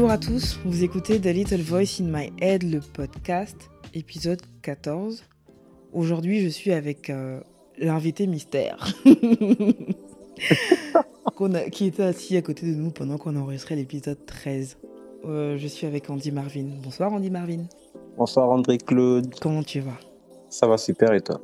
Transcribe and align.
Bonjour 0.00 0.12
à 0.12 0.18
tous, 0.18 0.60
vous 0.64 0.84
écoutez 0.84 1.20
The 1.20 1.24
Little 1.26 1.60
Voice 1.60 2.00
in 2.00 2.04
My 2.04 2.30
Head, 2.40 2.62
le 2.62 2.78
podcast, 2.78 3.56
épisode 3.94 4.40
14. 4.62 5.24
Aujourd'hui, 5.92 6.40
je 6.40 6.46
suis 6.46 6.70
avec 6.72 7.10
euh, 7.10 7.40
l'invité 7.78 8.28
mystère 8.28 8.94
a- 11.36 11.70
qui 11.72 11.86
était 11.86 12.04
assis 12.04 12.36
à 12.36 12.42
côté 12.42 12.70
de 12.70 12.76
nous 12.76 12.92
pendant 12.92 13.18
qu'on 13.18 13.34
enregistrait 13.34 13.74
l'épisode 13.74 14.24
13. 14.24 14.78
Euh, 15.24 15.58
je 15.58 15.66
suis 15.66 15.84
avec 15.84 16.08
Andy 16.08 16.30
Marvin. 16.30 16.68
Bonsoir 16.80 17.12
Andy 17.12 17.30
Marvin, 17.32 17.64
Bonsoir 18.16 18.48
André 18.50 18.78
Claude, 18.78 19.34
comment 19.40 19.64
tu 19.64 19.80
vas? 19.80 19.98
Ça 20.48 20.68
va 20.68 20.78
super 20.78 21.12
et 21.12 21.22
toi? 21.22 21.40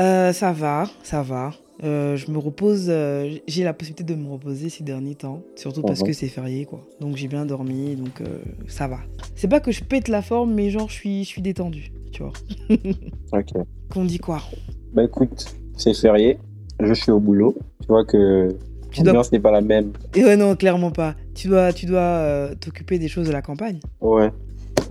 Euh, 0.00 0.32
Ça 0.32 0.50
va, 0.50 0.90
ça 1.04 1.22
va. 1.22 1.52
Euh, 1.84 2.16
je 2.16 2.30
me 2.30 2.38
repose, 2.38 2.86
euh, 2.88 3.28
j'ai 3.48 3.64
la 3.64 3.72
possibilité 3.72 4.04
de 4.04 4.18
me 4.18 4.30
reposer 4.30 4.68
ces 4.68 4.84
derniers 4.84 5.16
temps, 5.16 5.42
surtout 5.56 5.82
parce 5.82 6.00
Mhm. 6.00 6.06
que 6.06 6.12
c'est 6.12 6.28
férié 6.28 6.64
quoi. 6.64 6.86
Donc 7.00 7.16
j'ai 7.16 7.26
bien 7.26 7.44
dormi, 7.44 7.96
donc 7.96 8.20
euh, 8.20 8.38
ça 8.68 8.86
va. 8.86 8.98
C'est 9.34 9.48
pas 9.48 9.58
que 9.58 9.72
je 9.72 9.82
pète 9.82 10.06
la 10.08 10.22
forme, 10.22 10.54
mais 10.54 10.70
genre 10.70 10.88
je 10.88 10.94
suis, 10.94 11.24
je 11.24 11.28
suis 11.28 11.42
détendu, 11.42 11.90
tu 12.12 12.22
vois. 12.22 12.32
Ok. 13.32 13.50
Qu'on 13.92 14.04
dit 14.04 14.18
quoi? 14.18 14.40
Bah 14.94 15.02
écoute, 15.04 15.54
c'est 15.76 15.94
férié, 15.94 16.38
je 16.80 16.92
suis 16.94 17.10
au 17.10 17.18
boulot, 17.18 17.54
tu 17.80 17.88
vois 17.88 18.04
que 18.04 18.54
Tu 18.92 19.00
dois- 19.02 19.12
l'ambiance 19.14 19.32
n'est 19.32 19.40
pas 19.40 19.50
la 19.50 19.60
même. 19.62 19.92
Et 20.14 20.22
ouais, 20.24 20.36
non, 20.36 20.54
clairement 20.54 20.90
pas. 20.92 21.16
Tu 21.34 21.48
dois, 21.48 21.72
tu 21.72 21.86
dois 21.86 22.50
t'occuper 22.60 22.98
des 23.00 23.08
choses 23.08 23.26
de 23.26 23.32
la 23.32 23.42
campagne. 23.42 23.80
Ouais. 24.00 24.30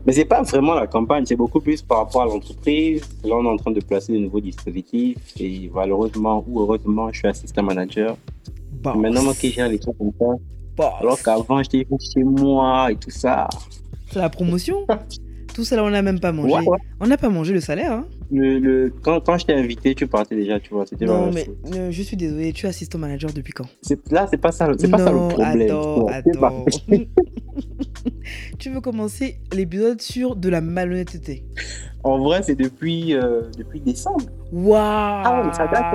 Mais 0.06 0.14
c'est 0.14 0.26
pas 0.26 0.42
vraiment 0.42 0.74
la 0.74 0.88
campagne, 0.88 1.26
c'est 1.26 1.36
beaucoup 1.36 1.60
plus 1.60 1.82
par 1.82 2.00
rapport 2.00 2.24
à 2.24 2.26
l'entreprise. 2.26 3.04
Là, 3.24 3.36
on 3.36 3.46
est 3.46 3.50
en 3.50 3.58
train 3.58 3.72
de 3.72 3.82
placer 3.82 4.14
de 4.14 4.18
nouveaux 4.18 4.40
dispositifs 4.40 5.18
et 5.40 5.70
malheureusement 5.74 6.44
ou 6.48 6.62
heureusement, 6.62 7.12
je 7.12 7.20
suis 7.20 7.28
assistant 7.28 7.64
manager. 7.64 8.18
Bah, 8.82 8.96
Maintenant, 8.98 9.24
moi 9.24 9.34
qui 9.34 9.52
gère 9.52 9.70
les 9.70 9.78
trucs 9.78 9.98
comme 9.98 10.12
ça, 10.20 10.26
bah, 10.76 10.94
alors 11.00 11.22
qu'avant, 11.22 11.62
j'étais 11.62 11.86
chez 12.00 12.24
moi 12.24 12.92
et 12.92 12.96
tout 12.96 13.12
ça. 13.12 13.48
c'est 14.12 14.20
la 14.20 14.30
promotion. 14.30 14.86
Tout 15.54 15.66
ça 15.66 15.76
là, 15.76 15.84
on 15.84 15.90
n'a 15.90 16.02
même 16.02 16.22
pas 16.22 16.32
mangé. 16.32 16.54
Ouais, 16.54 16.66
ouais. 16.66 16.78
On 17.02 17.08
n'a 17.08 17.18
pas 17.18 17.28
mangé 17.28 17.52
le 17.54 17.60
salaire. 17.60 17.92
Hein 17.92 18.06
Le, 18.32 18.60
le- 18.60 18.94
quand, 19.02 19.20
quand 19.20 19.38
je 19.38 19.46
t'ai 19.46 19.54
invité, 19.54 19.94
tu 19.94 20.08
partais 20.08 20.36
déjà, 20.36 20.60
tu 20.60 20.74
vois. 20.74 20.86
C'était 20.86 21.06
non, 21.06 21.32
mais 21.34 21.46
euh, 21.76 21.92
je 21.92 22.02
suis 22.02 22.16
désolée. 22.16 22.54
Tu 22.54 22.66
es 22.66 22.70
assistant 22.70 22.98
manager 22.98 23.32
depuis 23.34 23.52
quand? 23.52 23.66
Là, 24.10 24.26
c'est 24.30 24.38
pas 24.38 24.52
ça, 24.54 24.68
le- 24.68 24.78
c'est 24.80 24.90
pas 24.90 24.98
ça 25.00 25.12
le 25.12 25.18
problème. 25.28 25.62
attends, 25.64 26.08
attends. 26.08 26.66
tu 28.60 28.70
veux 28.70 28.82
commencer 28.82 29.38
l'épisode 29.54 30.02
sur 30.02 30.36
de 30.36 30.50
la 30.50 30.62
malhonnêteté? 30.62 31.44
En 32.04 32.20
vrai, 32.20 32.42
c'est 32.44 32.56
depuis, 32.56 33.14
euh, 33.14 33.50
depuis 33.58 33.80
décembre. 33.82 34.26
Waouh 34.52 34.72
Ah, 34.80 35.42
mais 35.46 35.54
ça 35.54 35.68
date, 35.68 35.86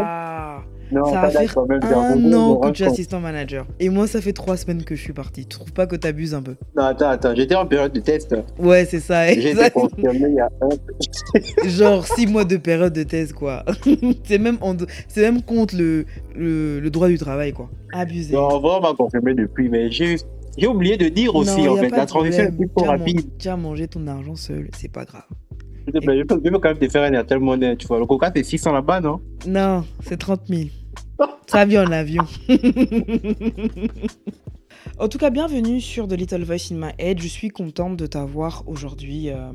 Non, 0.92 1.04
Ça 1.04 1.20
va 1.22 1.30
faire 1.30 1.54
quand 1.54 1.66
même. 1.66 1.80
j'ai 1.82 1.88
un 1.94 2.32
an 2.32 2.56
que 2.60 2.70
tu 2.70 2.82
es 2.82 2.86
assistant 2.86 3.20
manager. 3.20 3.66
Et 3.80 3.88
moi, 3.88 4.06
ça 4.06 4.20
fait 4.20 4.32
trois 4.32 4.56
semaines 4.56 4.84
que 4.84 4.94
je 4.94 5.00
suis 5.02 5.12
partie. 5.12 5.42
Tu 5.42 5.48
trouves 5.58 5.72
pas 5.72 5.86
que 5.86 5.96
t'abuses 5.96 6.34
un 6.34 6.42
peu 6.42 6.54
Non, 6.76 6.84
attends, 6.84 7.08
attends, 7.08 7.34
j'étais 7.34 7.54
en 7.56 7.66
période 7.66 7.92
de 7.92 8.00
test. 8.00 8.34
Ouais, 8.58 8.84
c'est 8.84 9.00
ça. 9.00 9.32
J'ai 9.32 9.50
été 9.50 9.70
confirmé 9.70 10.26
il 10.28 10.34
y 10.34 10.40
a 10.40 10.48
un. 10.60 11.68
Genre 11.68 12.06
six 12.06 12.26
mois 12.26 12.44
de 12.44 12.56
période 12.56 12.92
de 12.92 13.02
thèse, 13.02 13.32
quoi. 13.32 13.64
c'est 14.24 14.38
même, 14.38 14.58
en- 14.60 14.76
même 15.16 15.42
contre 15.42 15.76
le, 15.76 16.04
le, 16.36 16.78
le 16.80 16.90
droit 16.90 17.08
du 17.08 17.18
travail, 17.18 17.52
quoi. 17.52 17.68
Abusé. 17.92 18.34
Non, 18.34 18.48
on 18.62 18.80
m'a 18.80 18.94
confirmé 18.94 19.34
depuis, 19.34 19.68
mais 19.68 19.90
j'ai 19.90 20.16
j'ai 20.58 20.66
oublié 20.68 20.96
de 20.96 21.08
dire 21.08 21.34
aussi, 21.34 21.62
Non, 21.64 21.74
en 21.74 21.76
fait. 21.76 21.90
La 21.90 22.06
transition 22.06 22.44
est 22.44 22.50
plus 22.52 22.68
Tu 22.76 22.84
rapide. 22.84 23.20
Tu 23.38 23.48
as 23.48 23.56
mangé 23.56 23.88
ton 23.88 24.06
argent 24.06 24.36
seul, 24.36 24.68
c'est 24.76 24.90
pas 24.90 25.04
grave. 25.04 25.24
Peux, 25.92 26.00
je 26.02 26.22
peux 26.24 26.58
quand 26.58 26.68
même 26.68 26.78
te 26.78 26.88
faire 26.88 27.04
un 27.04 27.12
Airtel 27.12 27.38
Money, 27.38 27.76
tu 27.76 27.86
vois. 27.86 28.00
Le 28.00 28.06
coca, 28.06 28.32
c'est 28.34 28.42
600 28.42 28.72
là-bas, 28.72 29.00
non? 29.00 29.20
Non, 29.46 29.84
c'est 30.00 30.16
30 30.16 30.40
000. 30.48 30.68
Ça 31.46 31.64
vient 31.64 31.86
en 31.86 31.92
avion. 31.92 32.24
en 34.98 35.08
tout 35.08 35.18
cas, 35.18 35.30
bienvenue 35.30 35.80
sur 35.80 36.08
The 36.08 36.14
Little 36.14 36.42
Voice 36.42 36.72
in 36.72 36.76
My 36.76 36.92
Head. 36.98 37.20
Je 37.20 37.28
suis 37.28 37.50
contente 37.50 37.96
de 37.96 38.06
t'avoir 38.06 38.64
aujourd'hui 38.66 39.30
euh, 39.30 39.52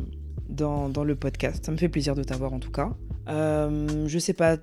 dans, 0.49 0.87
dans 0.87 1.03
le 1.03 1.15
podcast. 1.15 1.65
Ça 1.65 1.71
me 1.73 1.77
fait 1.77 1.89
plaisir 1.89 2.15
de 2.15 2.23
t'avoir 2.23 2.53
en 2.53 2.59
tout 2.59 2.71
cas. 2.71 2.91
Euh, 3.27 4.07
je 4.07 4.17
sais 4.17 4.33
pas 4.33 4.55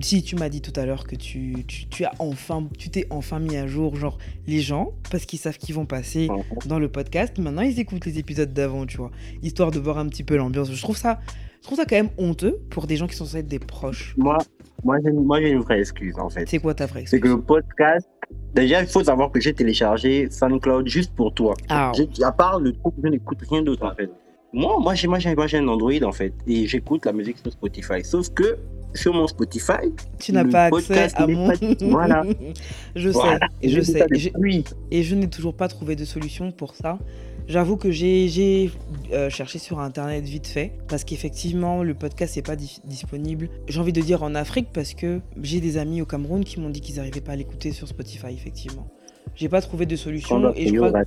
si 0.00 0.22
tu 0.22 0.36
m'as 0.36 0.48
dit 0.48 0.60
tout 0.60 0.72
à 0.78 0.86
l'heure 0.86 1.06
que 1.06 1.16
tu, 1.16 1.54
tu, 1.66 1.86
tu 1.86 2.04
as 2.04 2.12
enfin, 2.18 2.66
tu 2.78 2.88
t'es 2.90 3.06
enfin 3.10 3.38
mis 3.38 3.56
à 3.56 3.66
jour, 3.66 3.96
genre 3.96 4.18
les 4.46 4.60
gens, 4.60 4.92
parce 5.10 5.24
qu'ils 5.24 5.38
savent 5.38 5.58
qu'ils 5.58 5.74
vont 5.74 5.86
passer 5.86 6.28
dans 6.66 6.78
le 6.78 6.88
podcast. 6.88 7.38
Maintenant, 7.38 7.62
ils 7.62 7.78
écoutent 7.78 8.06
les 8.06 8.18
épisodes 8.18 8.52
d'avant, 8.52 8.86
tu 8.86 8.96
vois, 8.96 9.10
histoire 9.42 9.70
de 9.70 9.78
voir 9.78 9.98
un 9.98 10.08
petit 10.08 10.24
peu 10.24 10.36
l'ambiance. 10.36 10.72
Je 10.72 10.82
trouve 10.82 10.96
ça, 10.96 11.20
je 11.60 11.66
trouve 11.66 11.78
ça 11.78 11.84
quand 11.84 11.96
même 11.96 12.10
honteux 12.18 12.58
pour 12.70 12.86
des 12.86 12.96
gens 12.96 13.06
qui 13.06 13.14
sont 13.16 13.24
censés 13.24 13.38
être 13.38 13.48
des 13.48 13.58
proches. 13.58 14.14
Moi, 14.18 14.38
moi 14.82 14.96
j'ai 15.04 15.12
moi, 15.12 15.40
j'ai 15.40 15.50
une 15.50 15.60
vraie 15.60 15.80
excuse, 15.80 16.14
en 16.18 16.28
fait. 16.28 16.48
C'est 16.48 16.58
quoi 16.58 16.74
ta 16.74 16.86
vraie 16.86 17.04
C'est 17.06 17.16
excuse 17.16 17.20
que 17.32 17.36
le 17.36 17.42
podcast, 17.42 18.08
déjà, 18.54 18.82
il 18.82 18.88
faut 18.88 19.04
savoir 19.04 19.30
que 19.30 19.40
j'ai 19.40 19.54
téléchargé 19.54 20.28
SoundCloud 20.30 20.88
juste 20.88 21.14
pour 21.14 21.32
toi. 21.32 21.54
Ah, 21.68 21.92
J'ai- 21.96 22.08
À 22.24 22.32
part 22.32 22.58
le 22.60 22.72
truc, 22.72 22.94
je 23.02 23.08
n'écoute 23.08 23.38
rien 23.50 23.62
d'autre, 23.62 23.84
en 23.86 23.94
fait. 23.94 24.10
Moi, 24.52 24.76
moi, 24.80 24.94
j'ai 24.94 25.08
moi, 25.08 25.18
j'ai 25.18 25.34
moi, 25.34 25.46
j'ai 25.46 25.58
un 25.58 25.66
Android, 25.68 26.02
en 26.04 26.12
fait, 26.12 26.32
et 26.46 26.66
j'écoute 26.66 27.06
la 27.06 27.12
musique 27.12 27.38
sur 27.38 27.50
Spotify. 27.52 28.04
Sauf 28.04 28.28
que 28.30 28.56
sur 28.94 29.12
mon 29.14 29.26
Spotify, 29.26 29.92
tu 30.18 30.32
n'as 30.32 30.44
pas 30.44 30.64
accès 30.66 31.08
à 31.16 31.26
mon. 31.26 31.48
pas- 31.48 31.54
Voilà. 31.82 32.24
je 32.96 33.10
sais, 33.10 33.18
voilà. 33.18 33.48
et 33.62 33.68
je 33.68 33.80
sais. 33.80 33.98
ça 33.98 34.06
et 34.12 34.18
je- 34.18 34.28
depuis. 34.30 34.64
Et 34.90 35.02
je 35.02 35.14
n'ai 35.14 35.28
toujours 35.28 35.54
pas 35.54 35.68
trouvé 35.68 35.96
de 35.96 36.04
solution 36.04 36.52
pour 36.52 36.74
ça. 36.74 36.98
J'avoue 37.46 37.76
que 37.76 37.90
j'ai 37.90 38.28
j'ai, 38.28 38.70
euh, 39.12 39.28
cherché 39.28 39.58
sur 39.58 39.78
internet 39.78 40.24
vite 40.24 40.46
fait 40.46 40.72
parce 40.88 41.04
qu'effectivement 41.04 41.82
le 41.82 41.92
podcast 41.94 42.36
n'est 42.36 42.42
pas 42.42 42.56
di- 42.56 42.80
disponible. 42.84 43.50
J'ai 43.68 43.80
envie 43.80 43.92
de 43.92 44.00
dire 44.00 44.22
en 44.22 44.34
Afrique 44.34 44.68
parce 44.72 44.94
que 44.94 45.20
j'ai 45.42 45.60
des 45.60 45.76
amis 45.76 46.00
au 46.00 46.06
Cameroun 46.06 46.42
qui 46.42 46.58
m'ont 46.58 46.70
dit 46.70 46.80
qu'ils 46.80 46.96
n'arrivaient 46.96 47.20
pas 47.20 47.32
à 47.32 47.36
l'écouter 47.36 47.72
sur 47.72 47.86
Spotify 47.86 48.28
effectivement. 48.32 48.86
J'ai 49.34 49.48
pas 49.48 49.60
trouvé 49.60 49.84
de 49.86 49.94
On 49.94 49.98
solution 49.98 50.52
et 50.54 50.68
je 50.68 50.74
crois. 50.76 51.02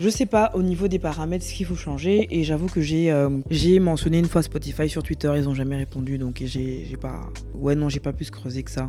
Je 0.00 0.08
sais 0.08 0.26
pas 0.26 0.52
au 0.54 0.62
niveau 0.62 0.86
des 0.88 0.98
paramètres 1.00 1.44
ce 1.44 1.52
qu'il 1.52 1.66
faut 1.66 1.74
changer 1.74 2.28
et 2.30 2.44
j'avoue 2.44 2.66
que 2.68 2.80
j'ai 2.80 3.10
euh, 3.10 3.30
j'ai 3.50 3.80
mentionné 3.80 4.18
une 4.18 4.26
fois 4.28 4.42
Spotify 4.42 4.88
sur 4.88 5.02
Twitter, 5.02 5.32
ils 5.36 5.48
ont 5.48 5.54
jamais 5.54 5.76
répondu 5.76 6.18
donc 6.18 6.40
j'ai 6.44 6.84
j'ai 6.88 6.96
pas 6.96 7.28
ouais 7.54 7.74
non, 7.74 7.88
j'ai 7.88 8.00
pas 8.00 8.12
plus 8.12 8.30
creusé 8.30 8.62
que 8.62 8.70
ça 8.70 8.88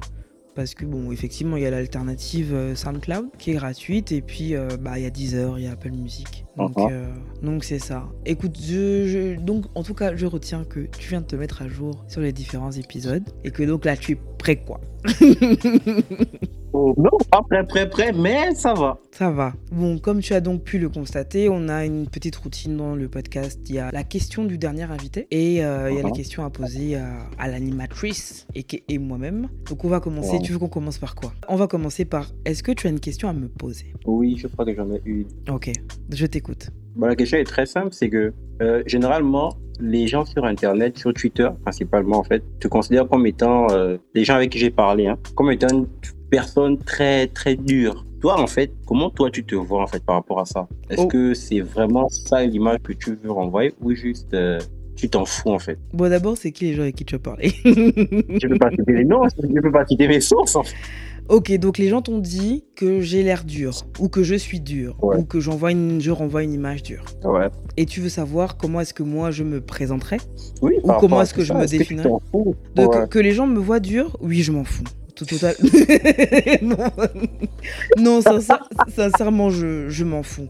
parce 0.54 0.74
que 0.74 0.84
bon, 0.86 1.14
effectivement, 1.14 1.56
il 1.56 1.64
y 1.64 1.66
a 1.66 1.72
l'alternative 1.72 2.54
euh, 2.54 2.76
SoundCloud 2.76 3.30
qui 3.40 3.52
est 3.52 3.54
gratuite 3.54 4.12
et 4.12 4.22
puis 4.22 4.54
euh, 4.54 4.68
bah 4.82 5.00
il 5.00 5.04
y 5.04 5.06
a 5.06 5.10
Deezer, 5.10 5.58
il 5.58 5.64
y 5.64 5.68
a 5.68 5.72
Apple 5.72 5.92
Music. 5.92 6.44
Donc 6.58 6.78
euh, 6.92 7.08
donc 7.42 7.64
c'est 7.64 7.80
ça. 7.80 8.10
Écoute, 8.26 8.58
je, 8.62 9.08
je- 9.08 9.40
donc 9.40 9.66
en 9.76 9.84
tout 9.84 9.94
cas, 9.94 10.14
je 10.18 10.26
retiens 10.26 10.66
que 10.66 10.82
tu 11.00 11.08
viens 11.10 11.22
de 11.22 11.26
te 11.26 11.38
mettre 11.38 11.62
à 11.62 11.70
jour 11.70 12.04
sur 12.10 12.20
les 12.20 12.34
différents 12.34 12.72
épisodes 12.74 13.24
et 13.46 13.52
que 13.52 13.64
donc 13.64 13.86
là 13.86 13.96
tu 13.96 14.12
es 14.12 14.18
prêt 14.38 14.58
quoi. 14.58 14.82
Non, 16.74 17.10
pas 17.30 17.42
prêt, 17.50 17.66
prêt, 17.68 17.90
prêt, 17.90 18.12
mais 18.14 18.54
ça 18.56 18.74
va. 18.74 18.98
Ça 19.12 19.30
va. 19.30 19.54
Bon, 19.72 19.98
comme 19.98 20.20
tu 20.22 20.34
as 20.34 20.42
donc 20.42 20.64
pu 20.64 20.80
le 20.80 20.90
constater, 20.90 21.50
on 21.50 21.68
a 21.70 21.86
une 21.86 22.08
petite 22.08 22.36
routine 22.38 22.78
dans 22.78 22.96
le 22.96 23.08
podcast. 23.10 23.60
Il 23.70 23.76
y 23.76 23.80
a 23.80 23.90
la 23.92 24.04
question 24.04 24.46
du 24.46 24.58
dernier 24.58 24.84
invité 24.84 25.28
et 25.32 25.64
euh, 25.66 25.90
il 25.92 25.96
y 25.98 26.00
a 26.00 26.04
la 26.04 26.10
Mhm. 26.10 26.16
question 26.16 26.46
à 26.46 26.50
poser 26.50 26.96
à, 26.96 27.06
à 27.38 27.48
l'animatrice 27.48 28.48
et, 28.56 28.98
moi-même. 28.98 29.48
Donc 29.70 29.84
on 29.84 29.90
va 29.90 30.00
commencer. 30.00 30.38
Wow. 30.38 30.42
Tu 30.44 30.54
veux 30.54 30.60
qu'on 30.60 30.68
commence 30.70 30.98
par 30.98 31.16
quoi? 31.16 31.34
On 31.50 31.56
va 31.56 31.68
commencer 31.68 32.06
par 32.06 32.32
est-ce 32.46 32.64
que 32.64 32.72
tu 32.72 32.88
as 32.88 32.90
une 32.90 33.00
question 33.00 33.28
à 33.30 33.34
me 33.34 33.48
poser? 33.48 33.94
Oui, 34.06 34.38
je 34.38 34.48
crois 34.48 34.66
que 34.66 34.74
j'en 34.76 34.90
ai 34.92 35.02
une. 35.06 35.26
Ok, 35.50 35.72
je 36.12 36.26
t'écoute. 36.26 36.70
Bon, 36.96 37.08
la 37.08 37.16
question 37.16 37.38
est 37.38 37.44
très 37.46 37.66
simple, 37.66 37.90
c'est 37.92 38.10
que 38.10 38.34
euh, 38.62 38.84
généralement, 38.86 39.54
les 39.80 40.08
gens 40.08 40.26
sur 40.26 40.46
Internet, 40.46 40.98
sur 40.98 41.14
Twitter 41.14 41.50
principalement, 41.64 42.18
en 42.20 42.24
fait, 42.24 42.44
te 42.60 42.68
considèrent 42.68 43.08
comme 43.08 43.26
étant, 43.26 43.68
euh, 43.72 43.98
les 44.14 44.24
gens 44.26 44.36
avec 44.36 44.52
qui 44.52 44.60
j'ai 44.60 44.70
parlé, 44.72 45.08
hein, 45.08 45.18
comme 45.36 45.52
étant 45.52 45.86
personne 46.32 46.80
très, 46.80 47.28
très 47.28 47.56
dure. 47.56 48.04
Toi, 48.22 48.40
en 48.40 48.48
fait, 48.48 48.72
comment 48.88 49.10
toi 49.12 49.30
tu 49.30 49.44
te 49.44 49.54
vois 49.56 49.82
en 49.84 49.88
fait 49.88 50.04
par 50.04 50.16
rapport 50.16 50.40
à 50.40 50.46
ça? 50.46 50.68
Est-ce 50.90 51.02
Oh. 51.02 51.08
que 51.08 51.34
c'est 51.36 51.60
vraiment 51.60 52.08
ça 52.10 52.44
l'image 52.44 52.80
que 52.84 52.94
tu 52.94 53.16
veux 53.24 53.32
renvoyer 53.32 53.74
ou 53.82 53.94
juste 53.94 54.34
euh, 54.34 54.60
tu 54.96 55.10
t'en 55.10 55.26
fous 55.26 55.50
en 55.50 55.60
fait? 55.60 55.78
Bon, 55.94 56.10
d'abord, 56.10 56.38
c'est 56.38 56.52
qui 56.52 56.66
les 56.66 56.74
gens 56.74 56.84
avec 56.84 56.96
qui 56.96 57.06
tu 57.06 57.16
as 57.16 57.20
parlé 57.20 57.50
Je 57.66 58.48
peux 58.48 58.58
pas 58.58 58.70
citer 58.72 58.94
les 58.94 59.06
noms, 59.06 59.24
je 59.30 59.62
peux 59.62 59.72
pas 59.72 59.86
citer 59.86 60.08
mes 60.08 60.22
sources. 60.22 60.56
En 60.56 60.64
fait. 60.64 60.76
Ok, 61.30 61.52
donc 61.60 61.78
les 61.78 61.88
gens 61.88 62.02
t'ont 62.02 62.18
dit 62.20 62.66
que 62.76 63.00
j'ai 63.00 63.24
l'air 63.24 63.44
dur, 63.44 63.86
ou 64.00 64.10
que 64.10 64.22
je 64.22 64.36
suis 64.36 64.60
dur, 64.60 64.98
Ouais. 65.02 65.18
ou 65.18 65.24
que 65.24 65.40
j'envoie 65.40 65.72
une, 65.72 66.02
je 66.02 66.12
renvoie 66.12 66.44
une 66.44 66.52
image 66.54 66.84
dure. 66.84 67.06
Ouais. 67.24 67.48
Et 67.78 67.86
tu 67.86 68.02
veux 68.02 68.10
savoir 68.10 68.58
comment 68.58 68.82
est-ce 68.82 68.94
que 68.94 69.04
moi 69.04 69.32
je 69.32 69.44
me 69.44 69.62
présenterai 69.62 70.18
Oui. 70.62 70.74
Ou 70.84 70.92
comment 71.00 71.22
est-ce 71.22 71.34
que 71.34 71.42
je 71.42 71.54
ça, 71.54 71.60
me 71.60 71.66
définirais? 71.66 72.10
Ouais. 72.34 72.54
que, 72.76 73.06
que 73.08 73.20
les 73.20 73.32
gens 73.32 73.48
me 73.48 73.60
voient 73.60 73.80
dur, 73.80 74.18
oui, 74.22 74.42
je 74.42 74.52
m'en 74.52 74.64
fous. 74.66 74.84
Total. 75.28 75.56
non, 76.62 76.78
non 77.98 78.22
sincère- 78.22 78.68
sincèrement, 78.96 79.50
je, 79.50 79.90
je 79.90 80.04
m'en 80.04 80.24
fous. 80.24 80.48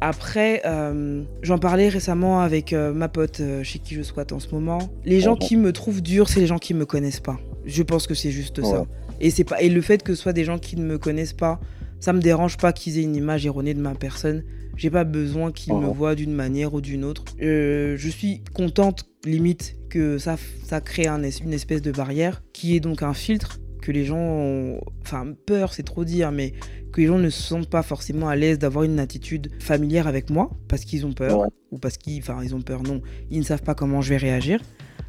Après, 0.00 0.60
euh, 0.66 1.22
j'en 1.42 1.58
parlais 1.58 1.88
récemment 1.88 2.40
avec 2.40 2.72
euh, 2.72 2.92
ma 2.92 3.08
pote 3.08 3.40
euh, 3.40 3.62
chez 3.62 3.78
qui 3.78 3.94
je 3.94 4.02
squatte 4.02 4.32
en 4.32 4.40
ce 4.40 4.48
moment. 4.54 4.78
Les 5.04 5.20
gens 5.20 5.36
qui 5.36 5.56
me 5.56 5.72
trouvent 5.72 6.02
dur, 6.02 6.28
c'est 6.28 6.40
les 6.40 6.46
gens 6.46 6.58
qui 6.58 6.74
me 6.74 6.84
connaissent 6.84 7.20
pas. 7.20 7.38
Je 7.64 7.82
pense 7.82 8.06
que 8.06 8.14
c'est 8.14 8.30
juste 8.30 8.62
ça. 8.62 8.84
Et 9.20 9.30
c'est 9.30 9.44
pas 9.44 9.62
et 9.62 9.68
le 9.70 9.80
fait 9.80 10.02
que 10.02 10.14
ce 10.14 10.20
soit 10.22 10.32
des 10.32 10.44
gens 10.44 10.58
qui 10.58 10.76
ne 10.76 10.84
me 10.84 10.98
connaissent 10.98 11.32
pas, 11.32 11.60
ça 12.00 12.12
me 12.12 12.20
dérange 12.20 12.56
pas 12.58 12.72
qu'ils 12.72 12.98
aient 12.98 13.02
une 13.02 13.16
image 13.16 13.46
erronée 13.46 13.72
de 13.72 13.80
ma 13.80 13.94
personne. 13.94 14.42
J'ai 14.76 14.90
pas 14.90 15.04
besoin 15.04 15.52
qu'ils 15.52 15.72
me 15.72 15.86
Mhm. 15.86 15.92
voient 15.92 16.14
d'une 16.16 16.32
manière 16.34 16.74
ou 16.74 16.80
d'une 16.80 17.04
autre. 17.04 17.24
Euh, 17.40 17.94
je 17.96 18.08
suis 18.08 18.42
contente 18.52 19.06
limite 19.24 19.76
que 19.88 20.18
ça, 20.18 20.36
ça 20.66 20.80
crée 20.80 21.06
un 21.06 21.22
es- 21.22 21.38
une 21.42 21.52
espèce 21.54 21.80
de 21.80 21.92
barrière 21.92 22.42
qui 22.52 22.74
est 22.76 22.80
donc 22.80 23.02
un 23.04 23.14
filtre 23.14 23.60
que 23.84 23.92
les 23.92 24.06
gens 24.06 24.16
ont... 24.16 24.80
Enfin, 25.02 25.34
peur, 25.44 25.74
c'est 25.74 25.82
trop 25.82 26.04
dire, 26.04 26.32
mais 26.32 26.54
que 26.90 27.02
les 27.02 27.06
gens 27.06 27.18
ne 27.18 27.28
se 27.28 27.42
sentent 27.42 27.68
pas 27.68 27.82
forcément 27.82 28.28
à 28.30 28.34
l'aise 28.34 28.58
d'avoir 28.58 28.84
une 28.84 28.98
attitude 28.98 29.50
familière 29.60 30.06
avec 30.06 30.30
moi 30.30 30.50
parce 30.68 30.86
qu'ils 30.86 31.04
ont 31.04 31.12
peur 31.12 31.48
ou 31.70 31.78
parce 31.78 31.98
qu'ils... 31.98 32.18
Enfin, 32.20 32.42
ils 32.42 32.54
ont 32.54 32.62
peur, 32.62 32.82
non. 32.82 33.02
Ils 33.30 33.40
ne 33.40 33.44
savent 33.44 33.62
pas 33.62 33.74
comment 33.74 34.00
je 34.00 34.08
vais 34.08 34.16
réagir. 34.16 34.60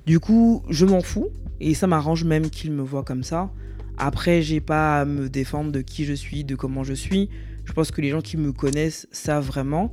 Du 0.06 0.20
coup, 0.20 0.62
je 0.70 0.86
m'en 0.86 1.00
fous 1.00 1.30
et 1.62 1.74
ça 1.74 1.88
m'arrange 1.88 2.26
même 2.26 2.50
qu'ils 2.50 2.74
me 2.74 2.82
voient 2.82 3.06
comme 3.06 3.24
ça. 3.24 3.50
Après, 3.98 4.42
j'ai 4.42 4.60
pas 4.60 5.00
à 5.00 5.06
me 5.06 5.30
défendre 5.30 5.72
de 5.72 5.80
qui 5.80 6.04
je 6.04 6.14
suis, 6.14 6.44
de 6.44 6.56
comment 6.56 6.84
je 6.84 6.94
suis. 6.94 7.30
Je 7.64 7.72
pense 7.72 7.92
que 7.92 8.02
les 8.02 8.10
gens 8.10 8.22
qui 8.22 8.36
me 8.36 8.52
connaissent 8.52 9.08
savent 9.12 9.46
vraiment. 9.46 9.90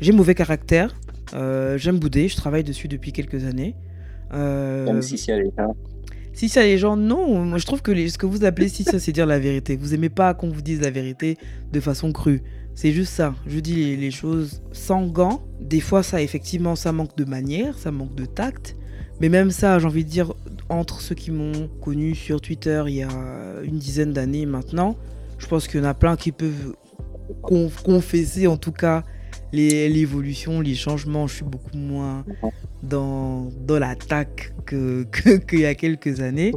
J'ai 0.00 0.12
mauvais 0.12 0.34
caractère. 0.34 0.96
Euh, 1.34 1.76
j'aime 1.76 1.98
bouder. 1.98 2.28
Je 2.28 2.36
travaille 2.36 2.64
dessus 2.64 2.88
depuis 2.88 3.12
quelques 3.12 3.44
années. 3.44 3.76
Euh... 4.32 4.86
Même 4.86 5.02
si 5.02 5.18
c'est 5.18 5.36
les 5.36 5.50
gens. 5.58 5.76
Si 6.34 6.48
c'est 6.48 6.64
les 6.64 6.78
gens, 6.78 6.96
non. 6.96 7.44
Moi, 7.44 7.58
je 7.58 7.66
trouve 7.66 7.80
que 7.80 8.08
ce 8.08 8.18
que 8.18 8.26
vous 8.26 8.44
appelez 8.44 8.68
si 8.68 8.84
ça, 8.84 8.98
c'est 8.98 9.12
dire 9.12 9.26
la 9.26 9.38
vérité. 9.38 9.76
Vous 9.76 9.94
aimez 9.94 10.08
pas 10.08 10.34
qu'on 10.34 10.50
vous 10.50 10.62
dise 10.62 10.80
la 10.80 10.90
vérité 10.90 11.38
de 11.72 11.80
façon 11.80 12.12
crue. 12.12 12.42
C'est 12.74 12.92
juste 12.92 13.12
ça. 13.12 13.34
Je 13.46 13.60
dis 13.60 13.76
les, 13.76 13.96
les, 13.96 14.10
choses 14.10 14.62
sans 14.72 15.06
gants. 15.06 15.44
Des 15.60 15.80
fois, 15.80 16.02
ça, 16.02 16.20
effectivement, 16.20 16.74
ça 16.74 16.92
manque 16.92 17.16
de 17.16 17.24
manière, 17.24 17.78
ça 17.78 17.92
manque 17.92 18.16
de 18.16 18.26
tact. 18.26 18.76
Mais 19.20 19.28
même 19.28 19.52
ça, 19.52 19.78
j'ai 19.78 19.86
envie 19.86 20.04
de 20.04 20.10
dire, 20.10 20.34
entre 20.68 21.00
ceux 21.00 21.14
qui 21.14 21.30
m'ont 21.30 21.68
connu 21.80 22.14
sur 22.14 22.40
Twitter 22.40 22.82
il 22.86 22.94
y 22.94 23.02
a 23.02 23.08
une 23.62 23.78
dizaine 23.78 24.12
d'années 24.12 24.46
maintenant, 24.46 24.96
je 25.38 25.46
pense 25.46 25.68
qu'il 25.68 25.80
y 25.80 25.82
en 25.82 25.86
a 25.86 25.94
plein 25.94 26.16
qui 26.16 26.32
peuvent 26.32 26.74
confesser 27.42 28.46
en 28.46 28.56
tout 28.56 28.72
cas 28.72 29.04
l'évolution, 29.54 30.60
les, 30.60 30.74
changements. 30.74 31.26
Je 31.26 31.36
suis 31.36 31.44
beaucoup 31.44 31.76
moins 31.76 32.24
dans, 32.82 33.50
dans 33.66 33.78
l'attaque 33.78 34.52
qu'il 34.68 35.06
que, 35.10 35.56
y 35.56 35.66
a 35.66 35.74
quelques 35.74 36.20
années. 36.20 36.52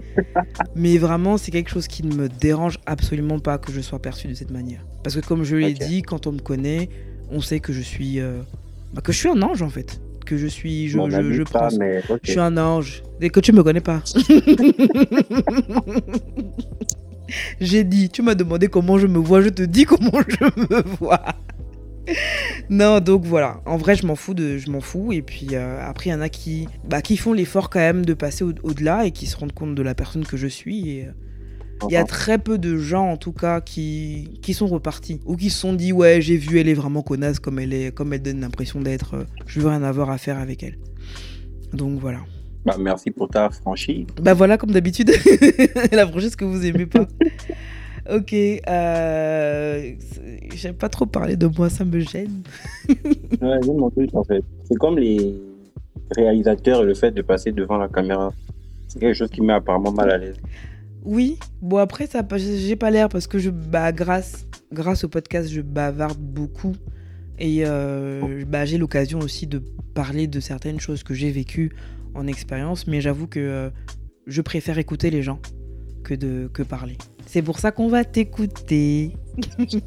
Mais 0.75 0.97
vraiment, 0.97 1.37
c'est 1.37 1.51
quelque 1.51 1.69
chose 1.69 1.87
qui 1.87 2.03
ne 2.03 2.13
me 2.15 2.29
dérange 2.29 2.77
absolument 2.85 3.39
pas 3.39 3.57
que 3.57 3.71
je 3.71 3.81
sois 3.81 3.99
perçu 3.99 4.27
de 4.27 4.33
cette 4.33 4.51
manière. 4.51 4.85
Parce 5.03 5.15
que 5.15 5.25
comme 5.25 5.43
je 5.43 5.55
l'ai 5.55 5.73
dit, 5.73 6.01
quand 6.01 6.27
on 6.27 6.33
me 6.33 6.39
connaît, 6.39 6.89
on 7.31 7.41
sait 7.41 7.59
que 7.59 7.73
je 7.73 7.81
suis, 7.81 8.19
euh, 8.19 8.41
bah, 8.93 9.01
que 9.01 9.11
je 9.11 9.17
suis 9.17 9.29
un 9.29 9.41
ange 9.41 9.61
en 9.61 9.69
fait 9.69 10.01
que 10.27 10.37
je 10.37 10.45
suis. 10.45 10.89
Je, 10.89 10.99
je, 11.09 11.31
je, 11.31 11.43
prends, 11.43 11.69
je 11.69 12.31
suis 12.31 12.39
un 12.39 12.57
ange. 12.57 13.01
Et 13.21 13.29
que 13.29 13.39
tu 13.39 13.53
me 13.53 13.63
connais 13.63 13.81
pas. 13.81 14.03
J'ai 17.59 17.83
dit, 17.83 18.09
tu 18.09 18.21
m'as 18.21 18.35
demandé 18.35 18.67
comment 18.67 18.97
je 18.97 19.07
me 19.07 19.17
vois, 19.17 19.41
je 19.41 19.49
te 19.49 19.63
dis 19.63 19.83
comment 19.85 20.21
je 20.27 20.45
me 20.61 20.81
vois. 20.97 21.23
Non, 22.69 22.99
donc 22.99 23.23
voilà. 23.23 23.61
En 23.65 23.77
vrai, 23.77 23.95
je 23.95 24.05
m'en 24.05 24.15
fous 24.15 24.33
de, 24.33 24.57
je 24.57 24.69
m'en 24.69 24.81
fous. 24.81 25.11
Et 25.11 25.21
puis 25.21 25.49
euh, 25.53 25.79
après, 25.81 26.09
il 26.09 26.13
y 26.13 26.15
en 26.15 26.21
a 26.21 26.29
qui, 26.29 26.67
bah, 26.87 27.01
qui 27.01 27.17
font 27.17 27.33
l'effort 27.33 27.69
quand 27.69 27.79
même 27.79 28.05
de 28.05 28.13
passer 28.13 28.43
au-delà 28.43 29.05
et 29.05 29.11
qui 29.11 29.25
se 29.25 29.37
rendent 29.37 29.53
compte 29.53 29.75
de 29.75 29.81
la 29.81 29.95
personne 29.95 30.25
que 30.25 30.37
je 30.37 30.47
suis. 30.47 30.89
Et, 30.89 31.05
euh, 31.05 31.11
il 31.89 31.93
y 31.93 31.97
a 31.97 32.03
très 32.03 32.39
peu 32.39 32.57
de 32.57 32.75
gens, 32.77 33.07
en 33.07 33.17
tout 33.17 33.33
cas, 33.33 33.61
qui, 33.61 34.39
qui 34.41 34.55
sont 34.55 34.65
repartis. 34.65 35.21
Ou 35.25 35.35
qui 35.35 35.51
se 35.51 35.59
sont 35.59 35.73
dit, 35.73 35.93
ouais, 35.93 36.21
j'ai 36.21 36.35
vu, 36.35 36.59
elle 36.59 36.69
est 36.69 36.73
vraiment 36.73 37.03
connasse 37.03 37.39
comme 37.39 37.59
elle, 37.59 37.73
est, 37.73 37.93
comme 37.93 38.13
elle 38.13 38.23
donne 38.23 38.41
l'impression 38.41 38.81
d'être. 38.81 39.13
Euh, 39.13 39.23
je 39.45 39.59
veux 39.59 39.69
rien 39.69 39.83
avoir 39.83 40.09
à 40.09 40.17
faire 40.17 40.39
avec 40.39 40.63
elle. 40.63 40.77
Donc 41.73 41.99
voilà. 41.99 42.19
Bah, 42.65 42.75
merci 42.79 43.11
pour 43.11 43.29
ta 43.29 43.49
franchise. 43.49 44.07
Bah 44.21 44.33
voilà, 44.33 44.57
comme 44.57 44.71
d'habitude. 44.71 45.11
la 45.91 46.07
franchise 46.07 46.35
que 46.35 46.45
vous 46.45 46.65
aimez 46.65 46.85
pas. 46.85 47.07
ok. 48.09 48.33
Euh, 48.33 49.91
J'aime 50.55 50.75
pas 50.75 50.89
trop 50.89 51.05
parler 51.05 51.35
de 51.35 51.47
moi, 51.47 51.69
ça 51.69 51.85
me 51.85 51.99
gêne. 51.99 52.41
ouais, 52.89 53.59
j'aime 53.63 53.77
mon 53.77 53.89
truc 53.89 54.09
en 54.13 54.23
fait. 54.23 54.43
C'est 54.63 54.77
comme 54.77 54.97
les 54.97 55.35
réalisateurs 56.15 56.83
et 56.83 56.85
le 56.85 56.93
fait 56.93 57.11
de 57.11 57.21
passer 57.21 57.51
devant 57.51 57.77
la 57.77 57.87
caméra. 57.87 58.33
C'est 58.87 58.99
quelque 58.99 59.15
chose 59.15 59.29
qui 59.29 59.41
met 59.41 59.53
apparemment 59.53 59.91
mal 59.91 60.11
à 60.11 60.17
l'aise. 60.17 60.37
Oui, 61.03 61.37
bon 61.61 61.77
après 61.77 62.07
ça, 62.07 62.21
j'ai 62.37 62.75
pas 62.75 62.89
l'air 62.91 63.09
parce 63.09 63.27
que 63.27 63.39
je, 63.39 63.49
bah, 63.49 63.91
grâce, 63.91 64.47
grâce 64.73 65.03
au 65.03 65.09
podcast, 65.09 65.49
je 65.49 65.61
bavarde 65.61 66.17
beaucoup 66.17 66.75
et 67.39 67.63
euh, 67.65 68.43
bah, 68.47 68.65
j'ai 68.65 68.77
l'occasion 68.77 69.19
aussi 69.19 69.47
de 69.47 69.61
parler 69.93 70.27
de 70.27 70.39
certaines 70.39 70.79
choses 70.79 71.03
que 71.03 71.13
j'ai 71.13 71.31
vécues 71.31 71.71
en 72.15 72.27
expérience, 72.27 72.87
mais 72.87 72.99
j'avoue 72.99 73.27
que 73.27 73.39
euh, 73.39 73.69
je 74.25 74.41
préfère 74.41 74.77
écouter 74.79 75.09
les 75.09 75.21
gens 75.21 75.39
que 76.03 76.13
de 76.13 76.49
que 76.51 76.63
parler. 76.63 76.97
C'est 77.27 77.41
pour 77.41 77.59
ça 77.59 77.71
qu'on 77.71 77.89
va 77.89 78.03
t'écouter. 78.03 79.11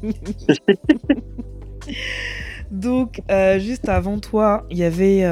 Donc, 2.71 3.21
euh, 3.29 3.59
juste 3.59 3.89
avant 3.89 4.19
toi, 4.19 4.65
il 4.69 4.77
y 4.77 4.83
avait 4.83 5.27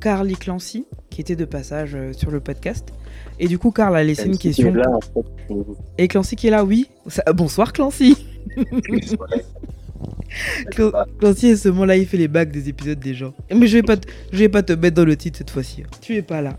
Carly 0.00 0.36
Clancy 0.36 0.86
qui 1.10 1.20
était 1.20 1.36
de 1.36 1.44
passage 1.44 1.96
sur 2.12 2.30
le 2.30 2.40
podcast. 2.40 2.92
Et 3.38 3.48
du 3.48 3.58
coup, 3.58 3.70
Karl 3.70 3.96
a 3.96 4.04
laissé 4.04 4.26
une 4.26 4.38
question. 4.38 4.72
Et 5.98 6.08
Clancy 6.08 6.36
qui 6.36 6.46
est 6.46 6.50
là, 6.50 6.64
oui. 6.64 6.88
Bonsoir 7.34 7.72
Clancy. 7.72 8.16
Clancy 10.70 11.48
est 11.48 11.56
ce 11.56 11.68
moment-là, 11.70 11.96
il 11.96 12.06
fait 12.06 12.16
les 12.16 12.28
bacs 12.28 12.50
des 12.50 12.68
épisodes 12.68 12.98
des 12.98 13.14
gens. 13.14 13.34
Mais 13.54 13.66
je 13.66 13.78
vais 13.78 13.82
pas, 13.82 13.96
je 14.32 14.38
vais 14.38 14.48
pas 14.48 14.62
te 14.62 14.72
mettre 14.72 14.96
dans 14.96 15.04
le 15.04 15.16
titre 15.16 15.38
cette 15.38 15.50
fois-ci. 15.50 15.82
Hein. 15.82 15.88
Tu 16.00 16.16
es 16.16 16.22
pas 16.22 16.40
là. 16.42 16.56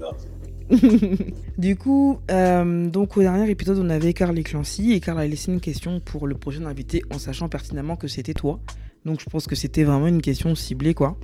du 1.57 1.75
coup, 1.75 2.19
euh, 2.31 2.89
donc 2.89 3.17
au 3.17 3.21
dernier 3.21 3.49
épisode, 3.49 3.79
on 3.79 3.89
avait 3.89 4.13
Carl 4.13 4.37
et 4.37 4.43
Clancy 4.43 4.93
et 4.93 4.99
Carl 4.99 5.19
a 5.19 5.27
laissé 5.27 5.51
une 5.51 5.59
question 5.59 5.99
pour 5.99 6.27
le 6.27 6.35
prochain 6.35 6.65
invité 6.65 7.01
en 7.13 7.19
sachant 7.19 7.49
pertinemment 7.49 7.95
que 7.95 8.07
c'était 8.07 8.33
toi. 8.33 8.59
Donc 9.05 9.21
je 9.21 9.29
pense 9.29 9.47
que 9.47 9.55
c'était 9.55 9.83
vraiment 9.83 10.07
une 10.07 10.21
question 10.21 10.53
ciblée 10.55 10.93
quoi. 10.93 11.17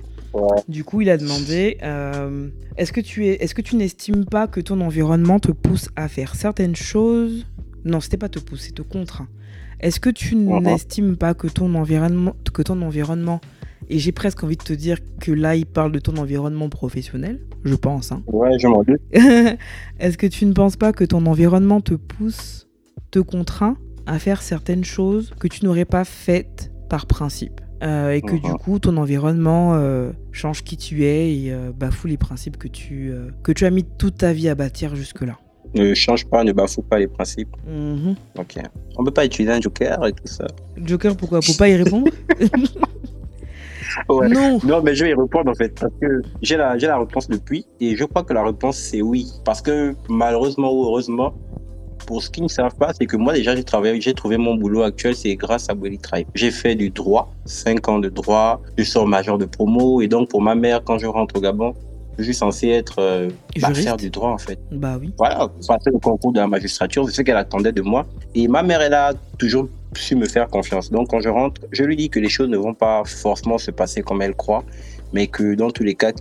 Du 0.66 0.82
coup, 0.82 1.00
il 1.00 1.10
a 1.10 1.16
demandé 1.16 1.78
euh, 1.82 2.48
est-ce 2.76 2.92
que 2.92 3.00
tu 3.00 3.26
es, 3.26 3.34
est-ce 3.34 3.54
que 3.54 3.62
tu 3.62 3.76
n'estimes 3.76 4.24
pas 4.24 4.48
que 4.48 4.60
ton 4.60 4.80
environnement 4.80 5.38
te 5.38 5.52
pousse 5.52 5.90
à 5.94 6.08
faire 6.08 6.34
certaines 6.34 6.74
choses? 6.74 7.46
Non, 7.84 8.00
c'était 8.00 8.16
pas 8.16 8.28
te 8.28 8.40
pousse, 8.40 8.62
c'est 8.62 8.74
te 8.74 8.82
contraint. 8.82 9.28
Est-ce 9.80 10.00
que 10.00 10.10
tu 10.10 10.34
n'estimes 10.34 11.16
pas 11.16 11.34
que 11.34 11.46
ton 11.46 11.74
environnement, 11.74 12.34
que 12.52 12.62
ton 12.62 12.80
environnement, 12.82 13.40
et 13.88 13.98
j'ai 13.98 14.12
presque 14.12 14.42
envie 14.44 14.56
de 14.56 14.62
te 14.62 14.72
dire 14.72 14.98
que 15.20 15.32
là, 15.32 15.56
il 15.56 15.66
parle 15.66 15.92
de 15.92 15.98
ton 15.98 16.16
environnement 16.16 16.68
professionnel, 16.68 17.40
je 17.64 17.74
pense. 17.74 18.12
Hein. 18.12 18.22
Ouais, 18.26 18.58
je 18.58 18.66
m'en 18.66 18.82
doute. 18.82 19.00
est-ce 19.98 20.18
que 20.18 20.26
tu 20.26 20.46
ne 20.46 20.52
penses 20.52 20.76
pas 20.76 20.92
que 20.92 21.04
ton 21.04 21.26
environnement 21.26 21.80
te 21.80 21.94
pousse, 21.94 22.68
te 23.10 23.18
contraint 23.18 23.76
à 24.06 24.18
faire 24.18 24.42
certaines 24.42 24.84
choses 24.84 25.32
que 25.38 25.48
tu 25.48 25.64
n'aurais 25.64 25.84
pas 25.84 26.04
faites 26.04 26.72
par 26.88 27.06
principe? 27.06 27.60
Euh, 27.82 28.12
et 28.12 28.22
que 28.22 28.36
du 28.36 28.48
uh-huh. 28.48 28.56
coup 28.56 28.78
ton 28.78 28.96
environnement 28.96 29.74
euh, 29.74 30.12
change 30.32 30.62
qui 30.62 30.76
tu 30.76 31.04
es 31.04 31.36
et 31.36 31.52
euh, 31.52 31.70
bafoue 31.70 32.06
les 32.06 32.16
principes 32.16 32.56
que 32.56 32.68
tu, 32.68 33.12
que 33.42 33.52
tu 33.52 33.66
as 33.66 33.70
mis 33.70 33.84
toute 33.84 34.18
ta 34.18 34.32
vie 34.32 34.48
à 34.48 34.54
bâtir 34.54 34.96
jusque-là? 34.96 35.38
Ne 35.74 35.92
change 35.92 36.24
pas, 36.26 36.44
ne 36.44 36.52
bafoue 36.52 36.82
pas 36.82 37.00
les 37.00 37.08
principes. 37.08 37.54
Mm-hmm. 37.68 38.16
Ok. 38.38 38.54
On 38.96 39.04
peut 39.04 39.10
pas 39.10 39.26
utiliser 39.26 39.52
un 39.52 39.60
joker 39.60 40.06
et 40.06 40.12
tout 40.12 40.26
ça. 40.26 40.46
Joker 40.76 41.16
pourquoi? 41.16 41.40
Pour 41.40 41.56
pas 41.56 41.68
y 41.68 41.76
répondre? 41.76 42.10
Non. 44.08 44.58
non, 44.64 44.82
mais 44.82 44.94
je 44.94 45.04
vais 45.04 45.10
y 45.10 45.14
répondre 45.14 45.50
en 45.50 45.54
fait 45.54 45.78
parce 45.78 45.92
que 46.00 46.22
j'ai 46.42 46.56
la, 46.56 46.78
j'ai 46.78 46.86
la 46.86 46.98
réponse 46.98 47.28
depuis 47.28 47.66
et 47.80 47.96
je 47.96 48.04
crois 48.04 48.22
que 48.22 48.32
la 48.32 48.44
réponse 48.44 48.76
c'est 48.76 49.02
oui. 49.02 49.30
Parce 49.44 49.62
que 49.62 49.94
malheureusement 50.08 50.72
ou 50.72 50.84
heureusement, 50.84 51.34
pour 52.06 52.22
ceux 52.22 52.30
qui 52.30 52.42
ne 52.42 52.48
savent 52.48 52.76
pas, 52.76 52.92
c'est 52.92 53.06
que 53.06 53.16
moi 53.16 53.32
déjà 53.32 53.54
j'ai 53.56 53.64
travaillé, 53.64 54.00
j'ai 54.00 54.14
trouvé 54.14 54.36
mon 54.36 54.54
boulot 54.54 54.82
actuel, 54.82 55.14
c'est 55.14 55.34
grâce 55.36 55.68
à 55.70 55.74
Willy 55.74 55.98
Tribe. 55.98 56.26
J'ai 56.34 56.50
fait 56.50 56.74
du 56.74 56.90
droit, 56.90 57.32
5 57.46 57.88
ans 57.88 57.98
de 57.98 58.08
droit, 58.08 58.60
je 58.76 58.84
sors 58.84 59.06
major 59.06 59.38
de 59.38 59.46
promo 59.46 60.00
et 60.00 60.08
donc 60.08 60.28
pour 60.28 60.42
ma 60.42 60.54
mère 60.54 60.82
quand 60.84 60.98
je 60.98 61.06
rentre 61.06 61.36
au 61.36 61.40
Gabon, 61.40 61.74
je 62.18 62.24
suis 62.24 62.34
censé 62.34 62.68
être 62.68 62.96
euh, 62.98 63.28
bah, 63.60 63.74
faire 63.74 63.96
du 63.96 64.10
droit 64.10 64.30
en 64.30 64.38
fait. 64.38 64.58
Bah 64.70 64.96
oui. 65.00 65.12
Voilà, 65.18 65.48
passer 65.66 65.90
le 65.90 65.98
concours 65.98 66.32
de 66.32 66.38
la 66.38 66.46
magistrature, 66.46 67.06
c'est 67.06 67.14
ce 67.14 67.22
qu'elle 67.22 67.36
attendait 67.36 67.72
de 67.72 67.82
moi. 67.82 68.06
Et 68.34 68.48
ma 68.48 68.62
mère, 68.62 68.80
elle 68.80 68.94
a 68.94 69.12
toujours 69.38 69.68
su 69.96 70.16
me 70.16 70.26
faire 70.26 70.48
confiance. 70.48 70.90
Donc 70.90 71.10
quand 71.10 71.20
je 71.20 71.28
rentre, 71.28 71.60
je 71.72 71.84
lui 71.84 71.96
dis 71.96 72.10
que 72.10 72.20
les 72.20 72.28
choses 72.28 72.48
ne 72.48 72.56
vont 72.56 72.74
pas 72.74 73.02
forcément 73.04 73.58
se 73.58 73.70
passer 73.70 74.02
comme 74.02 74.22
elle 74.22 74.34
croit, 74.34 74.64
mais 75.12 75.26
que 75.26 75.54
dans 75.54 75.70
tous 75.70 75.84
les 75.84 75.94
cas, 75.94 76.12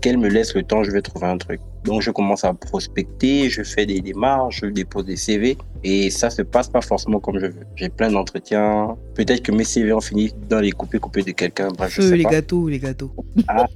qu'elle 0.00 0.18
me 0.18 0.28
laisse 0.28 0.54
le 0.54 0.62
temps, 0.62 0.82
je 0.82 0.90
vais 0.90 1.02
trouver 1.02 1.26
un 1.26 1.38
truc. 1.38 1.60
Donc 1.84 2.02
je 2.02 2.10
commence 2.10 2.44
à 2.44 2.52
prospecter, 2.52 3.48
je 3.48 3.62
fais 3.62 3.86
des 3.86 4.00
démarches, 4.00 4.60
je 4.62 4.66
dépose 4.66 5.06
des 5.06 5.16
CV 5.16 5.56
et 5.82 6.10
ça 6.10 6.28
se 6.28 6.42
passe 6.42 6.68
pas 6.68 6.82
forcément 6.82 7.20
comme 7.20 7.38
je 7.38 7.46
veux. 7.46 7.66
J'ai 7.76 7.88
plein 7.88 8.10
d'entretiens. 8.10 8.96
Peut-être 9.14 9.42
que 9.42 9.52
mes 9.52 9.64
CV 9.64 9.92
ont 9.92 10.00
fini 10.00 10.32
dans 10.48 10.60
les 10.60 10.72
coupés 10.72 10.98
coupés 10.98 11.22
de 11.22 11.30
quelqu'un. 11.30 11.68
Bref, 11.68 11.94
je 11.94 12.02
sais 12.02 12.16
les 12.16 12.24
pas. 12.24 12.30
gâteaux, 12.30 12.68
les 12.68 12.78
gâteaux. 12.78 13.12
Ah. 13.48 13.66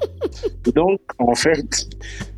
Donc 0.75 1.01
en 1.19 1.35
fait, 1.35 1.89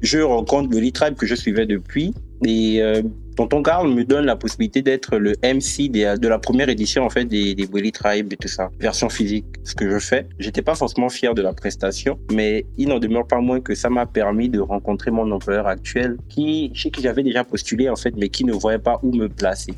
je 0.03 0.21
rencontre 0.21 0.71
le 0.71 0.91
Tribe 0.93 1.15
que 1.15 1.27
je 1.27 1.35
suivais 1.35 1.67
depuis 1.67 2.15
et 2.45 2.83
euh, 2.83 3.02
Tonton 3.37 3.62
Carl 3.62 3.88
me 3.88 4.05
donne 4.05 4.25
la 4.25 4.37
possibilité 4.37 4.83
d'être 4.83 5.19
le 5.19 5.33
MC 5.43 5.90
de 5.90 6.28
la 6.28 6.38
première 6.38 6.69
édition 6.69 7.05
en 7.05 7.11
fait 7.11 7.25
des, 7.25 7.55
des 7.55 7.66
Tribe 7.93 8.33
et 8.33 8.37
tout 8.37 8.49
ça, 8.49 8.71
version 8.81 9.09
physique. 9.09 9.45
Ce 9.64 9.75
que 9.75 9.88
je 9.90 9.99
fais, 9.99 10.26
j'étais 10.38 10.62
pas 10.62 10.75
forcément 10.75 11.09
fier 11.09 11.35
de 11.35 11.43
la 11.43 11.52
prestation, 11.52 12.19
mais 12.33 12.64
il 12.76 12.88
n'en 12.88 12.99
demeure 12.99 13.26
pas 13.26 13.40
moins 13.40 13.61
que 13.61 13.75
ça 13.75 13.90
m'a 13.90 14.07
permis 14.07 14.49
de 14.49 14.61
rencontrer 14.61 15.11
mon 15.11 15.31
employeur 15.31 15.66
actuel, 15.66 16.16
qui 16.28 16.71
chez 16.75 16.90
qui 16.90 17.02
j'avais 17.02 17.23
déjà 17.23 17.45
postulé 17.45 17.88
en 17.88 17.97
fait, 17.97 18.14
mais 18.16 18.28
qui 18.28 18.45
ne 18.45 18.52
voyait 18.52 18.78
pas 18.78 18.99
où 19.02 19.12
me 19.12 19.28
placer. 19.28 19.75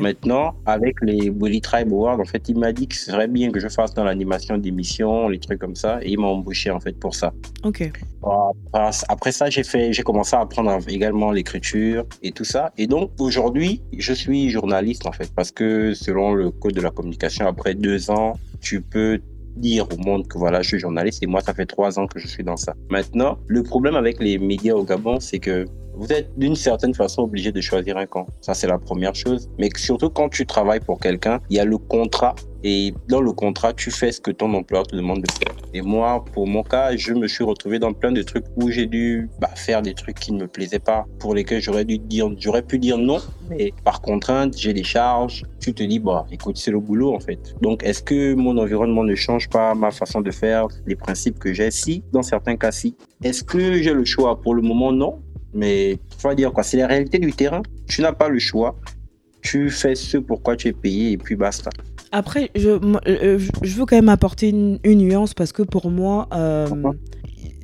Maintenant, 0.00 0.54
avec 0.66 0.96
les 1.02 1.30
Bully 1.30 1.60
Tribe 1.60 1.92
Awards, 1.92 2.20
en 2.20 2.24
fait, 2.24 2.48
il 2.48 2.58
m'a 2.58 2.72
dit 2.72 2.86
que 2.86 2.94
ce 2.94 3.10
serait 3.10 3.28
bien 3.28 3.50
que 3.50 3.60
je 3.60 3.68
fasse 3.68 3.94
dans 3.94 4.04
l'animation 4.04 4.58
d'émissions, 4.58 5.28
les 5.28 5.38
trucs 5.38 5.58
comme 5.58 5.74
ça, 5.76 5.98
et 6.02 6.10
il 6.10 6.20
m'a 6.20 6.28
embauché 6.28 6.70
en 6.70 6.80
fait 6.80 6.98
pour 6.98 7.14
ça. 7.14 7.32
Ok. 7.64 7.90
Après 9.08 9.32
ça, 9.32 9.50
j'ai 9.50 9.64
fait, 9.64 9.92
j'ai 9.92 10.02
commencé 10.02 10.36
à 10.36 10.40
apprendre 10.40 10.78
également 10.88 11.32
l'écriture 11.32 12.04
et 12.22 12.32
tout 12.32 12.44
ça. 12.44 12.72
Et 12.78 12.86
donc 12.86 13.10
aujourd'hui, 13.18 13.82
je 13.96 14.12
suis 14.12 14.50
journaliste 14.50 15.06
en 15.06 15.12
fait, 15.12 15.30
parce 15.34 15.50
que 15.50 15.94
selon 15.94 16.34
le 16.34 16.50
code 16.50 16.74
de 16.74 16.80
la 16.80 16.90
communication, 16.90 17.46
après 17.46 17.74
deux 17.74 18.10
ans, 18.10 18.34
tu 18.60 18.80
peux 18.80 19.20
dire 19.56 19.86
au 19.92 19.96
monde 19.96 20.26
que 20.28 20.38
voilà, 20.38 20.62
je 20.62 20.68
suis 20.68 20.78
journaliste 20.78 21.22
et 21.22 21.26
moi, 21.26 21.40
ça 21.40 21.52
fait 21.52 21.66
trois 21.66 21.98
ans 21.98 22.06
que 22.06 22.18
je 22.18 22.26
suis 22.26 22.44
dans 22.44 22.56
ça. 22.56 22.74
Maintenant, 22.90 23.38
le 23.48 23.62
problème 23.62 23.96
avec 23.96 24.18
les 24.20 24.38
médias 24.38 24.74
au 24.74 24.84
Gabon, 24.84 25.20
c'est 25.20 25.40
que 25.40 25.66
vous 25.94 26.12
êtes 26.12 26.36
d'une 26.38 26.56
certaine 26.56 26.94
façon 26.94 27.22
obligé 27.22 27.52
de 27.52 27.60
choisir 27.60 27.96
un 27.96 28.06
camp. 28.06 28.26
Ça, 28.40 28.54
c'est 28.54 28.66
la 28.66 28.78
première 28.78 29.14
chose. 29.14 29.48
Mais 29.58 29.68
surtout 29.76 30.10
quand 30.10 30.28
tu 30.28 30.46
travailles 30.46 30.80
pour 30.80 30.98
quelqu'un, 31.00 31.40
il 31.50 31.56
y 31.56 31.60
a 31.60 31.64
le 31.64 31.78
contrat. 31.78 32.34
Et 32.64 32.94
dans 33.08 33.20
le 33.20 33.32
contrat, 33.32 33.72
tu 33.72 33.90
fais 33.90 34.12
ce 34.12 34.20
que 34.20 34.30
ton 34.30 34.54
employeur 34.54 34.86
te 34.86 34.94
demande 34.94 35.22
de 35.22 35.30
faire. 35.32 35.56
Et 35.74 35.82
moi, 35.82 36.24
pour 36.32 36.46
mon 36.46 36.62
cas, 36.62 36.94
je 36.96 37.12
me 37.12 37.26
suis 37.26 37.42
retrouvé 37.42 37.80
dans 37.80 37.92
plein 37.92 38.12
de 38.12 38.22
trucs 38.22 38.44
où 38.54 38.70
j'ai 38.70 38.86
dû 38.86 39.28
bah, 39.40 39.50
faire 39.56 39.82
des 39.82 39.94
trucs 39.94 40.20
qui 40.20 40.32
ne 40.32 40.42
me 40.42 40.46
plaisaient 40.46 40.78
pas, 40.78 41.04
pour 41.18 41.34
lesquels 41.34 41.60
j'aurais 41.60 41.84
dû 41.84 41.98
dire, 41.98 42.30
j'aurais 42.38 42.62
pu 42.62 42.78
dire 42.78 42.98
non. 42.98 43.18
Mais 43.50 43.72
par 43.84 44.00
contrainte, 44.00 44.56
j'ai 44.56 44.72
des 44.72 44.84
charges. 44.84 45.42
Tu 45.60 45.74
te 45.74 45.82
dis, 45.82 45.98
bah, 45.98 46.24
écoute, 46.30 46.56
c'est 46.56 46.70
le 46.70 46.78
boulot 46.78 47.12
en 47.12 47.20
fait. 47.20 47.54
Donc, 47.62 47.82
est-ce 47.82 48.02
que 48.02 48.34
mon 48.34 48.56
environnement 48.58 49.02
ne 49.02 49.16
change 49.16 49.48
pas 49.48 49.74
ma 49.74 49.90
façon 49.90 50.20
de 50.20 50.30
faire, 50.30 50.68
les 50.86 50.94
principes 50.94 51.40
que 51.40 51.52
j'ai? 51.52 51.72
Si, 51.72 52.04
dans 52.12 52.22
certains 52.22 52.56
cas, 52.56 52.70
si. 52.70 52.94
Est-ce 53.24 53.42
que 53.42 53.82
j'ai 53.82 53.92
le 53.92 54.04
choix? 54.04 54.40
Pour 54.40 54.54
le 54.54 54.62
moment, 54.62 54.92
non. 54.92 55.20
Mais 55.54 55.98
faut 56.18 56.32
dire 56.34 56.52
quoi, 56.52 56.62
c'est 56.62 56.78
la 56.78 56.86
réalité 56.86 57.18
du 57.18 57.32
terrain. 57.32 57.62
Tu 57.86 58.02
n'as 58.02 58.12
pas 58.12 58.28
le 58.28 58.38
choix. 58.38 58.76
Tu 59.42 59.70
fais 59.70 59.94
ce 59.94 60.18
pourquoi 60.18 60.56
tu 60.56 60.68
es 60.68 60.72
payé 60.72 61.12
et 61.12 61.18
puis 61.18 61.34
basta. 61.34 61.70
Après, 62.12 62.50
je, 62.54 62.70
euh, 63.08 63.38
je 63.62 63.74
veux 63.74 63.86
quand 63.86 63.96
même 63.96 64.08
apporter 64.08 64.50
une, 64.50 64.78
nuance 64.84 65.34
parce 65.34 65.52
que 65.52 65.62
pour 65.62 65.90
moi, 65.90 66.28
euh, 66.32 66.68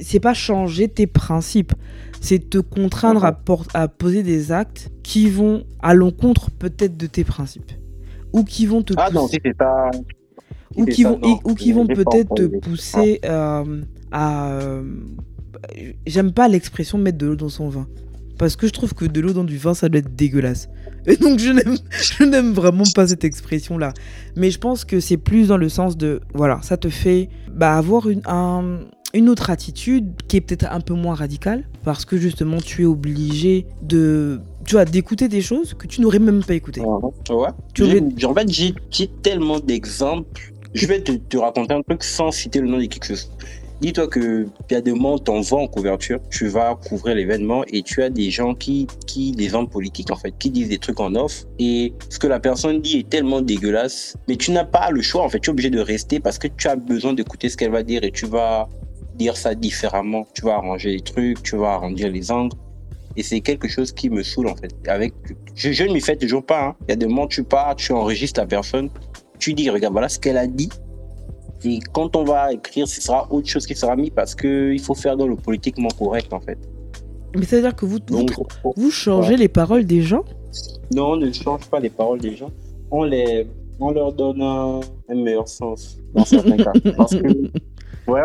c'est 0.01 0.21
pas 0.21 0.35
changer 0.35 0.89
tes 0.89 1.07
principes, 1.07 1.75
c'est 2.21 2.51
te 2.51 2.59
contraindre 2.59 3.25
à, 3.25 3.39
à, 3.75 3.89
poser 3.89 4.23
des 4.23 4.51
actes 4.51 4.91
qui 5.03 5.29
vont 5.29 5.65
à 5.81 5.95
l'encontre 5.95 6.51
peut-être 6.51 6.97
de 6.97 7.07
tes 7.07 7.25
principes 7.25 7.73
ou 8.33 8.45
qui 8.45 8.67
vont 8.67 8.83
te 8.83 8.95
ah 8.97 9.11
non, 9.11 9.29
pas 9.57 9.91
ou 10.77 10.85
qui 10.85 11.05
vont 11.05 11.21
ou 11.45 11.55
qui 11.55 11.73
vont 11.73 11.87
peut-être 11.87 12.35
te 12.35 12.47
pousser 12.47 13.21
euh, 13.25 13.83
à 14.13 14.81
j'aime 16.07 16.33
pas 16.33 16.49
l'expression 16.49 16.99
mettre 16.99 17.19
de 17.19 17.27
l'eau 17.27 17.37
dans 17.37 17.49
son 17.49 17.69
vin. 17.69 17.87
Parce 18.39 18.55
que 18.55 18.69
je 18.69 18.73
trouve 18.73 18.95
que 18.95 19.05
de 19.05 19.21
l'eau 19.21 19.33
dans 19.33 19.45
du 19.45 19.59
vin, 19.59 19.75
ça 19.75 19.89
doit 19.89 19.99
être 19.99 20.15
dégueulasse. 20.15 20.69
Et 21.07 21.17
donc, 21.17 21.41
je 21.41 22.23
n'aime 22.25 22.53
vraiment 22.55 22.85
pas 22.95 23.09
cette 23.09 23.25
expression-là. 23.25 23.93
Mais 24.37 24.51
je 24.51 24.59
pense 24.59 24.85
que 24.85 25.01
c'est 25.01 25.17
plus 25.17 25.49
dans 25.49 25.57
le 25.57 25.69
sens 25.69 25.97
de, 25.97 26.21
voilà, 26.35 26.61
ça 26.63 26.77
te 26.77 26.89
fait 26.89 27.29
bah, 27.53 27.77
avoir 27.77 28.09
une, 28.09 28.23
une 29.13 29.29
autre 29.29 29.51
attitude 29.51 30.13
qui 30.29 30.37
est 30.37 30.41
peut-être 30.41 30.67
un 30.71 30.81
peu 30.81 30.95
moins 30.95 31.17
radicale. 31.17 31.65
Parce 31.83 32.05
que 32.05 32.17
justement, 32.17 32.59
tu 32.59 32.83
es 32.83 32.87
obligé 32.87 33.67
de, 33.83 34.41
tu 34.65 34.77
vois, 34.77 34.85
d'écouter 34.85 35.27
des 35.29 35.41
choses 35.41 35.75
que 35.75 35.89
tu 35.89 36.01
n'aurais 36.01 36.21
même 36.21 36.45
pas 36.45 36.55
écoutées. 36.55 36.83
Ouais. 36.83 37.49
Tu 37.75 37.83
En 38.25 38.35
fait, 38.35 38.49
j'ai 38.91 39.09
tellement 39.23 39.59
d'exemples. 39.59 40.53
Je 40.75 40.87
vais 40.87 41.01
te, 41.01 41.13
te, 41.13 41.39
raconter 41.39 41.75
un 41.75 41.83
truc 41.83 42.05
sans 42.05 42.31
citer 42.31 42.61
le 42.61 42.69
nom 42.69 42.79
de 42.79 42.85
qui 42.85 43.01
que 43.01 43.07
ce 43.07 43.17
soit. 43.17 43.33
Dis-toi 43.81 44.09
que 44.09 44.47
des 44.69 44.93
moments, 44.93 45.19
t'envoies 45.19 45.61
en 45.61 45.69
couverture, 45.69 46.19
tu 46.31 46.49
vas 46.49 46.75
couvrir 46.75 47.15
l'événement 47.15 47.63
et 47.69 47.83
tu 47.83 48.03
as 48.03 48.11
des 48.11 48.29
gens 48.29 48.55
qui, 48.55 48.89
qui, 49.07 49.31
des 49.31 49.55
hommes 49.55 49.69
politiques 49.69 50.11
en 50.11 50.17
fait, 50.17 50.35
qui 50.37 50.51
disent 50.51 50.69
des 50.69 50.79
trucs 50.79 50.99
en 50.99 51.15
off 51.15 51.45
et 51.61 51.93
ce 52.11 52.19
que 52.19 52.27
la 52.27 52.41
personne 52.41 52.81
dit 52.81 52.99
est 52.99 53.09
tellement 53.09 53.41
dégueulasse, 53.41 54.17
mais 54.27 54.35
tu 54.35 54.51
n'as 54.51 54.65
pas 54.65 54.91
le 54.91 55.01
choix 55.01 55.23
en 55.23 55.29
fait, 55.29 55.39
tu 55.39 55.51
es 55.51 55.53
obligé 55.53 55.71
de 55.71 55.79
rester 55.79 56.19
parce 56.19 56.39
que 56.39 56.49
tu 56.49 56.67
as 56.67 56.75
besoin 56.75 57.13
d'écouter 57.13 57.49
ce 57.49 57.57
qu'elle 57.57 57.71
va 57.71 57.85
dire 57.85 58.03
et 58.03 58.11
tu 58.11 58.27
vas 58.27 58.69
dire 59.15 59.37
ça 59.37 59.55
différemment, 59.55 60.27
tu 60.35 60.43
vas 60.43 60.55
arranger 60.55 60.91
les 60.91 61.01
trucs, 61.01 61.41
tu 61.45 61.57
vas 61.57 61.75
arrondir 61.75 62.11
les 62.11 62.33
angles. 62.33 62.57
Et 63.17 63.23
c'est 63.23 63.41
quelque 63.41 63.69
chose 63.69 63.93
qui 63.93 64.11
me 64.11 64.23
saoule 64.23 64.49
en 64.49 64.57
fait. 64.57 64.73
Avec, 64.87 65.13
je, 65.55 65.73
je 65.73 65.85
ne 65.85 65.93
m'y 65.93 66.01
fais 66.01 66.17
toujours 66.17 66.45
pas. 66.45 66.67
Hein. 66.67 66.77
Il 66.83 66.91
y 66.91 66.93
a 66.93 66.97
des 66.97 67.07
moments, 67.07 67.27
tu 67.27 67.43
pars, 67.43 67.75
tu 67.75 67.93
enregistres 67.93 68.41
la 68.41 68.47
personne, 68.47 68.91
tu 69.39 69.55
dis, 69.55 69.71
regarde, 69.71 69.93
voilà 69.93 70.09
ce 70.09 70.19
qu'elle 70.19 70.37
a 70.37 70.47
dit 70.47 70.69
et 71.65 71.81
quand 71.93 72.15
on 72.15 72.25
va 72.25 72.53
écrire, 72.53 72.87
ce 72.87 73.01
sera 73.01 73.27
autre 73.33 73.49
chose 73.49 73.67
qui 73.67 73.75
sera 73.75 73.97
mis 73.97 74.11
parce 74.11 74.35
qu'il 74.35 74.81
faut 74.81 74.95
faire 74.95 75.17
dans 75.17 75.27
le 75.27 75.37
politiquement 75.37 75.89
correct, 75.99 76.33
en 76.33 76.41
fait. 76.41 76.59
Mais 77.37 77.45
c'est-à-dire 77.45 77.75
que 77.75 77.85
vous, 77.85 77.99
vous, 78.77 78.91
changez 78.91 79.37
les 79.37 79.49
paroles 79.49 79.85
des 79.85 80.03
gens? 80.03 80.25
Non, 80.95 81.13
on 81.13 81.17
ne 81.17 81.33
change 81.33 81.67
pas 81.69 81.81
les 81.81 81.91
paroles 81.91 82.21
des 82.21 82.37
gens. 82.37 82.51
On, 82.91 83.03
les, 83.03 83.47
on 83.81 83.91
leur 83.91 84.13
donne 84.13 84.41
un, 84.41 84.81
meilleur 85.09 85.49
sens 85.49 85.99
dans 86.15 86.25
certains 86.25 86.57
cas. 86.57 86.73
Parce 86.97 87.15
que, 87.15 87.29
ouais, 88.07 88.23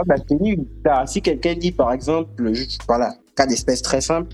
bah, 0.84 1.06
si 1.06 1.22
quelqu'un 1.22 1.56
dit, 1.56 1.72
par 1.72 1.92
exemple, 1.92 2.54
juste, 2.54 2.82
voilà, 2.88 3.16
cas 3.36 3.48
d'espèce 3.48 3.82
très 3.82 4.00
simple, 4.00 4.34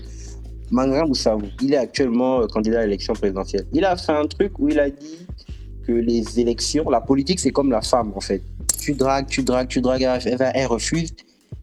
Mangram 0.70 1.08
Moussavou, 1.08 1.46
il 1.62 1.72
est 1.72 1.78
actuellement 1.78 2.42
euh, 2.42 2.46
candidat 2.46 2.80
à 2.80 2.82
l'élection 2.82 3.14
présidentielle. 3.14 3.66
Il 3.72 3.84
a 3.84 3.96
fait 3.96 4.12
un 4.12 4.26
truc 4.26 4.56
où 4.60 4.68
il 4.68 4.78
a 4.78 4.88
dit 4.88 5.26
que 5.84 5.92
les 5.92 6.38
élections, 6.38 6.88
la 6.88 7.00
politique, 7.00 7.40
c'est 7.40 7.50
comme 7.50 7.72
la 7.72 7.80
femme, 7.80 8.12
en 8.14 8.20
fait 8.20 8.42
tu 8.80 8.92
dragues, 8.92 9.26
tu 9.26 9.42
dragues, 9.42 9.68
tu 9.68 9.80
dragues, 9.80 10.02
elle, 10.02 10.66
refuse. 10.66 11.12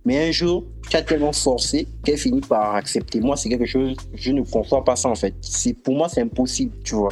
Mais 0.06 0.30
un 0.30 0.32
jour, 0.32 0.64
tu 0.90 0.96
as 0.96 1.02
tellement 1.02 1.34
forcé 1.34 1.88
qu'elle 2.04 2.18
finit 2.18 2.42
par 2.42 2.76
accepter. 2.76 3.20
Moi, 3.20 3.36
c'est 3.36 3.50
quelque 3.50 3.66
chose, 3.66 3.96
je 4.14 4.32
ne 4.32 4.42
conçois 4.42 4.84
pas 4.84 4.96
ça 4.96 5.10
en 5.10 5.16
fait. 5.16 5.34
C'est 5.42 5.74
Pour 5.74 5.96
moi, 5.96 6.08
c'est 6.08 6.22
impossible, 6.22 6.72
tu 6.84 6.96
vois. 6.96 7.10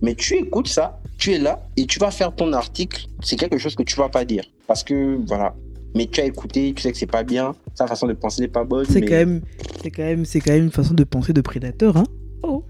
Mais 0.00 0.14
tu 0.14 0.36
écoutes 0.36 0.68
ça, 0.68 1.00
tu 1.18 1.32
es 1.32 1.38
là 1.38 1.66
et 1.76 1.86
tu 1.86 1.98
vas 1.98 2.10
faire 2.10 2.34
ton 2.34 2.52
article. 2.52 3.06
C'est 3.22 3.36
quelque 3.36 3.58
chose 3.58 3.74
que 3.74 3.82
tu 3.82 3.96
vas 3.96 4.08
pas 4.08 4.24
dire. 4.24 4.44
Parce 4.66 4.84
que, 4.84 5.18
voilà. 5.26 5.54
Mais 5.94 6.06
tu 6.06 6.20
as 6.20 6.24
écouté, 6.24 6.72
tu 6.74 6.82
sais 6.82 6.92
que 6.92 6.98
c'est 6.98 7.06
pas 7.06 7.22
bien, 7.22 7.54
sa 7.74 7.86
façon 7.86 8.06
de 8.06 8.12
penser 8.12 8.42
n'est 8.42 8.48
pas 8.48 8.64
bonne. 8.64 8.84
C'est 8.88 9.00
quand 9.00 9.14
même, 9.14 9.40
c'est 9.82 9.90
quand 9.90 10.02
même, 10.02 10.24
c'est 10.24 10.40
quand 10.40 10.52
même 10.52 10.64
une 10.64 10.70
façon 10.70 10.94
de 10.94 11.04
penser 11.04 11.32
de 11.32 11.40
prédateur, 11.40 11.96
hein. 11.96 12.04
Oh. 12.42 12.62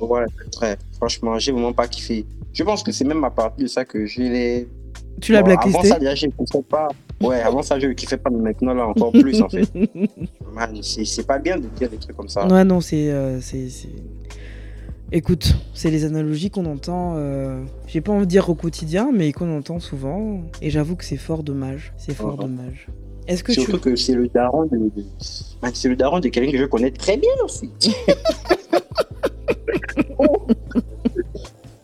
Ouais, 0.00 0.24
très. 0.50 0.78
Franchement, 0.96 1.38
j'ai 1.38 1.52
vraiment 1.52 1.72
pas 1.72 1.86
kiffé. 1.86 2.24
Je 2.52 2.62
pense 2.64 2.82
que 2.82 2.92
c'est 2.92 3.04
même 3.04 3.22
à 3.24 3.30
partir 3.30 3.64
de 3.64 3.68
ça 3.68 3.84
que 3.84 4.06
j'ai 4.06 4.28
les 4.28 4.68
tu 5.20 5.32
l'as 5.32 5.42
blacklisté 5.42 5.78
Avant 5.78 5.88
ça, 5.88 5.98
déjà, 5.98 6.14
je 6.14 6.26
ne 6.26 6.60
pas. 6.62 6.88
Ouais, 7.20 7.40
avant 7.44 7.62
ça, 7.62 7.78
je 7.78 7.86
ne 7.86 7.92
kiffais 7.92 8.16
pas, 8.16 8.30
mais 8.30 8.40
maintenant, 8.40 8.74
là, 8.74 8.86
encore 8.86 9.12
plus, 9.12 9.40
en 9.42 9.48
fait. 9.48 9.68
c'est 10.82 11.26
pas 11.26 11.38
bien 11.38 11.56
de 11.56 11.66
dire 11.76 11.88
des 11.88 11.98
trucs 11.98 12.16
comme 12.16 12.28
ça. 12.28 12.46
Ouais, 12.46 12.64
non, 12.64 12.80
c'est. 12.80 13.10
Euh, 13.10 13.40
Écoute, 15.14 15.54
c'est 15.74 15.90
les 15.90 16.06
analogies 16.06 16.48
qu'on 16.48 16.64
entend, 16.64 17.16
euh, 17.16 17.62
j'ai 17.86 18.00
pas 18.00 18.12
envie 18.12 18.24
de 18.24 18.30
dire 18.30 18.48
au 18.48 18.54
quotidien, 18.54 19.10
mais 19.12 19.30
qu'on 19.32 19.54
entend 19.54 19.78
souvent. 19.78 20.40
Et 20.62 20.70
j'avoue 20.70 20.96
que 20.96 21.04
c'est 21.04 21.18
fort 21.18 21.42
dommage. 21.42 21.92
C'est 21.98 22.14
fort 22.14 22.34
uh-huh. 22.34 22.40
dommage. 22.40 22.86
Est-ce 23.28 23.44
que 23.44 23.52
Surtout 23.52 23.78
que 23.78 23.94
c'est 23.94 24.14
le 24.14 24.28
daron 24.28 24.64
de, 24.64 24.90
c'est 25.74 25.88
le 25.90 25.96
daron 25.96 26.18
de 26.18 26.28
quelqu'un 26.28 26.52
que 26.52 26.58
je 26.58 26.64
connais 26.64 26.90
très 26.90 27.18
bien 27.18 27.30
aussi. 27.44 27.70
oh. 30.18 30.46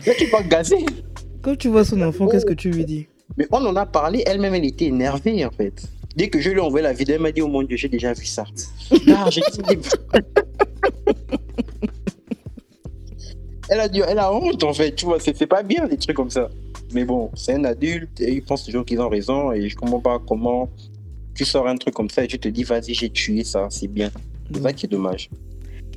Là, 0.07 0.13
tu 0.17 0.27
vas 0.31 0.43
gazer. 0.43 0.87
Quand 1.43 1.55
tu 1.55 1.69
vois 1.69 1.85
son 1.85 2.01
enfant, 2.01 2.29
qu'est-ce 2.29 2.47
que 2.47 2.55
tu 2.55 2.71
lui 2.71 2.87
dis? 2.87 3.09
Mais 3.39 3.47
on 3.53 3.65
en 3.65 3.77
a 3.77 3.87
parlé, 3.87 4.25
elle-même, 4.27 4.55
elle 4.55 4.65
était 4.65 4.87
énervée, 4.87 5.47
en 5.47 5.53
fait. 5.53 5.89
Dès 6.17 6.29
que 6.29 6.41
je 6.41 6.51
lui 6.51 6.59
ai 6.59 6.61
envoyé 6.61 6.83
la 6.83 6.93
vidéo, 6.93 7.15
elle 7.15 7.23
m'a 7.23 7.31
dit, 7.31 7.41
oh 7.41 7.47
mon 7.47 7.63
Dieu, 7.63 7.77
j'ai 7.77 7.89
déjà 7.89 8.13
vu 8.13 8.27
ça. 8.27 8.45
Ah, 9.11 9.29
elle 13.69 13.81
a 13.81 13.89
dit, 13.89 14.01
elle 14.07 14.19
a 14.19 14.33
honte, 14.33 14.65
en 14.65 14.73
fait, 14.73 14.95
tu 14.95 15.05
vois, 15.05 15.21
c'est 15.21 15.47
pas 15.47 15.63
bien, 15.63 15.87
des 15.87 15.99
trucs 15.99 16.17
comme 16.17 16.31
ça. 16.31 16.49
Mais 16.93 17.05
bon, 17.05 17.31
c'est 17.35 17.53
un 17.55 17.65
adulte 17.65 18.21
et 18.21 18.33
il 18.33 18.43
pense 18.43 18.65
toujours 18.65 18.85
qu'ils 18.85 19.01
ont 19.01 19.11
raison 19.11 19.53
et 19.53 19.69
je 19.69 19.77
comprends 19.77 20.01
pas 20.01 20.19
comment 20.27 20.71
tu 21.35 21.45
sors 21.45 21.69
un 21.69 21.77
truc 21.77 21.95
comme 21.95 22.09
ça 22.09 22.25
et 22.25 22.27
tu 22.27 22.39
te 22.39 22.49
dis, 22.49 22.65
vas-y, 22.65 22.95
j'ai 22.95 23.11
tué 23.11 23.45
ça, 23.45 23.69
c'est 23.71 23.89
bien. 23.89 24.11
C'est 24.53 24.63
ça 24.63 24.73
qui 24.73 24.87
est 24.87 24.89
dommage. 24.89 25.29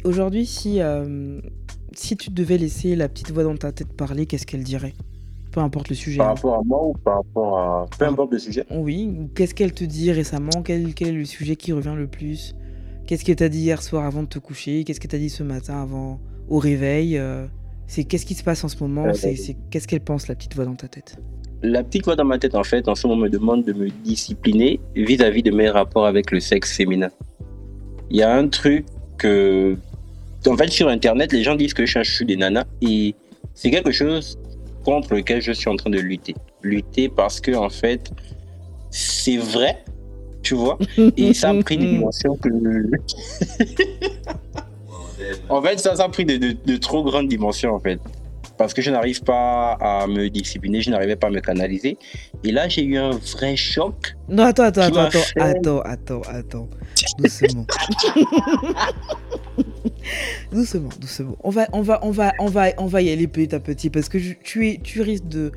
Aujourd'hui, 0.03 0.45
si, 0.45 0.81
euh, 0.81 1.39
si 1.93 2.17
tu 2.17 2.29
devais 2.29 2.57
laisser 2.57 2.95
la 2.95 3.07
petite 3.07 3.31
voix 3.31 3.43
dans 3.43 3.55
ta 3.55 3.71
tête 3.71 3.93
parler, 3.93 4.25
qu'est-ce 4.25 4.45
qu'elle 4.45 4.63
dirait? 4.63 4.93
Peu 5.51 5.59
importe 5.59 5.89
le 5.89 5.95
sujet. 5.95 6.17
Par 6.17 6.29
hein. 6.29 6.33
rapport 6.35 6.55
à 6.55 6.61
moi 6.63 6.87
ou 6.87 6.93
par 6.93 7.17
rapport 7.17 7.59
à. 7.59 7.85
Peu 7.97 8.05
importe 8.05 8.31
le 8.31 8.39
sujet? 8.39 8.65
Oui. 8.71 9.29
Qu'est-ce 9.35 9.53
qu'elle 9.53 9.73
te 9.73 9.83
dit 9.83 10.11
récemment? 10.11 10.61
Quel, 10.63 10.93
quel, 10.93 11.09
est 11.09 11.11
le 11.11 11.25
sujet 11.25 11.55
qui 11.55 11.73
revient 11.73 11.95
le 11.95 12.07
plus? 12.07 12.55
Qu'est-ce 13.05 13.25
qu'elle 13.25 13.35
t'a 13.35 13.49
dit 13.49 13.59
hier 13.59 13.81
soir 13.83 14.05
avant 14.05 14.23
de 14.23 14.27
te 14.27 14.39
coucher? 14.39 14.83
Qu'est-ce 14.83 14.99
qu'elle 14.99 15.11
t'a 15.11 15.17
dit 15.17 15.29
ce 15.29 15.43
matin 15.43 15.81
avant 15.81 16.19
au 16.47 16.59
réveil 16.59 17.17
euh, 17.17 17.45
C'est 17.87 18.05
qu'est-ce 18.05 18.25
qui 18.25 18.35
se 18.35 18.43
passe 18.43 18.63
en 18.63 18.69
ce 18.69 18.77
moment? 18.81 19.07
Euh, 19.07 19.13
C'est 19.13 19.57
qu'est-ce 19.69 19.87
qu'elle 19.87 20.01
pense 20.01 20.27
la 20.27 20.35
petite 20.35 20.55
voix 20.55 20.65
dans 20.65 20.75
ta 20.75 20.87
tête? 20.87 21.17
La 21.63 21.83
petite 21.83 22.05
voix 22.05 22.15
dans 22.15 22.25
ma 22.25 22.39
tête 22.39 22.55
en 22.55 22.63
fait 22.63 22.87
en 22.87 22.95
ce 22.95 23.05
moment 23.05 23.23
me 23.23 23.29
demande 23.29 23.65
de 23.65 23.73
me 23.73 23.89
discipliner 23.89 24.79
vis-à-vis 24.95 25.43
de 25.43 25.51
mes 25.51 25.69
rapports 25.69 26.07
avec 26.07 26.31
le 26.31 26.39
sexe 26.39 26.75
féminin. 26.75 27.09
Il 28.09 28.17
y 28.17 28.23
a 28.23 28.33
un 28.35 28.47
truc 28.47 28.85
que 29.17 29.77
en 30.47 30.57
fait 30.57 30.69
sur 30.69 30.87
internet 30.87 31.31
les 31.31 31.43
gens 31.43 31.55
disent 31.55 31.75
que 31.75 31.85
je 31.85 32.01
suis 32.01 32.25
des 32.25 32.35
nanas 32.35 32.65
et 32.81 33.13
c'est 33.53 33.69
quelque 33.69 33.91
chose 33.91 34.39
contre 34.83 35.15
lequel 35.15 35.41
je 35.41 35.51
suis 35.51 35.69
en 35.69 35.75
train 35.75 35.89
de 35.89 35.99
lutter. 35.99 36.35
Lutter 36.61 37.09
parce 37.09 37.39
que, 37.39 37.55
en 37.55 37.69
fait, 37.69 38.11
c'est 38.89 39.37
vrai, 39.37 39.83
tu 40.43 40.55
vois, 40.55 40.77
et 41.17 41.33
ça 41.33 41.49
a 41.49 41.61
pris 41.61 41.77
des 41.77 41.85
dimensions 41.87 42.37
en 45.49 45.61
fait, 45.61 45.79
ça, 45.79 45.93
a 45.93 46.09
pris 46.09 46.25
de, 46.25 46.77
trop 46.77 47.03
grandes 47.03 47.27
dimensions, 47.27 47.73
en 47.75 47.79
fait. 47.79 47.99
Parce 48.61 48.73
que 48.73 48.81
je 48.81 48.91
n'arrive 48.91 49.23
pas 49.23 49.73
à 49.79 50.07
me 50.07 50.29
discipliner, 50.29 50.81
je 50.81 50.91
n'arrivais 50.91 51.15
pas 51.15 51.27
à 51.27 51.31
me 51.31 51.39
canaliser. 51.39 51.97
Et 52.43 52.51
là, 52.51 52.67
j'ai 52.67 52.83
eu 52.83 52.97
un 52.97 53.11
vrai 53.11 53.55
choc. 53.55 54.15
Non, 54.29 54.43
attends, 54.43 54.63
attends, 54.63 54.81
attends, 54.83 55.09
fait- 55.11 55.39
attends, 55.41 55.81
attends, 55.81 56.21
attends, 56.29 56.69
doucement. 57.19 57.65
doucement, 60.51 60.89
doucement. 60.99 61.37
On 61.43 61.49
va, 61.49 61.67
on 61.73 61.81
va, 61.81 61.99
on 62.03 62.11
va, 62.11 62.33
on 62.39 62.47
va, 62.47 62.65
on 62.77 62.85
va 62.85 63.01
y 63.01 63.09
aller 63.11 63.27
petit 63.27 63.53
à 63.55 63.59
petit 63.59 63.89
parce 63.89 64.09
que 64.09 64.19
je- 64.19 64.33
tu 64.43 64.69
es, 64.69 64.79
tu 64.81 65.01
risques 65.01 65.27
de, 65.27 65.51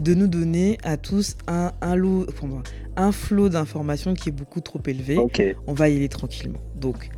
de 0.00 0.14
nous 0.14 0.26
donner 0.28 0.78
à 0.84 0.96
tous 0.96 1.36
un, 1.46 1.72
un 1.80 1.96
lot, 1.96 2.26
enfin, 2.28 2.62
un 2.96 3.12
flot 3.12 3.48
d'informations 3.48 4.14
qui 4.14 4.30
est 4.30 4.32
beaucoup 4.32 4.60
trop 4.60 4.80
élevé. 4.86 5.16
Ok. 5.16 5.42
On 5.66 5.74
va 5.74 5.88
y 5.88 5.96
aller 5.96 6.08
tranquillement. 6.08 6.60
Donc, 6.74 7.10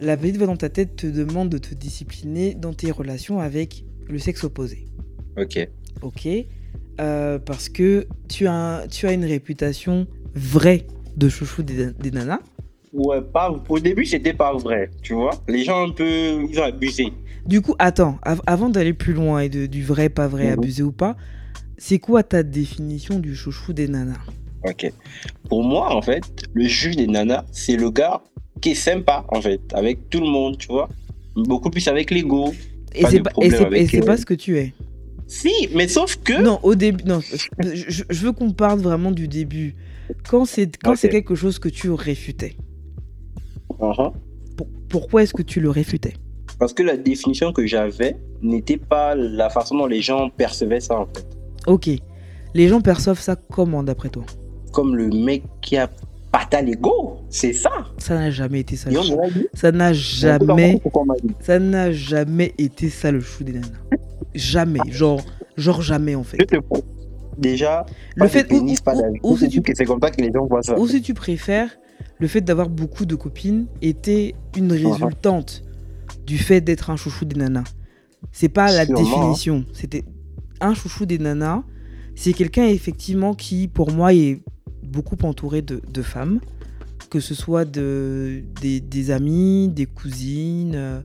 la 0.00 0.16
petite 0.16 0.36
voix 0.36 0.46
dans 0.46 0.56
ta 0.56 0.68
tête 0.68 0.96
te 0.96 1.06
demande 1.06 1.48
de 1.48 1.58
te 1.58 1.74
discipliner 1.74 2.54
dans 2.54 2.72
tes 2.72 2.90
relations 2.90 3.40
avec 3.40 3.84
le 4.08 4.18
sexe 4.18 4.44
opposé. 4.44 4.86
Ok. 5.36 5.68
Ok 6.02 6.28
Euh, 7.00 7.38
Parce 7.38 7.68
que 7.68 8.06
tu 8.28 8.46
as, 8.48 8.86
tu 8.90 9.06
as 9.06 9.12
une 9.12 9.24
réputation 9.24 10.06
vraie 10.34 10.86
de 11.16 11.28
chouchou 11.28 11.62
des, 11.62 11.92
des 11.92 12.10
nanas. 12.10 12.40
Ouais, 12.92 13.20
pas, 13.20 13.50
au 13.68 13.78
début, 13.78 14.04
c'était 14.06 14.32
pas 14.32 14.52
vrai, 14.56 14.90
tu 15.02 15.14
vois. 15.14 15.30
Les 15.46 15.62
gens, 15.62 15.86
un 15.86 15.90
peu, 15.92 16.42
ils 16.50 16.58
ont 16.58 16.62
abusé. 16.64 17.12
Du 17.46 17.60
coup, 17.60 17.74
attends, 17.78 18.18
av- 18.22 18.42
avant 18.46 18.68
d'aller 18.70 18.94
plus 18.94 19.12
loin 19.12 19.40
et 19.40 19.48
de, 19.48 19.66
du 19.66 19.84
vrai, 19.84 20.08
pas 20.08 20.26
vrai, 20.26 20.46
Mhm. 20.46 20.52
abusé 20.54 20.82
ou 20.82 20.92
pas, 20.92 21.16
c'est 21.76 21.98
quoi 21.98 22.22
ta 22.22 22.42
définition 22.42 23.18
du 23.20 23.34
chouchou 23.36 23.72
des 23.72 23.88
nanas? 23.88 24.18
Ok. 24.64 24.90
Pour 25.48 25.62
moi, 25.62 25.94
en 25.94 26.02
fait, 26.02 26.22
le 26.52 26.64
juge 26.64 26.96
des 26.96 27.06
nanas, 27.06 27.44
c'est 27.52 27.76
le 27.76 27.90
gars 27.90 28.22
qui 28.60 28.70
est 28.70 28.74
sympa, 28.74 29.24
en 29.28 29.40
fait, 29.40 29.60
avec 29.74 30.08
tout 30.10 30.20
le 30.20 30.26
monde, 30.28 30.58
tu 30.58 30.68
vois. 30.68 30.88
Beaucoup 31.36 31.70
plus 31.70 31.86
avec 31.88 32.10
l'ego. 32.10 32.52
Et 32.98 33.02
Pas 33.02 33.10
c'est 33.10 33.20
pas, 33.20 33.30
euh, 33.40 34.02
pas 34.04 34.16
ce 34.16 34.26
que 34.26 34.34
tu 34.34 34.58
es. 34.58 34.74
Si, 35.26 35.68
mais 35.74 35.88
sauf 35.88 36.16
que. 36.16 36.42
Non, 36.42 36.58
au 36.62 36.74
début, 36.74 37.04
non, 37.04 37.20
je, 37.20 38.02
veux 38.24 38.32
qu'on 38.32 38.50
parle 38.52 38.80
vraiment 38.80 39.10
du 39.10 39.28
début. 39.28 39.74
Quand 40.28 40.44
c'est 40.46 40.76
quand 40.82 40.92
Ok. 40.92 40.96
c'est 40.98 41.08
quelque 41.10 41.34
chose 41.34 41.58
que 41.58 41.68
tu 41.68 41.90
réfutais, 41.90 42.56
pour- 43.78 44.68
pourquoi 44.88 45.22
est-ce 45.22 45.34
que 45.34 45.42
tu 45.42 45.60
le 45.60 45.70
réfutais? 45.70 46.14
Parce 46.58 46.72
que 46.72 46.82
la 46.82 46.96
définition 46.96 47.52
que 47.52 47.66
j'avais 47.66 48.16
n'était 48.42 48.78
pas 48.78 49.14
la 49.14 49.50
façon 49.50 49.76
dont 49.76 49.86
les 49.86 50.00
gens 50.02 50.30
percevaient 50.30 50.80
ça, 50.80 50.98
en 50.98 51.06
fait. 51.06 51.26
Ok. 51.66 51.88
Les 52.54 52.68
gens 52.68 52.80
perçoivent 52.80 53.20
ça 53.20 53.36
comment 53.36 53.82
d'après 53.82 54.08
toi? 54.08 54.24
Comme 54.72 54.96
le 54.96 55.08
mec 55.08 55.44
qui 55.60 55.76
a 55.76 55.90
pas 56.30 56.60
l'ego, 56.62 57.18
c'est 57.30 57.52
ça. 57.52 57.70
Ça 57.98 58.14
n'a 58.14 58.30
jamais 58.30 58.60
été 58.60 58.76
ça. 58.76 58.90
Le 58.90 59.00
dit. 59.32 59.46
Ça 59.54 59.70
n'a 59.72 59.92
Jamais. 59.92 60.80
ça 61.40 61.58
n'a 61.58 61.92
jamais 61.92 62.54
été 62.58 62.90
ça 62.90 63.10
le 63.10 63.20
chou 63.20 63.44
des 63.44 63.52
nanas. 63.52 63.68
Jamais. 64.34 64.80
Genre, 64.90 65.20
genre 65.56 65.82
jamais 65.82 66.14
en 66.14 66.22
Je 66.22 66.28
fait. 66.30 66.38
Déjà, 67.38 67.86
Le 68.16 68.20
pas 68.20 68.28
fait 68.28 68.42
de 68.42 68.48
pénis, 68.48 68.78
ou- 68.80 68.82
pas 68.82 68.94
ou- 68.96 69.00
d'avis. 69.02 69.20
ou 69.22 69.36
si 69.36 69.44
C'est 69.44 69.48
tu- 69.62 69.62
c'est 69.74 69.84
comme 69.84 70.00
ça 70.02 70.10
que 70.10 70.20
les 70.20 70.32
gens 70.32 70.44
voient 70.46 70.62
ça. 70.62 70.76
Ou 70.78 70.88
si 70.88 71.00
tu 71.02 71.14
préfères, 71.14 71.70
le 72.18 72.26
fait 72.26 72.40
d'avoir 72.40 72.68
beaucoup 72.68 73.04
de 73.06 73.14
copines 73.14 73.66
était 73.80 74.34
une 74.56 74.72
résultante 74.72 75.62
du 76.26 76.36
fait 76.36 76.60
d'être 76.60 76.90
un 76.90 76.96
chouchou 76.96 77.24
des 77.24 77.36
nanas? 77.36 77.64
C'est 78.32 78.48
pas 78.48 78.72
la 78.72 78.84
Sûrement, 78.86 79.00
hein. 79.00 79.04
définition. 79.04 79.64
C'était 79.72 80.04
un 80.60 80.74
chouchou 80.74 81.06
des 81.06 81.18
nanas. 81.18 81.62
C'est 82.16 82.32
quelqu'un 82.32 82.66
effectivement 82.66 83.34
qui, 83.34 83.68
pour 83.68 83.92
moi, 83.92 84.12
est 84.12 84.40
beaucoup 84.88 85.16
entouré 85.22 85.62
de, 85.62 85.80
de 85.92 86.02
femmes, 86.02 86.40
que 87.10 87.20
ce 87.20 87.34
soit 87.34 87.64
de, 87.64 88.42
des, 88.60 88.80
des 88.80 89.10
amis, 89.10 89.68
des 89.68 89.86
cousines, 89.86 90.72
euh, 90.74 91.00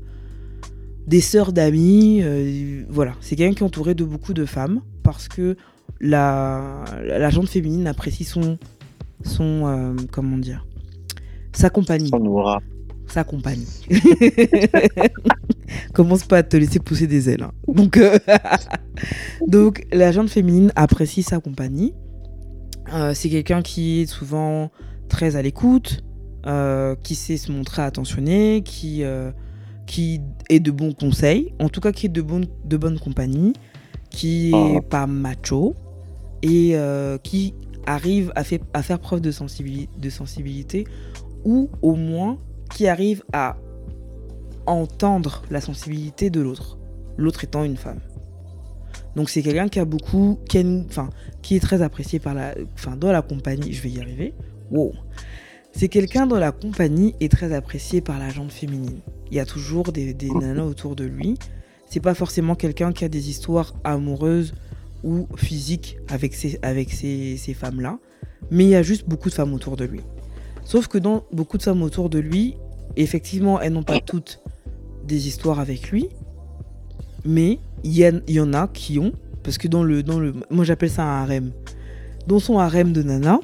des 1.07 1.21
sœurs 1.21 1.53
d'amis. 1.53 2.21
euh, 2.23 2.83
voilà, 2.89 3.13
c'est 3.21 3.35
quelqu'un 3.35 3.53
qui 3.55 3.63
est 3.63 3.65
entouré 3.65 3.95
de 3.95 4.03
beaucoup 4.03 4.33
de 4.33 4.45
femmes 4.45 4.81
parce 5.03 5.27
que 5.27 5.55
la, 6.01 6.83
la 7.03 7.29
gente 7.29 7.47
féminine 7.49 7.87
apprécie 7.87 8.23
son, 8.25 8.57
son 9.23 9.63
euh, 9.67 9.93
comment 10.11 10.37
dire, 10.37 10.65
sa 11.53 11.69
compagnie, 11.69 12.09
aura. 12.11 12.59
sa 13.07 13.23
compagnie. 13.23 13.67
Commence 15.93 16.23
pas 16.25 16.37
à 16.39 16.43
te 16.43 16.57
laisser 16.57 16.79
pousser 16.79 17.07
des 17.07 17.29
ailes. 17.29 17.43
hein. 17.43 17.51
Donc, 17.67 17.99
donc 19.47 19.85
la 19.91 20.11
gente 20.11 20.29
féminine 20.29 20.71
apprécie 20.75 21.23
sa 21.23 21.39
compagnie. 21.39 21.93
Euh, 22.91 23.13
c'est 23.13 23.29
quelqu'un 23.29 23.61
qui 23.61 24.01
est 24.01 24.05
souvent 24.05 24.71
très 25.09 25.35
à 25.35 25.41
l'écoute, 25.41 26.03
euh, 26.45 26.95
qui 27.03 27.15
sait 27.15 27.37
se 27.37 27.51
montrer 27.51 27.81
attentionné, 27.81 28.61
qui, 28.63 29.03
euh, 29.03 29.31
qui 29.85 30.19
est 30.49 30.59
de 30.59 30.71
bons 30.71 30.93
conseils, 30.93 31.53
en 31.59 31.69
tout 31.69 31.79
cas 31.81 31.91
qui 31.91 32.07
est 32.07 32.09
de 32.09 32.21
bonne, 32.21 32.45
de 32.65 32.77
bonne 32.77 32.99
compagnie, 32.99 33.53
qui 34.09 34.49
est 34.51 34.77
Ah. 34.77 34.81
pas 34.81 35.07
macho 35.07 35.75
et 36.41 36.75
qui 37.23 37.53
arrive 37.85 38.31
à, 38.35 38.43
fait- 38.43 38.61
à 38.73 38.83
faire 38.83 38.99
preuve 38.99 39.21
de, 39.21 39.31
de 39.31 40.09
sensibilité 40.09 40.85
ou 41.45 41.69
au 41.81 41.95
moins 41.95 42.37
qui 42.73 42.87
arrive 42.87 43.23
à 43.33 43.55
entendre 44.65 45.43
la 45.49 45.61
sensibilité 45.61 46.29
de 46.29 46.41
l'autre, 46.41 46.77
l'autre 47.17 47.43
étant 47.43 47.63
une 47.63 47.77
femme. 47.77 47.99
Donc 49.15 49.29
c'est 49.29 49.41
quelqu'un 49.41 49.67
qui 49.67 49.79
a 49.79 49.85
beaucoup, 49.85 50.39
qui, 50.49 50.57
a 50.57 50.61
une- 50.61 50.85
enfin, 50.89 51.09
qui 51.41 51.55
est 51.55 51.59
très 51.59 51.81
apprécié 51.81 52.19
par 52.19 52.33
la, 52.33 52.55
enfin, 52.73 52.95
dans 52.95 53.11
la 53.11 53.21
compagnie, 53.21 53.73
je 53.73 53.81
vais 53.81 53.89
y 53.91 53.99
arriver. 54.01 54.33
Wow. 54.71 54.93
C'est 55.71 55.87
quelqu'un 55.87 56.27
dans 56.27 56.37
la 56.39 56.51
compagnie 56.51 57.15
est 57.19 57.31
très 57.31 57.53
apprécié 57.53 58.01
par 58.01 58.19
la 58.19 58.29
gente 58.29 58.51
féminine. 58.51 58.99
Il 59.31 59.37
y 59.37 59.39
a 59.39 59.45
toujours 59.45 59.91
des, 59.91 60.13
des 60.13 60.29
nanas 60.29 60.63
autour 60.63 60.95
de 60.95 61.03
lui. 61.03 61.35
C'est 61.89 61.99
pas 61.99 62.13
forcément 62.15 62.55
quelqu'un 62.55 62.91
qui 62.91 63.05
a 63.05 63.09
des 63.09 63.29
histoires 63.29 63.73
amoureuses 63.83 64.53
ou 65.03 65.27
physiques 65.35 65.97
avec 66.07 66.33
ces, 66.33 66.57
avec 66.61 66.91
ces, 66.91 67.37
ces 67.37 67.53
femmes-là. 67.53 67.99
Mais 68.51 68.63
il 68.65 68.69
y 68.69 68.75
a 68.75 68.83
juste 68.83 69.07
beaucoup 69.07 69.29
de 69.29 69.33
femmes 69.33 69.53
autour 69.53 69.75
de 69.77 69.85
lui. 69.85 70.01
Sauf 70.63 70.87
que 70.87 70.97
dans 70.97 71.23
beaucoup 71.31 71.57
de 71.57 71.63
femmes 71.63 71.81
autour 71.83 72.09
de 72.09 72.19
lui, 72.19 72.55
effectivement, 72.95 73.59
elles 73.59 73.73
n'ont 73.73 73.83
pas 73.83 73.99
toutes 73.99 74.41
des 75.07 75.27
histoires 75.27 75.59
avec 75.59 75.89
lui. 75.91 76.07
Mais 77.25 77.59
il 77.83 78.21
y, 78.27 78.39
en 78.39 78.53
a 78.53 78.67
qui 78.67 78.99
ont. 78.99 79.11
Parce 79.43 79.57
que 79.57 79.67
dans 79.67 79.83
le. 79.83 80.03
Dans 80.03 80.19
le 80.19 80.33
moi, 80.49 80.63
j'appelle 80.65 80.89
ça 80.89 81.03
un 81.03 81.23
harem. 81.23 81.51
Dans 82.27 82.39
son 82.39 82.57
harem 82.59 82.93
de 82.93 83.03
nana, 83.03 83.39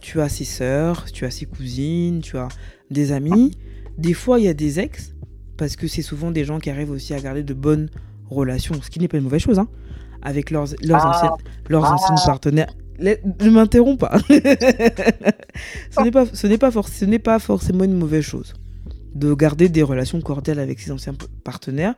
tu 0.00 0.20
as 0.20 0.28
ses 0.28 0.44
sœurs, 0.44 1.06
tu 1.12 1.24
as 1.24 1.30
ses 1.30 1.46
cousines, 1.46 2.20
tu 2.20 2.36
as 2.38 2.48
des 2.90 3.12
amis. 3.12 3.52
Des 3.98 4.14
fois, 4.14 4.38
il 4.38 4.44
y 4.44 4.48
a 4.48 4.54
des 4.54 4.78
ex. 4.80 5.14
Parce 5.56 5.76
que 5.76 5.88
c'est 5.88 6.02
souvent 6.02 6.30
des 6.30 6.44
gens 6.44 6.58
qui 6.58 6.70
arrivent 6.70 6.90
aussi 6.90 7.12
à 7.12 7.20
garder 7.20 7.42
de 7.42 7.52
bonnes 7.52 7.90
relations. 8.30 8.74
Ce 8.82 8.88
qui 8.90 8.98
n'est 8.98 9.08
pas 9.08 9.18
une 9.18 9.24
mauvaise 9.24 9.42
chose, 9.42 9.58
hein. 9.58 9.68
Avec 10.22 10.50
leurs, 10.50 10.66
leurs, 10.82 11.04
Ah. 11.04 11.10
anciennes, 11.10 11.50
leurs 11.68 11.84
Ah. 11.84 11.94
anciennes 11.94 12.16
partenaires. 12.24 12.72
Les- 12.98 13.18
ne 13.40 13.50
m'interromps 13.50 13.98
pas. 13.98 14.18
ce 14.28 16.02
n'est 16.02 16.10
pas, 16.10 16.26
ce 16.32 16.46
n'est 16.46 16.58
pas, 16.58 16.70
ce 17.38 17.44
forcément 17.44 17.84
une 17.84 17.94
mauvaise 17.98 18.24
chose 18.24 18.54
de 19.14 19.34
garder 19.34 19.68
des 19.68 19.82
relations 19.82 20.20
cordiales 20.20 20.58
avec 20.58 20.78
ses 20.78 20.92
anciens 20.92 21.14
partenaires. 21.44 21.94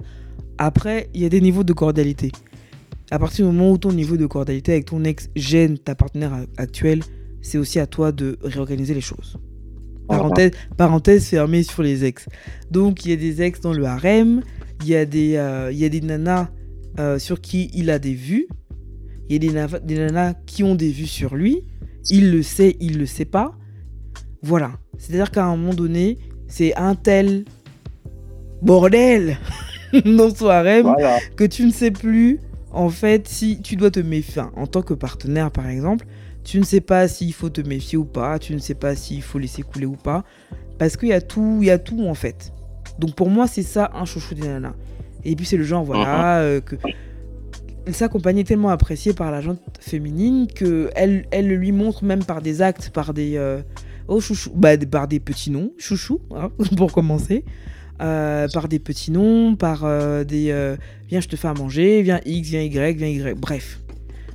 Après, 0.64 1.10
il 1.12 1.20
y 1.20 1.24
a 1.24 1.28
des 1.28 1.40
niveaux 1.40 1.64
de 1.64 1.72
cordialité. 1.72 2.30
À 3.10 3.18
partir 3.18 3.44
du 3.44 3.52
moment 3.52 3.72
où 3.72 3.78
ton 3.78 3.90
niveau 3.90 4.16
de 4.16 4.26
cordialité 4.26 4.70
avec 4.70 4.84
ton 4.84 5.02
ex 5.02 5.28
gêne 5.34 5.76
ta 5.76 5.96
partenaire 5.96 6.46
actuelle, 6.56 7.00
c'est 7.40 7.58
aussi 7.58 7.80
à 7.80 7.88
toi 7.88 8.12
de 8.12 8.38
réorganiser 8.44 8.94
les 8.94 9.00
choses. 9.00 9.38
Parenthèse, 10.06 10.52
parenthèse 10.76 11.26
fermée 11.26 11.64
sur 11.64 11.82
les 11.82 12.04
ex. 12.04 12.28
Donc, 12.70 13.04
il 13.04 13.10
y 13.10 13.12
a 13.12 13.16
des 13.16 13.42
ex 13.42 13.60
dans 13.60 13.72
le 13.72 13.84
harem, 13.86 14.42
il 14.82 14.88
y 14.90 14.94
a 14.94 15.04
des, 15.04 15.34
euh, 15.34 15.72
il 15.72 15.78
y 15.78 15.84
a 15.84 15.88
des 15.88 16.00
nanas 16.00 16.48
euh, 17.00 17.18
sur 17.18 17.40
qui 17.40 17.68
il 17.74 17.90
a 17.90 17.98
des 17.98 18.14
vues, 18.14 18.46
il 19.28 19.44
y 19.44 19.48
a 19.48 19.66
des, 19.66 19.78
des 19.84 19.98
nanas 19.98 20.34
qui 20.46 20.62
ont 20.62 20.76
des 20.76 20.92
vues 20.92 21.08
sur 21.08 21.34
lui, 21.34 21.64
il 22.08 22.30
le 22.30 22.44
sait, 22.44 22.76
il 22.78 22.98
le 22.98 23.06
sait 23.06 23.24
pas. 23.24 23.52
Voilà. 24.42 24.78
C'est-à-dire 24.96 25.32
qu'à 25.32 25.44
un 25.44 25.56
moment 25.56 25.74
donné, 25.74 26.18
c'est 26.46 26.72
un 26.76 26.94
tel 26.94 27.46
bordel 28.62 29.40
dans 30.04 30.34
son 30.34 30.48
harem 30.48 30.82
Voilà. 30.82 31.18
que 31.36 31.44
tu 31.44 31.64
ne 31.64 31.70
sais 31.72 31.90
plus, 31.90 32.40
en 32.70 32.88
fait, 32.88 33.28
si 33.28 33.60
tu 33.60 33.76
dois 33.76 33.90
te 33.90 34.00
méfier, 34.00 34.40
enfin, 34.42 34.52
en 34.56 34.66
tant 34.66 34.82
que 34.82 34.94
partenaire 34.94 35.50
par 35.50 35.68
exemple, 35.68 36.06
tu 36.44 36.58
ne 36.58 36.64
sais 36.64 36.80
pas 36.80 37.06
s'il 37.08 37.32
faut 37.32 37.50
te 37.50 37.60
méfier 37.60 37.98
ou 37.98 38.04
pas, 38.04 38.38
tu 38.38 38.54
ne 38.54 38.58
sais 38.58 38.74
pas 38.74 38.94
s'il 38.96 39.22
faut 39.22 39.38
laisser 39.38 39.62
couler 39.62 39.86
ou 39.86 39.96
pas, 39.96 40.24
parce 40.78 40.96
qu'il 40.96 41.10
y 41.10 41.12
a 41.12 41.20
tout, 41.20 41.58
il 41.60 41.66
y 41.66 41.70
a 41.70 41.78
tout 41.78 42.04
en 42.06 42.14
fait. 42.14 42.52
Donc 42.98 43.14
pour 43.14 43.30
moi, 43.30 43.46
c'est 43.46 43.62
ça 43.62 43.90
un 43.94 44.04
chouchou 44.04 44.34
des 44.34 44.48
nanas. 44.48 44.74
Et 45.24 45.36
puis 45.36 45.46
c'est 45.46 45.56
le 45.56 45.62
genre, 45.64 45.84
voilà, 45.84 46.38
euh, 46.40 46.60
que 46.60 46.74
sa 47.92 48.08
compagnie 48.08 48.40
est 48.40 48.44
tellement 48.44 48.70
appréciée 48.70 49.12
par 49.12 49.30
la 49.30 49.40
gente 49.40 49.60
féminine 49.80 50.46
que 50.46 50.90
elle, 50.94 51.26
elle 51.30 51.48
le 51.48 51.56
lui 51.56 51.72
montre 51.72 52.04
même 52.04 52.24
par 52.24 52.42
des 52.42 52.62
actes, 52.62 52.90
par 52.90 53.12
des, 53.14 53.36
euh, 53.36 53.60
oh 54.08 54.20
chouchou, 54.20 54.50
bah, 54.54 54.76
par 54.78 55.08
des 55.08 55.20
petits 55.20 55.50
noms, 55.50 55.72
chouchou, 55.78 56.20
hein, 56.34 56.50
pour 56.76 56.92
commencer. 56.92 57.44
Euh, 58.02 58.48
par 58.52 58.68
des 58.68 58.80
petits 58.80 59.12
noms, 59.12 59.54
par 59.54 59.84
euh, 59.84 60.24
des 60.24 60.50
euh, 60.50 60.76
viens 61.08 61.20
je 61.20 61.28
te 61.28 61.36
fais 61.36 61.46
à 61.46 61.54
manger, 61.54 62.02
viens 62.02 62.20
X, 62.24 62.48
viens 62.48 62.62
Y, 62.62 62.96
viens 62.96 63.06
Y, 63.06 63.38
bref. 63.38 63.80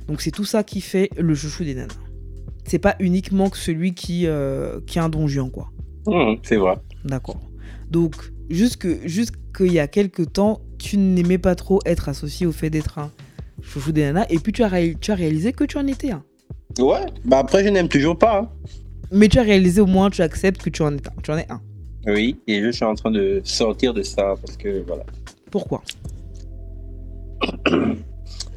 Donc 0.06 0.22
c'est 0.22 0.30
tout 0.30 0.46
ça 0.46 0.62
qui 0.62 0.80
fait 0.80 1.10
le 1.18 1.34
chouchou 1.34 1.64
des 1.64 1.74
nanas. 1.74 1.92
C'est 2.64 2.78
pas 2.78 2.96
uniquement 2.98 3.50
que 3.50 3.58
celui 3.58 3.94
qui, 3.94 4.26
qui 4.86 4.98
a 4.98 5.04
un 5.04 5.08
donjon 5.08 5.50
quoi. 5.50 5.70
Hum, 6.06 6.38
c'est 6.42 6.56
vrai. 6.56 6.76
D'accord. 7.04 7.40
Donc 7.90 8.14
juste 8.48 8.78
que 8.78 9.06
juste 9.06 9.32
qu'il 9.54 9.72
y 9.72 9.78
a 9.78 9.86
quelques 9.86 10.32
temps, 10.32 10.60
tu 10.78 10.96
n'aimais 10.96 11.38
pas 11.38 11.54
trop 11.54 11.80
être 11.84 12.08
associé 12.08 12.46
au 12.46 12.52
fait 12.52 12.70
d'être 12.70 12.98
un 12.98 13.10
chouchou 13.60 13.92
des 13.92 14.02
nanas, 14.02 14.26
et 14.30 14.38
puis 14.38 14.52
tu 14.52 14.62
as, 14.62 14.70
tu 14.98 15.10
as 15.10 15.14
réalisé 15.14 15.52
que 15.52 15.64
tu 15.64 15.76
en 15.76 15.86
étais 15.86 16.12
un. 16.12 16.22
Ouais, 16.78 17.04
bah 17.24 17.38
après, 17.40 17.64
je 17.64 17.68
n'aime 17.68 17.88
toujours 17.88 18.16
pas. 18.16 18.38
Hein. 18.38 18.48
Mais 19.10 19.28
tu 19.28 19.38
as 19.38 19.42
réalisé 19.42 19.80
au 19.80 19.86
moins, 19.86 20.10
tu 20.10 20.22
acceptes 20.22 20.62
que 20.62 20.70
tu 20.70 20.82
en 20.82 20.94
es 20.94 21.06
un. 21.06 21.20
Tu 21.22 21.30
en 21.30 21.36
es 21.38 21.46
un. 21.50 21.60
Oui, 22.08 22.38
et 22.46 22.62
je 22.62 22.70
suis 22.70 22.84
en 22.84 22.94
train 22.94 23.10
de 23.10 23.40
sortir 23.44 23.92
de 23.92 24.02
ça 24.02 24.34
parce 24.40 24.56
que 24.56 24.82
voilà. 24.86 25.04
Pourquoi? 25.50 25.82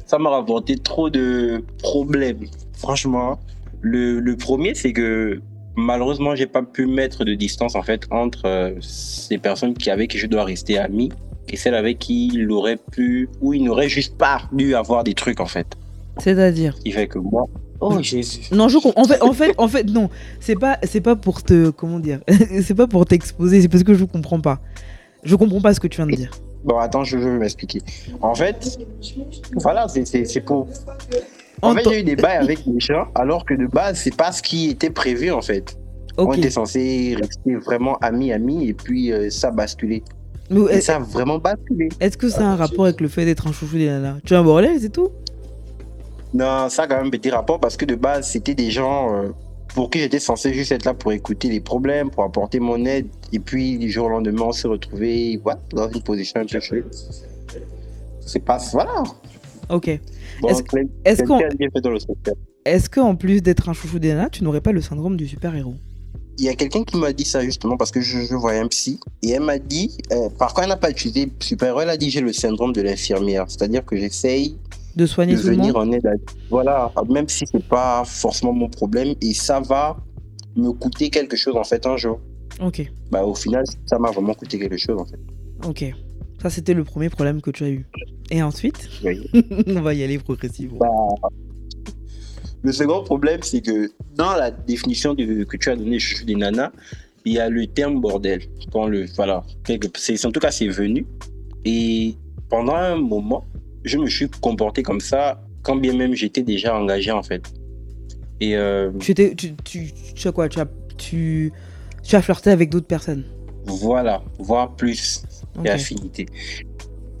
Ça 0.06 0.18
m'a 0.18 0.30
rapporté 0.30 0.76
trop 0.76 1.10
de 1.10 1.62
problèmes. 1.82 2.46
Franchement, 2.78 3.38
le, 3.80 4.20
le 4.20 4.36
premier, 4.36 4.74
c'est 4.74 4.92
que 4.92 5.40
malheureusement, 5.76 6.34
j'ai 6.34 6.46
pas 6.46 6.62
pu 6.62 6.86
mettre 6.86 7.24
de 7.24 7.34
distance 7.34 7.74
en 7.74 7.82
fait 7.82 8.06
entre 8.10 8.46
euh, 8.46 8.74
ces 8.80 9.38
personnes 9.38 9.74
qui 9.74 9.90
avec 9.90 10.10
qui 10.10 10.18
je 10.18 10.26
dois 10.26 10.44
rester 10.44 10.78
ami 10.78 11.10
et 11.48 11.56
celles 11.56 11.74
avec 11.74 11.98
qui 11.98 12.28
il 12.28 12.50
aurait 12.50 12.78
pu 12.78 13.28
ou 13.40 13.52
il 13.52 13.64
n'aurait 13.64 13.88
juste 13.88 14.16
pas 14.16 14.42
dû 14.52 14.74
avoir 14.74 15.04
des 15.04 15.14
trucs 15.14 15.40
en 15.40 15.46
fait. 15.46 15.66
C'est-à-dire? 16.18 16.76
Il 16.84 16.92
fait 16.92 17.06
que 17.06 17.18
moi. 17.18 17.46
Oh 17.84 18.00
Jésus. 18.00 18.42
Non, 18.52 18.68
je 18.68 18.78
en 18.78 19.04
fait, 19.04 19.20
en 19.20 19.32
fait, 19.32 19.54
en 19.58 19.66
fait, 19.66 19.84
non, 19.90 20.08
c'est 20.38 20.54
pas, 20.54 20.78
c'est 20.84 21.00
pas 21.00 21.16
pour 21.16 21.42
te, 21.42 21.70
comment 21.70 21.98
dire, 21.98 22.20
c'est 22.62 22.76
pas 22.76 22.86
pour 22.86 23.04
t'exposer, 23.06 23.60
c'est 23.60 23.68
parce 23.68 23.82
que 23.82 23.94
je 23.94 24.04
comprends 24.04 24.40
pas. 24.40 24.60
Je 25.24 25.34
comprends 25.34 25.60
pas 25.60 25.74
ce 25.74 25.80
que 25.80 25.88
tu 25.88 25.96
viens 25.96 26.06
de 26.06 26.14
dire. 26.14 26.30
Bon, 26.64 26.78
attends, 26.78 27.02
je 27.02 27.18
vais 27.18 27.38
m'expliquer. 27.38 27.80
En 28.20 28.36
fait, 28.36 28.78
voilà, 29.56 29.88
c'est 29.88 30.40
pour. 30.42 30.68
En 31.60 31.74
fait, 31.74 31.82
j'ai 31.88 32.00
eu 32.00 32.04
des 32.04 32.14
bails 32.14 32.36
avec 32.36 32.60
gens, 32.78 33.06
alors 33.16 33.44
que 33.44 33.54
de 33.54 33.66
base, 33.66 33.98
c'est 33.98 34.14
pas 34.14 34.30
ce 34.30 34.42
qui 34.42 34.70
était 34.70 34.90
prévu, 34.90 35.32
en 35.32 35.42
fait. 35.42 35.76
On 36.16 36.32
était 36.34 36.50
censé 36.50 37.16
rester 37.18 37.56
vraiment 37.56 37.96
amis, 37.98 38.32
amis, 38.32 38.68
et 38.68 38.74
puis 38.74 39.12
euh, 39.12 39.28
ça 39.28 39.48
a 39.48 39.50
basculé. 39.50 40.04
et 40.70 40.80
ça 40.80 40.96
a 40.96 40.98
vraiment 41.00 41.38
basculé. 41.38 41.88
Est-ce 41.98 42.16
que 42.16 42.28
ça 42.28 42.42
a 42.42 42.52
un 42.52 42.56
rapport 42.56 42.84
avec 42.84 43.00
le 43.00 43.08
fait 43.08 43.24
d'être 43.24 43.48
un 43.48 43.52
chouchou 43.52 43.76
des 43.78 43.86
nanas 43.86 44.18
Tu 44.24 44.34
es 44.34 44.36
un 44.36 44.44
bordel, 44.44 44.78
c'est 44.80 44.92
tout? 44.92 45.08
Non, 46.34 46.68
ça 46.68 46.82
a 46.82 46.86
quand 46.86 46.96
même 46.96 47.10
petit 47.10 47.30
rapport 47.30 47.60
parce 47.60 47.76
que 47.76 47.84
de 47.84 47.94
base, 47.94 48.28
c'était 48.28 48.54
des 48.54 48.70
gens 48.70 49.14
euh, 49.14 49.28
pour 49.74 49.90
qui 49.90 50.00
j'étais 50.00 50.20
censé 50.20 50.52
juste 50.54 50.72
être 50.72 50.84
là 50.84 50.94
pour 50.94 51.12
écouter 51.12 51.48
les 51.48 51.60
problèmes, 51.60 52.10
pour 52.10 52.24
apporter 52.24 52.60
mon 52.60 52.84
aide, 52.84 53.06
et 53.32 53.38
puis 53.38 53.78
du 53.78 53.90
jour 53.90 54.06
au 54.06 54.10
lendemain, 54.10 54.44
on 54.46 54.52
s'est 54.52 54.68
retrouvé 54.68 55.40
dans 55.70 55.90
une 55.90 56.02
position 56.02 56.40
un 56.40 56.46
peu 56.46 56.60
chouette. 56.60 56.84
C'est 58.20 58.44
pas. 58.44 58.58
Voilà. 58.72 59.02
Ok. 59.68 59.88
est-ce 59.88 61.22
qu'en 61.22 61.38
est 62.64 62.88
qu'en 62.88 63.16
plus 63.16 63.42
d'être 63.42 63.68
un 63.68 63.72
chouchou 63.72 63.98
des 63.98 64.08
nanas, 64.08 64.30
tu 64.30 64.44
n'aurais 64.44 64.60
pas 64.60 64.72
le 64.72 64.80
syndrome 64.80 65.16
du 65.16 65.26
super-héros? 65.26 65.74
Il 66.38 66.44
y 66.46 66.48
a 66.48 66.54
quelqu'un 66.54 66.82
qui 66.82 66.96
m'a 66.96 67.12
dit 67.12 67.24
ça 67.24 67.42
justement 67.42 67.76
parce 67.76 67.90
que 67.90 68.00
je, 68.00 68.34
voyais 68.34 68.60
un 68.60 68.68
psy 68.68 68.98
et 69.22 69.30
elle 69.30 69.42
m'a 69.42 69.58
dit, 69.58 69.98
euh, 70.12 70.30
par 70.30 70.48
contre 70.48 70.62
elle 70.62 70.68
n'a 70.70 70.76
pas 70.76 70.90
utilisé 70.90 71.30
super-héros, 71.40 71.82
elle 71.82 71.90
a 71.90 71.96
dit 71.96 72.10
j'ai 72.10 72.22
le 72.22 72.32
syndrome 72.32 72.72
de 72.72 72.80
l'infirmière, 72.80 73.44
c'est-à-dire 73.48 73.84
que 73.84 73.96
j'essaye 73.96 74.56
de 74.96 75.06
soigner 75.06 75.34
de 75.34 75.40
venir 75.40 75.76
en 75.76 75.90
aide. 75.92 76.06
À... 76.06 76.12
Voilà, 76.50 76.92
même 77.08 77.28
si 77.28 77.44
c'est 77.46 77.66
pas 77.66 78.04
forcément 78.04 78.52
mon 78.52 78.68
problème 78.68 79.14
et 79.20 79.34
ça 79.34 79.60
va 79.60 79.96
me 80.56 80.70
coûter 80.72 81.10
quelque 81.10 81.36
chose 81.36 81.56
en 81.56 81.64
fait 81.64 81.86
un 81.86 81.96
jour. 81.96 82.20
Ok. 82.60 82.90
Bah 83.10 83.24
au 83.24 83.34
final 83.34 83.64
ça 83.86 83.98
m'a 83.98 84.10
vraiment 84.10 84.34
coûté 84.34 84.58
quelque 84.58 84.76
chose 84.76 85.00
en 85.00 85.04
fait. 85.04 85.18
Ok. 85.66 85.94
Ça 86.40 86.50
c'était 86.50 86.74
le 86.74 86.84
premier 86.84 87.08
problème 87.08 87.40
que 87.40 87.50
tu 87.50 87.64
as 87.64 87.70
eu. 87.70 87.86
Et 88.30 88.42
ensuite, 88.42 88.88
on 89.66 89.80
va 89.80 89.94
y 89.94 90.02
aller 90.02 90.18
progressivement. 90.18 90.78
Bah, 90.78 91.28
le 92.62 92.72
second 92.72 93.02
problème, 93.02 93.40
c'est 93.42 93.60
que 93.60 93.90
dans 94.14 94.36
la 94.36 94.50
définition 94.50 95.16
que 95.16 95.56
tu 95.56 95.70
as 95.70 95.76
donnée 95.76 95.98
des 96.24 96.34
nanas, 96.36 96.70
il 97.24 97.32
y 97.34 97.38
a 97.38 97.48
le 97.48 97.66
terme 97.66 98.00
bordel. 98.00 98.42
Quand 98.72 98.86
le, 98.86 99.06
voilà, 99.16 99.42
c'est, 99.94 100.24
en 100.24 100.30
tout 100.30 100.40
cas, 100.40 100.52
c'est 100.52 100.68
venu. 100.68 101.04
Et 101.64 102.14
pendant 102.48 102.74
un 102.74 102.96
moment, 102.96 103.44
je 103.84 103.98
me 103.98 104.08
suis 104.08 104.28
comporté 104.28 104.82
comme 104.82 105.00
ça, 105.00 105.40
quand 105.62 105.76
bien 105.76 105.94
même 105.96 106.14
j'étais 106.14 106.42
déjà 106.42 106.76
engagé, 106.76 107.10
en 107.10 107.22
fait. 107.22 107.42
Et 108.40 108.56
euh, 108.56 108.90
tu, 108.98 109.14
tu, 109.14 109.36
tu, 109.36 109.92
tu, 110.14 110.28
as 110.28 110.32
quoi 110.32 110.48
tu 110.48 110.58
as, 110.58 110.66
tu, 110.98 111.52
tu 112.02 112.16
as 112.16 112.22
flirté 112.22 112.50
avec 112.50 112.70
d'autres 112.70 112.86
personnes 112.86 113.24
Voilà, 113.66 114.22
voire 114.38 114.74
plus 114.74 115.22
okay. 115.58 115.70
affinité. 115.70 116.26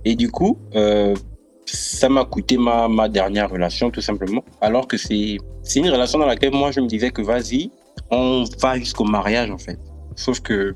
Et 0.04 0.16
du 0.16 0.30
coup, 0.30 0.58
euh, 0.74 1.14
ça 1.66 2.08
m'a 2.08 2.24
coûté 2.24 2.56
ma, 2.56 2.88
ma, 2.88 3.08
dernière 3.08 3.50
relation, 3.50 3.90
tout 3.90 4.00
simplement. 4.00 4.44
Alors 4.60 4.88
que 4.88 4.96
c'est 4.96 5.38
une 5.76 5.90
relation 5.90 6.18
dans 6.18 6.26
laquelle 6.26 6.52
moi, 6.52 6.72
je 6.72 6.80
me 6.80 6.86
disais 6.86 7.10
que 7.10 7.22
vas-y, 7.22 7.70
on 8.10 8.44
va 8.58 8.78
jusqu'au 8.78 9.04
mariage, 9.04 9.50
en 9.50 9.58
fait. 9.58 9.78
Sauf 10.16 10.40
que. 10.40 10.74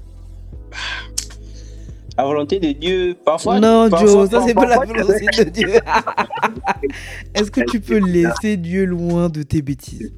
La 2.18 2.24
volonté 2.24 2.58
de 2.58 2.72
Dieu, 2.72 3.16
parfois. 3.24 3.60
Non, 3.60 3.88
Joe, 3.90 4.30
ça, 4.30 4.42
c'est 4.46 4.54
pas 4.54 4.66
la 4.66 4.78
volonté 4.78 5.26
de 5.44 5.50
Dieu. 5.50 5.68
Est-ce 7.34 7.50
que 7.50 7.60
tu 7.70 7.80
peux 7.80 7.98
laisser 7.98 8.56
Dieu 8.56 8.84
loin 8.86 9.28
de 9.28 9.42
tes 9.42 9.60
bêtises? 9.60 10.12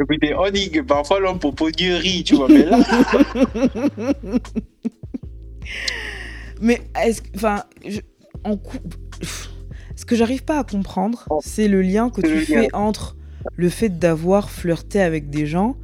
Écoutez, 0.00 0.34
on 0.34 0.50
dit 0.50 0.70
que 0.70 0.80
parfois 0.80 1.20
l'homme 1.20 1.38
propose 1.38 1.72
Dieu 1.72 1.96
rit, 1.96 2.24
tu 2.24 2.36
vois, 2.36 2.48
mais 2.48 2.64
là. 2.64 2.78
mais 6.60 6.80
est-ce 7.02 7.20
que. 7.20 7.28
Enfin, 7.36 7.62
en 8.44 8.56
couple 8.56 8.96
ce 9.98 10.04
que 10.04 10.14
j'arrive 10.14 10.44
pas 10.44 10.60
à 10.60 10.64
comprendre, 10.64 11.26
oh. 11.28 11.40
c'est 11.42 11.66
le 11.66 11.82
lien 11.82 12.08
que 12.08 12.20
tu 12.20 12.38
fais 12.46 12.72
entre 12.72 13.16
le 13.56 13.68
fait 13.68 13.88
d'avoir 13.88 14.48
flirté 14.48 15.00
avec 15.00 15.28
des 15.28 15.44
gens 15.44 15.76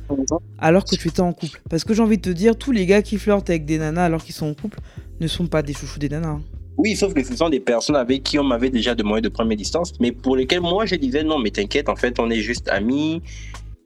alors 0.58 0.84
que 0.84 0.94
tu 0.94 1.08
étais 1.08 1.20
en 1.20 1.32
couple. 1.32 1.60
Parce 1.68 1.82
que 1.82 1.94
j'ai 1.94 2.02
envie 2.02 2.18
de 2.18 2.22
te 2.22 2.30
dire, 2.30 2.56
tous 2.56 2.70
les 2.70 2.86
gars 2.86 3.02
qui 3.02 3.18
flirtent 3.18 3.50
avec 3.50 3.64
des 3.64 3.76
nanas 3.76 4.04
alors 4.04 4.22
qu'ils 4.22 4.34
sont 4.34 4.46
en 4.46 4.54
couple 4.54 4.78
ne 5.24 5.28
sont 5.28 5.46
pas 5.46 5.62
des 5.62 5.72
chouchous 5.72 5.98
des 5.98 6.08
nanas. 6.08 6.38
Oui, 6.76 6.96
sauf 6.96 7.14
que 7.14 7.22
ce 7.22 7.36
sont 7.36 7.48
des 7.48 7.60
personnes 7.60 7.96
avec 7.96 8.22
qui 8.24 8.38
on 8.38 8.44
m'avait 8.44 8.70
déjà 8.70 8.94
demandé 8.94 9.20
de 9.22 9.28
prendre 9.28 9.48
mes 9.48 9.56
distances, 9.56 9.92
mais 10.00 10.12
pour 10.12 10.36
lesquelles 10.36 10.60
moi 10.60 10.86
je 10.86 10.96
disais 10.96 11.22
non, 11.22 11.38
mais 11.38 11.50
t'inquiète, 11.50 11.88
en 11.88 11.96
fait, 11.96 12.18
on 12.18 12.30
est 12.30 12.40
juste 12.40 12.68
amis. 12.68 13.22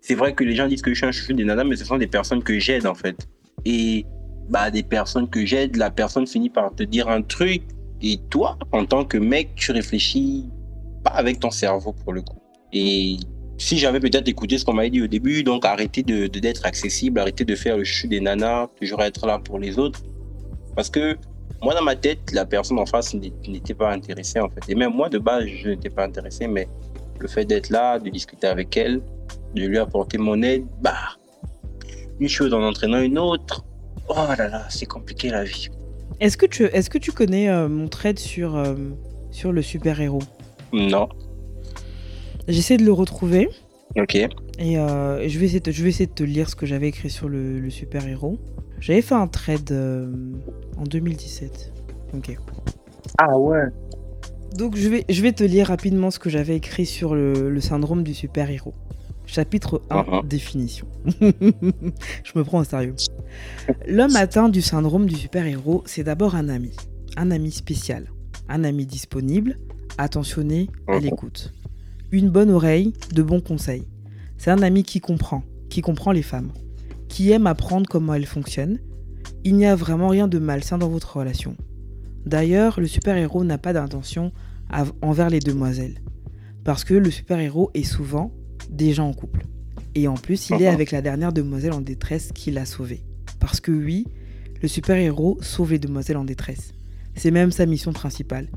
C'est 0.00 0.14
vrai 0.14 0.34
que 0.34 0.42
les 0.42 0.54
gens 0.54 0.66
disent 0.66 0.82
que 0.82 0.90
je 0.90 0.96
suis 0.96 1.06
un 1.06 1.12
chouchou 1.12 1.32
des 1.34 1.44
nanas, 1.44 1.64
mais 1.64 1.76
ce 1.76 1.84
sont 1.84 1.98
des 1.98 2.06
personnes 2.06 2.42
que 2.42 2.58
j'aide 2.58 2.86
en 2.86 2.94
fait. 2.94 3.28
Et 3.64 4.06
bah, 4.48 4.70
des 4.70 4.82
personnes 4.82 5.28
que 5.28 5.44
j'aide, 5.44 5.76
la 5.76 5.90
personne 5.90 6.26
finit 6.26 6.50
par 6.50 6.74
te 6.74 6.82
dire 6.82 7.08
un 7.08 7.22
truc, 7.22 7.62
et 8.00 8.18
toi, 8.30 8.58
en 8.72 8.84
tant 8.84 9.04
que 9.04 9.18
mec, 9.18 9.54
tu 9.56 9.72
réfléchis 9.72 10.46
pas 11.04 11.10
avec 11.10 11.40
ton 11.40 11.50
cerveau 11.50 11.92
pour 11.92 12.12
le 12.12 12.22
coup. 12.22 12.38
Et 12.72 13.16
si 13.58 13.76
j'avais 13.76 14.00
peut-être 14.00 14.28
écouté 14.28 14.56
ce 14.56 14.64
qu'on 14.64 14.72
m'avait 14.72 14.90
dit 14.90 15.02
au 15.02 15.06
début, 15.06 15.42
donc 15.42 15.64
arrêter 15.64 16.02
de 16.02 16.26
d'être 16.26 16.64
accessible, 16.64 17.18
arrêter 17.18 17.44
de 17.44 17.54
faire 17.54 17.76
le 17.76 17.84
chou 17.84 18.06
des 18.06 18.20
nanas, 18.20 18.68
toujours 18.78 19.02
être 19.02 19.26
là 19.26 19.38
pour 19.38 19.58
les 19.58 19.78
autres. 19.78 20.02
Parce 20.78 20.90
que 20.90 21.18
moi, 21.60 21.74
dans 21.74 21.82
ma 21.82 21.96
tête, 21.96 22.20
la 22.32 22.46
personne 22.46 22.78
en 22.78 22.86
face 22.86 23.12
n'était 23.12 23.74
pas 23.74 23.90
intéressée 23.90 24.38
en 24.38 24.48
fait. 24.48 24.60
Et 24.68 24.76
même 24.76 24.94
moi, 24.94 25.08
de 25.08 25.18
base, 25.18 25.44
je 25.44 25.70
n'étais 25.70 25.90
pas 25.90 26.04
intéressé, 26.04 26.46
mais 26.46 26.68
le 27.18 27.26
fait 27.26 27.44
d'être 27.44 27.70
là, 27.70 27.98
de 27.98 28.08
discuter 28.08 28.46
avec 28.46 28.76
elle, 28.76 29.00
de 29.56 29.66
lui 29.66 29.76
apporter 29.76 30.18
mon 30.18 30.40
aide, 30.40 30.64
bah, 30.80 30.94
une 32.20 32.28
chose 32.28 32.54
en 32.54 32.62
entraînant 32.62 33.00
une 33.00 33.18
autre, 33.18 33.64
oh 34.08 34.14
là 34.38 34.48
là, 34.48 34.66
c'est 34.68 34.86
compliqué 34.86 35.30
la 35.30 35.42
vie. 35.42 35.66
Est-ce 36.20 36.36
que 36.36 36.46
tu, 36.46 36.66
est-ce 36.66 36.90
que 36.90 36.98
tu 36.98 37.10
connais 37.10 37.48
euh, 37.48 37.68
mon 37.68 37.88
trade 37.88 38.20
sur, 38.20 38.54
euh, 38.54 38.76
sur 39.32 39.50
le 39.50 39.62
super-héros? 39.62 40.22
Non. 40.72 41.08
J'essaie 42.46 42.76
de 42.76 42.84
le 42.84 42.92
retrouver. 42.92 43.48
Ok. 43.96 44.14
Et, 44.14 44.78
euh, 44.78 45.28
je, 45.28 45.38
vais 45.38 45.46
essayer 45.46 45.60
de, 45.60 45.70
je 45.70 45.82
vais 45.82 45.88
essayer 45.88 46.06
de 46.06 46.12
te 46.12 46.22
lire 46.22 46.48
ce 46.48 46.56
que 46.56 46.66
j'avais 46.66 46.88
écrit 46.88 47.10
sur 47.10 47.28
le, 47.28 47.68
super-héros. 47.70 48.38
J'avais 48.80 49.02
fait 49.02 49.14
un 49.14 49.26
trade 49.26 49.72
en 50.76 50.84
2017. 50.84 51.72
Ok. 52.14 52.36
Ah 53.18 53.36
ouais. 53.36 53.64
Donc 54.56 54.76
je 54.76 54.88
vais, 54.88 55.04
je 55.08 55.22
vais 55.22 55.32
te 55.32 55.44
lire 55.44 55.66
rapidement 55.66 56.10
ce 56.10 56.18
que 56.18 56.30
j'avais 56.30 56.56
écrit 56.56 56.86
sur 56.86 57.14
le, 57.14 57.50
le 57.50 57.60
syndrome 57.60 58.02
du 58.02 58.14
super-héros. 58.14 58.74
Chapitre 59.28 59.82
1, 59.90 60.00
uh-huh. 60.00 60.26
définition. 60.26 60.86
Je 61.20 62.32
me 62.34 62.42
prends 62.42 62.60
au 62.60 62.64
sérieux. 62.64 62.94
L'homme 63.86 64.16
atteint 64.16 64.48
du 64.48 64.62
syndrome 64.62 65.04
du 65.04 65.16
super-héros, 65.16 65.82
c'est 65.84 66.02
d'abord 66.02 66.34
un 66.34 66.48
ami. 66.48 66.74
Un 67.18 67.30
ami 67.30 67.50
spécial. 67.50 68.10
Un 68.48 68.64
ami 68.64 68.86
disponible, 68.86 69.56
attentionné, 69.98 70.70
à 70.86 70.98
l'écoute. 70.98 71.52
Une 72.10 72.30
bonne 72.30 72.50
oreille, 72.50 72.94
de 73.12 73.22
bons 73.22 73.42
conseils. 73.42 73.86
C'est 74.38 74.50
un 74.50 74.62
ami 74.62 74.82
qui 74.82 74.98
comprend, 74.98 75.42
qui 75.68 75.82
comprend 75.82 76.10
les 76.10 76.22
femmes, 76.22 76.52
qui 77.08 77.30
aime 77.32 77.46
apprendre 77.46 77.86
comment 77.86 78.14
elles 78.14 78.24
fonctionnent. 78.24 78.78
Il 79.44 79.56
n'y 79.56 79.66
a 79.66 79.76
vraiment 79.76 80.08
rien 80.08 80.26
de 80.26 80.38
malsain 80.38 80.78
dans 80.78 80.88
votre 80.88 81.18
relation. 81.18 81.54
D'ailleurs, 82.24 82.80
le 82.80 82.86
super-héros 82.86 83.44
n'a 83.44 83.58
pas 83.58 83.74
d'intention 83.74 84.32
envers 85.02 85.28
les 85.28 85.40
demoiselles. 85.40 86.00
Parce 86.64 86.82
que 86.82 86.94
le 86.94 87.10
super-héros 87.10 87.70
est 87.74 87.84
souvent 87.84 88.32
déjà 88.70 89.02
en 89.02 89.12
couple. 89.12 89.44
Et 89.94 90.08
en 90.08 90.14
plus, 90.14 90.48
il 90.48 90.62
est 90.62 90.66
avec 90.66 90.92
la 90.92 91.02
dernière 91.02 91.34
demoiselle 91.34 91.72
en 91.72 91.82
détresse 91.82 92.32
qui 92.34 92.50
l'a 92.50 92.64
sauvé. 92.64 93.02
Parce 93.38 93.60
que 93.60 93.72
oui, 93.72 94.06
le 94.62 94.68
super-héros 94.68 95.36
sauve 95.42 95.72
les 95.72 95.78
demoiselles 95.78 96.16
en 96.16 96.24
détresse. 96.24 96.72
C'est 97.14 97.30
même 97.30 97.52
sa 97.52 97.66
mission 97.66 97.92
principale. 97.92 98.48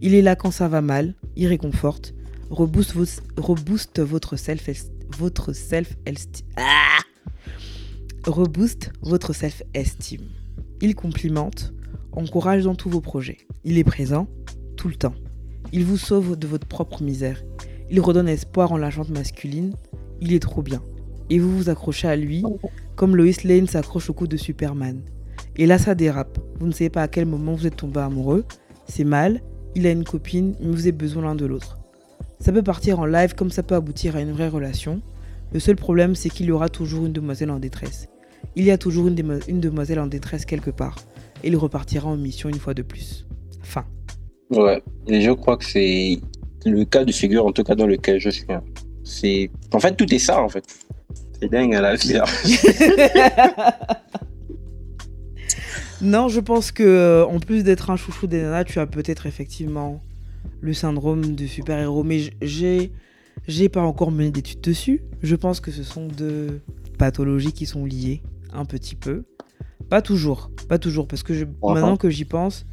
Il 0.00 0.14
est 0.14 0.22
là 0.22 0.36
quand 0.36 0.52
ça 0.52 0.68
va 0.68 0.82
mal, 0.82 1.14
il 1.34 1.48
réconforte, 1.48 2.14
rebooste, 2.52 4.00
votre 4.00 4.36
self 4.36 4.68
votre 5.18 5.52
self 5.52 5.96
ah 6.56 6.98
rebooste 8.26 8.92
votre 9.02 9.32
self 9.32 9.62
estime. 9.74 10.28
Il 10.80 10.94
complimente, 10.94 11.72
encourage 12.12 12.64
dans 12.64 12.74
tous 12.74 12.90
vos 12.90 13.00
projets. 13.00 13.38
Il 13.64 13.78
est 13.78 13.84
présent 13.84 14.28
tout 14.76 14.88
le 14.88 14.94
temps. 14.94 15.14
Il 15.72 15.84
vous 15.84 15.96
sauve 15.96 16.36
de 16.36 16.46
votre 16.46 16.66
propre 16.66 17.02
misère. 17.02 17.42
Il 17.90 18.00
redonne 18.00 18.28
espoir 18.28 18.72
en 18.72 18.76
la 18.76 18.90
jante 18.90 19.10
masculine. 19.10 19.74
Il 20.20 20.32
est 20.32 20.42
trop 20.42 20.62
bien. 20.62 20.82
Et 21.30 21.38
vous 21.38 21.56
vous 21.56 21.70
accrochez 21.70 22.08
à 22.08 22.16
lui, 22.16 22.44
comme 22.96 23.16
Lois 23.16 23.42
Lane 23.44 23.66
s'accroche 23.66 24.10
au 24.10 24.12
cou 24.12 24.26
de 24.26 24.36
Superman. 24.36 25.02
Et 25.56 25.66
là, 25.66 25.78
ça 25.78 25.94
dérape. 25.94 26.38
Vous 26.58 26.66
ne 26.66 26.72
savez 26.72 26.90
pas 26.90 27.02
à 27.02 27.08
quel 27.08 27.26
moment 27.26 27.54
vous 27.54 27.66
êtes 27.66 27.76
tombé 27.76 28.00
amoureux. 28.00 28.44
C'est 28.86 29.04
mal. 29.04 29.40
Il 29.74 29.86
a 29.86 29.90
une 29.90 30.04
copine, 30.04 30.54
mais 30.60 30.68
vous 30.68 30.80
avez 30.80 30.92
besoin 30.92 31.22
l'un 31.22 31.34
de 31.34 31.46
l'autre. 31.46 31.81
Ça 32.42 32.50
peut 32.50 32.62
partir 32.62 32.98
en 32.98 33.06
live 33.06 33.36
comme 33.36 33.52
ça 33.52 33.62
peut 33.62 33.76
aboutir 33.76 34.16
à 34.16 34.20
une 34.20 34.32
vraie 34.32 34.48
relation. 34.48 35.00
Le 35.52 35.60
seul 35.60 35.76
problème, 35.76 36.16
c'est 36.16 36.28
qu'il 36.28 36.46
y 36.46 36.50
aura 36.50 36.68
toujours 36.68 37.06
une 37.06 37.12
demoiselle 37.12 37.52
en 37.52 37.60
détresse. 37.60 38.08
Il 38.56 38.64
y 38.64 38.72
a 38.72 38.78
toujours 38.78 39.06
une, 39.06 39.14
demoiselle 39.60 40.00
en 40.00 40.08
détresse 40.08 40.44
quelque 40.44 40.70
part. 40.70 40.96
Et 41.44 41.48
il 41.48 41.56
repartira 41.56 42.08
en 42.08 42.16
mission 42.16 42.48
une 42.48 42.58
fois 42.58 42.74
de 42.74 42.82
plus. 42.82 43.26
Fin. 43.62 43.84
Ouais, 44.50 44.82
et 45.06 45.20
je 45.20 45.30
crois 45.30 45.56
que 45.56 45.64
c'est 45.64 46.18
le 46.66 46.84
cas 46.84 47.04
de 47.04 47.12
figure, 47.12 47.46
en 47.46 47.52
tout 47.52 47.62
cas 47.62 47.76
dans 47.76 47.86
lequel 47.86 48.18
je 48.18 48.30
suis. 48.30 48.52
Hein. 48.52 48.64
C'est, 49.04 49.48
en 49.72 49.78
fait, 49.78 49.94
tout 49.94 50.12
est 50.12 50.18
ça, 50.18 50.42
en 50.42 50.48
fait. 50.48 50.64
C'est 51.40 51.48
dingue 51.48 51.76
à 51.76 51.80
la 51.80 51.94
vie. 51.94 52.18
non, 56.02 56.26
je 56.26 56.40
pense 56.40 56.72
que 56.72 56.82
euh, 56.82 57.24
en 57.24 57.38
plus 57.38 57.62
d'être 57.62 57.90
un 57.90 57.96
chouchou 57.96 58.26
des 58.26 58.42
nanas, 58.42 58.64
tu 58.64 58.80
as 58.80 58.86
peut-être 58.86 59.26
effectivement 59.26 60.02
le 60.60 60.72
syndrome 60.72 61.34
de 61.34 61.46
super-héros. 61.46 62.04
Mais 62.04 62.30
j'ai, 62.40 62.92
j'ai 63.46 63.68
pas 63.68 63.82
encore 63.82 64.10
mené 64.10 64.30
d'études 64.30 64.60
dessus. 64.60 65.02
Je 65.22 65.36
pense 65.36 65.60
que 65.60 65.70
ce 65.70 65.82
sont 65.82 66.06
deux 66.06 66.60
pathologies 66.98 67.52
qui 67.52 67.66
sont 67.66 67.84
liées 67.84 68.22
un 68.52 68.64
petit 68.64 68.94
peu. 68.94 69.24
Pas 69.88 70.02
toujours, 70.02 70.50
pas 70.68 70.78
toujours, 70.78 71.06
parce 71.06 71.22
que 71.22 71.32
maintenant 71.62 71.96
que 71.96 72.08
j'y 72.08 72.24
pense, 72.24 72.64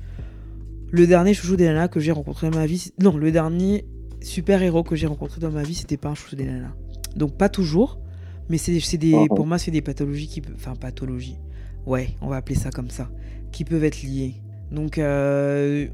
le 0.91 1.05
dernier 1.08 1.34
chouchou 1.34 1.55
des 1.55 1.65
nanas 1.65 1.88
que 1.88 1.99
j'ai 1.99 2.12
rencontré 2.12 2.49
dans 2.49 2.58
ma 2.58 2.65
vie, 2.65 2.91
non, 3.01 3.17
le 3.17 3.32
dernier 3.32 3.86
super-héros 4.21 4.84
que 4.84 4.95
j'ai 4.95 5.08
rencontré 5.08 5.41
dans 5.41 5.51
ma 5.51 5.63
vie, 5.63 5.75
c'était 5.75 5.97
pas 5.97 6.10
un 6.10 6.15
chouchou 6.15 6.36
des 6.36 6.45
nanas. 6.45 6.73
Donc 7.15 7.38
pas 7.38 7.49
toujours, 7.49 7.99
mais 8.49 8.58
c'est 8.58 8.97
des, 8.97 9.27
pour 9.27 9.45
moi, 9.45 9.58
c'est 9.58 9.71
des 9.71 9.82
pathologies 9.82 10.27
qui. 10.27 10.41
Enfin, 10.55 10.75
pathologies. 10.75 11.38
Ouais, 11.86 12.10
on 12.21 12.27
va 12.27 12.38
appeler 12.38 12.55
ça 12.55 12.71
comme 12.71 12.89
ça. 12.89 13.10
Qui 13.51 13.63
peuvent 13.63 13.84
être 13.84 14.01
liées. 14.01 14.36
Donc, 14.71 14.97
euh, 14.97 15.88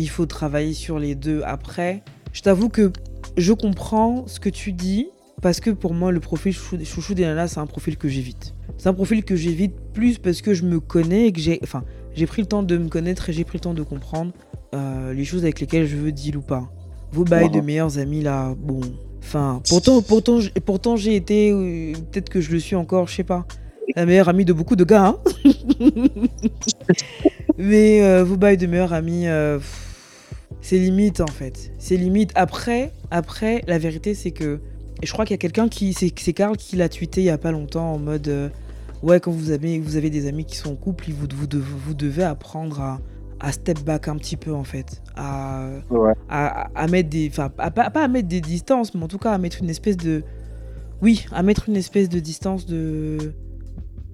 il 0.00 0.08
faut 0.08 0.26
travailler 0.26 0.74
sur 0.74 0.98
les 0.98 1.14
deux. 1.14 1.42
Après, 1.44 2.02
je 2.32 2.42
t'avoue 2.42 2.68
que 2.68 2.92
je 3.36 3.52
comprends 3.52 4.26
ce 4.26 4.40
que 4.40 4.48
tu 4.48 4.72
dis. 4.72 5.08
Parce 5.42 5.60
que 5.60 5.68
pour 5.68 5.92
moi, 5.92 6.12
le 6.12 6.20
profil 6.20 6.54
chouchou, 6.54 7.12
des 7.12 7.24
nanas, 7.24 7.48
c'est 7.48 7.60
un 7.60 7.66
profil 7.66 7.98
que 7.98 8.08
j'évite. 8.08 8.54
C'est 8.78 8.88
un 8.88 8.94
profil 8.94 9.22
que 9.22 9.36
j'évite 9.36 9.74
plus 9.92 10.18
parce 10.18 10.40
que 10.40 10.54
je 10.54 10.64
me 10.64 10.80
connais 10.80 11.26
et 11.26 11.32
que 11.32 11.40
j'ai. 11.40 11.60
Enfin, 11.62 11.84
j'ai 12.14 12.26
pris 12.26 12.40
le 12.40 12.48
temps 12.48 12.62
de 12.62 12.78
me 12.78 12.88
connaître 12.88 13.28
et 13.28 13.34
j'ai 13.34 13.44
pris 13.44 13.58
le 13.58 13.62
temps 13.62 13.74
de 13.74 13.82
comprendre 13.82 14.32
euh, 14.74 15.12
les 15.12 15.24
choses 15.26 15.42
avec 15.42 15.60
lesquelles 15.60 15.86
je 15.86 15.96
veux 15.96 16.10
deal 16.10 16.38
ou 16.38 16.40
pas. 16.40 16.70
Vos 17.12 17.24
bails 17.24 17.50
de 17.50 17.60
meilleurs 17.60 17.98
amis 17.98 18.22
là, 18.22 18.54
bon, 18.58 18.80
Enfin, 19.26 19.60
pourtant, 19.68 20.02
pourtant, 20.02 20.38
pourtant 20.64 20.96
j'ai 20.96 21.16
été, 21.16 21.50
euh, 21.50 21.92
peut-être 22.12 22.28
que 22.28 22.40
je 22.40 22.52
le 22.52 22.60
suis 22.60 22.76
encore, 22.76 23.08
je 23.08 23.16
sais 23.16 23.24
pas, 23.24 23.44
la 23.96 24.06
meilleure 24.06 24.28
amie 24.28 24.44
de 24.44 24.52
beaucoup 24.52 24.76
de 24.76 24.84
gars. 24.84 25.06
Hein. 25.06 25.18
Mais 27.58 28.02
euh, 28.02 28.22
vous 28.22 28.36
baillez 28.36 28.56
de 28.56 28.66
meilleurs 28.66 28.92
amis, 28.92 29.26
c'est 30.66 30.78
limite 30.78 31.20
en 31.20 31.28
fait. 31.28 31.72
C'est 31.78 31.96
limite. 31.96 32.32
Après, 32.34 32.92
après, 33.10 33.62
la 33.66 33.78
vérité 33.78 34.14
c'est 34.14 34.32
que, 34.32 34.60
et 35.00 35.06
je 35.06 35.12
crois 35.12 35.24
qu'il 35.24 35.34
y 35.34 35.38
a 35.38 35.38
quelqu'un 35.38 35.68
qui, 35.68 35.92
c'est 35.92 36.10
Karl 36.10 36.56
qui 36.56 36.76
l'a 36.76 36.88
tweeté 36.88 37.20
il 37.20 37.26
y 37.26 37.30
a 37.30 37.38
pas 37.38 37.52
longtemps 37.52 37.92
en 37.92 37.98
mode, 37.98 38.50
ouais, 39.02 39.20
quand 39.20 39.30
vous 39.30 39.52
avez, 39.52 39.78
vous 39.78 39.96
avez 39.96 40.10
des 40.10 40.26
amis 40.26 40.44
qui 40.44 40.56
sont 40.56 40.72
en 40.72 40.74
couple, 40.74 41.04
vous, 41.10 41.28
vous, 41.30 41.78
vous 41.78 41.94
devez 41.94 42.24
apprendre 42.24 42.80
à 42.80 43.00
à 43.38 43.52
step 43.52 43.80
back 43.84 44.08
un 44.08 44.16
petit 44.16 44.36
peu 44.36 44.54
en 44.54 44.64
fait, 44.64 45.02
à, 45.14 45.68
à, 46.28 46.86
mettre 46.88 47.10
des, 47.10 47.28
enfin 47.30 47.50
pas, 47.50 47.70
à 47.70 48.08
mettre 48.08 48.28
des 48.28 48.40
distances, 48.40 48.94
mais 48.94 49.02
en 49.02 49.08
tout 49.08 49.18
cas 49.18 49.32
à 49.32 49.38
mettre 49.38 49.58
une 49.60 49.70
espèce 49.70 49.96
de, 49.98 50.22
oui, 51.02 51.26
à 51.32 51.42
mettre 51.42 51.68
une 51.68 51.76
espèce 51.76 52.08
de 52.08 52.18
distance 52.18 52.66
de, 52.66 53.34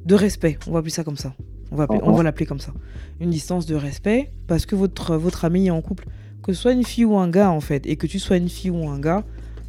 de 0.04 0.14
respect. 0.14 0.58
On 0.66 0.72
va 0.72 0.80
appeler 0.80 0.90
ça 0.90 1.04
comme 1.04 1.16
ça. 1.16 1.34
On 1.70 1.76
va, 1.76 1.86
on 2.02 2.12
va 2.12 2.22
l'appeler 2.22 2.46
comme 2.46 2.60
ça. 2.60 2.72
Une 3.20 3.30
distance 3.30 3.64
de 3.64 3.74
respect 3.74 4.30
parce 4.46 4.66
que 4.66 4.74
votre, 4.74 5.16
votre 5.16 5.44
ami 5.44 5.68
est 5.68 5.70
en 5.70 5.80
couple, 5.80 6.06
que 6.42 6.52
ce 6.52 6.60
soit 6.60 6.72
une 6.72 6.84
fille 6.84 7.04
ou 7.04 7.16
un 7.16 7.28
gars 7.28 7.50
en 7.50 7.60
fait, 7.60 7.86
et 7.86 7.96
que 7.96 8.06
tu 8.06 8.18
sois 8.18 8.36
une 8.36 8.48
fille 8.48 8.70
ou 8.70 8.88
un 8.88 8.98
gars, 8.98 9.24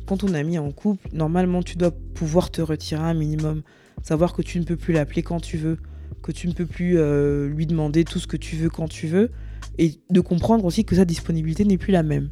quand 0.06 0.18
ton 0.18 0.34
ami 0.34 0.56
est 0.56 0.60
en 0.60 0.72
couple, 0.72 1.08
normalement 1.14 1.64
tu 1.64 1.78
dois 1.78 1.92
pouvoir 2.14 2.52
te 2.52 2.62
retirer 2.62 3.02
un 3.02 3.14
minimum, 3.14 3.62
savoir 4.02 4.34
que 4.34 4.42
tu 4.42 4.60
ne 4.60 4.66
peux 4.66 4.76
plus 4.76 4.94
l'appeler 4.94 5.24
quand 5.24 5.40
tu 5.40 5.58
veux, 5.58 5.78
que 6.22 6.32
tu 6.32 6.48
ne 6.48 6.54
peux 6.54 6.66
plus 6.66 6.98
euh, 6.98 7.48
lui 7.48 7.66
demander 7.66 8.04
tout 8.04 8.20
ce 8.20 8.28
que 8.28 8.38
tu 8.38 8.56
veux 8.56 8.70
quand 8.70 8.88
tu 8.88 9.08
veux, 9.08 9.32
et 9.78 9.94
de 10.10 10.20
comprendre 10.20 10.66
aussi 10.66 10.86
que 10.86 10.96
sa 10.96 11.06
disponibilité 11.06 11.66
n'est 11.66 11.78
plus 11.78 11.92
la 11.92 12.04
même. 12.04 12.30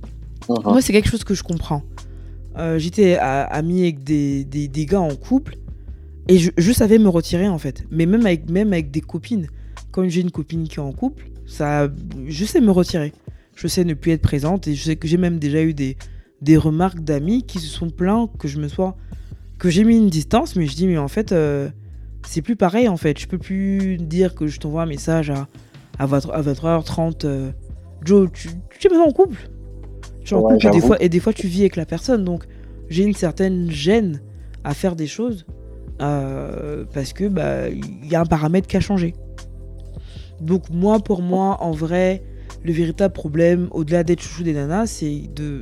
Uh-huh. 0.48 0.64
Moi, 0.64 0.82
c'est 0.82 0.94
quelque 0.94 1.10
chose 1.10 1.24
que 1.24 1.34
je 1.34 1.44
comprends. 1.44 1.84
Euh, 2.58 2.78
j'étais 2.78 3.18
ami 3.18 3.82
avec 3.82 4.04
des, 4.04 4.44
des, 4.44 4.86
gars 4.86 5.00
en 5.00 5.16
couple, 5.16 5.58
et 6.28 6.38
je, 6.38 6.72
savais 6.72 6.98
me 6.98 7.10
retirer 7.10 7.48
en 7.48 7.58
fait. 7.58 7.86
Mais 7.92 8.06
même 8.06 8.26
avec, 8.26 8.50
même 8.50 8.74
avec 8.74 8.92
des 8.92 9.02
copines, 9.02 9.48
quand 9.92 10.08
j'ai 10.08 10.22
une 10.22 10.32
copine 10.32 10.68
qui 10.68 10.76
est 10.76 10.80
en 10.80 10.92
couple, 10.92 11.30
ça, 11.46 11.90
je 12.28 12.46
sais 12.46 12.62
me 12.62 12.72
retirer. 12.72 13.14
Je 13.56 13.68
sais 13.68 13.84
ne 13.84 13.94
plus 13.94 14.12
être 14.12 14.22
présente, 14.22 14.68
et 14.68 14.76
je 14.76 14.84
sais 14.84 14.96
que 14.96 15.08
j'ai 15.08 15.18
même 15.18 15.40
déjà 15.40 15.62
eu 15.62 15.74
des, 15.74 15.98
des 16.42 16.58
remarques 16.58 17.02
d'amis 17.02 17.44
qui 17.44 17.60
se 17.60 17.68
sont 17.68 17.90
plaints 17.90 18.30
que 18.40 18.48
je 18.48 18.60
me 18.60 18.68
sois 18.68 18.98
que 19.60 19.70
j'ai 19.70 19.84
mis 19.84 19.96
une 19.96 20.10
distance 20.10 20.56
mais 20.56 20.66
je 20.66 20.76
dis 20.76 20.88
mais 20.88 20.98
en 20.98 21.08
fait 21.08 21.32
euh, 21.32 21.70
c'est 22.28 22.42
plus 22.42 22.56
pareil 22.56 22.88
en 22.88 22.98
fait. 22.98 23.20
Je 23.20 23.28
peux 23.28 23.38
plus 23.38 23.98
dire 23.98 24.36
que 24.36 24.48
je 24.48 24.60
t'envoie 24.60 24.84
un 24.84 24.88
message 24.88 25.30
à, 25.30 25.48
à, 26.00 26.08
23h30. 26.08 27.26
Euh, 27.26 27.52
Joe, 28.04 28.30
tu, 28.32 28.50
tu 28.80 28.88
es 28.88 28.90
maintenant 28.90 29.08
en 29.08 29.12
couple? 29.12 29.50
Tu 30.24 30.34
es 30.34 30.38
en 30.38 30.44
couple 30.44 30.68
et 30.68 30.70
des, 30.70 30.82
fois, 30.82 31.02
et 31.02 31.10
des 31.10 31.20
fois 31.20 31.34
tu 31.34 31.48
vis 31.48 31.62
avec 31.62 31.76
la 31.76 31.86
personne. 31.86 32.24
Donc 32.24 32.46
j'ai 32.90 33.04
une 33.04 33.16
certaine 33.16 33.70
gêne 33.72 34.22
à 34.64 34.74
faire 34.74 34.96
des 34.96 35.08
choses 35.08 35.46
euh, 36.02 36.86
parce 36.94 37.14
que 37.14 37.28
bah 37.28 37.70
il 37.70 38.08
y 38.08 38.16
a 38.16 38.22
un 38.22 38.26
paramètre 38.26 38.68
qui 38.68 38.78
a 38.78 38.82
changé. 38.82 39.14
Donc 40.40 40.70
moi 40.70 41.00
pour 41.00 41.22
moi 41.22 41.58
en 41.62 41.72
vrai 41.72 42.24
le 42.64 42.72
véritable 42.72 43.14
problème 43.14 43.68
au-delà 43.72 44.04
d'être 44.04 44.22
chouchou 44.22 44.44
des 44.44 44.54
nanas 44.54 44.88
c'est 44.88 45.30
de, 45.36 45.60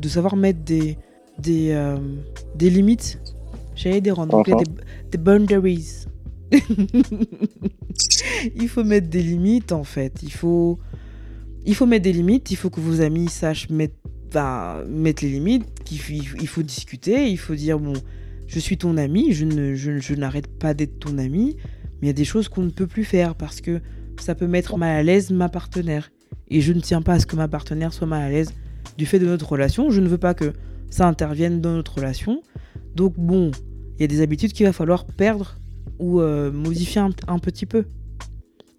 de 0.00 0.08
savoir 0.08 0.36
mettre 0.36 0.60
des 0.60 0.96
des, 1.38 1.72
euh, 1.72 1.96
des 2.54 2.70
limites 2.70 3.18
J'allais 3.74 4.00
dire 4.00 4.18
en 4.18 4.28
anglais 4.28 4.54
des, 5.10 5.18
boundaries. 5.18 6.06
il 8.54 8.68
faut 8.68 8.84
mettre 8.84 9.08
des 9.08 9.22
limites 9.22 9.72
en 9.72 9.84
fait. 9.84 10.22
Il 10.22 10.32
faut, 10.32 10.78
il 11.66 11.74
faut 11.74 11.86
mettre 11.86 12.04
des 12.04 12.12
limites. 12.12 12.50
Il 12.50 12.56
faut 12.56 12.70
que 12.70 12.80
vos 12.80 13.00
amis 13.00 13.28
sachent 13.28 13.68
mettre, 13.70 13.96
mettre 14.88 15.24
les 15.24 15.30
limites. 15.30 15.64
Il 15.90 15.98
faut, 15.98 16.12
il 16.12 16.48
faut 16.48 16.62
discuter. 16.62 17.28
Il 17.30 17.38
faut 17.38 17.54
dire 17.54 17.78
bon, 17.78 17.94
je 18.46 18.58
suis 18.60 18.78
ton 18.78 18.96
ami. 18.96 19.32
Je 19.32 19.44
ne, 19.44 19.74
je, 19.74 19.98
je 19.98 20.14
n'arrête 20.14 20.46
pas 20.46 20.72
d'être 20.72 21.00
ton 21.00 21.18
ami. 21.18 21.56
Mais 22.00 22.02
il 22.02 22.06
y 22.06 22.10
a 22.10 22.14
des 22.14 22.24
choses 22.24 22.48
qu'on 22.48 22.62
ne 22.62 22.70
peut 22.70 22.86
plus 22.86 23.04
faire 23.04 23.34
parce 23.34 23.60
que 23.60 23.80
ça 24.20 24.36
peut 24.36 24.46
mettre 24.46 24.76
mal 24.78 24.96
à 24.96 25.02
l'aise 25.02 25.30
ma 25.30 25.48
partenaire. 25.48 26.10
Et 26.48 26.60
je 26.60 26.72
ne 26.72 26.80
tiens 26.80 27.02
pas 27.02 27.14
à 27.14 27.18
ce 27.18 27.26
que 27.26 27.36
ma 27.36 27.48
partenaire 27.48 27.92
soit 27.92 28.06
mal 28.06 28.22
à 28.22 28.28
l'aise 28.28 28.52
du 28.98 29.06
fait 29.06 29.18
de 29.18 29.26
notre 29.26 29.48
relation. 29.48 29.90
Je 29.90 30.00
ne 30.00 30.08
veux 30.08 30.18
pas 30.18 30.34
que 30.34 30.52
ça 30.90 31.06
intervienne 31.06 31.60
dans 31.60 31.72
notre 31.72 31.94
relation. 31.96 32.42
Donc 32.94 33.14
bon, 33.16 33.50
il 33.98 34.02
y 34.02 34.04
a 34.04 34.08
des 34.08 34.20
habitudes 34.20 34.52
qu'il 34.52 34.66
va 34.66 34.72
falloir 34.72 35.04
perdre 35.04 35.56
ou 35.98 36.20
euh, 36.20 36.52
modifier 36.52 37.00
un, 37.00 37.38
petit 37.38 37.66
peu. 37.66 37.84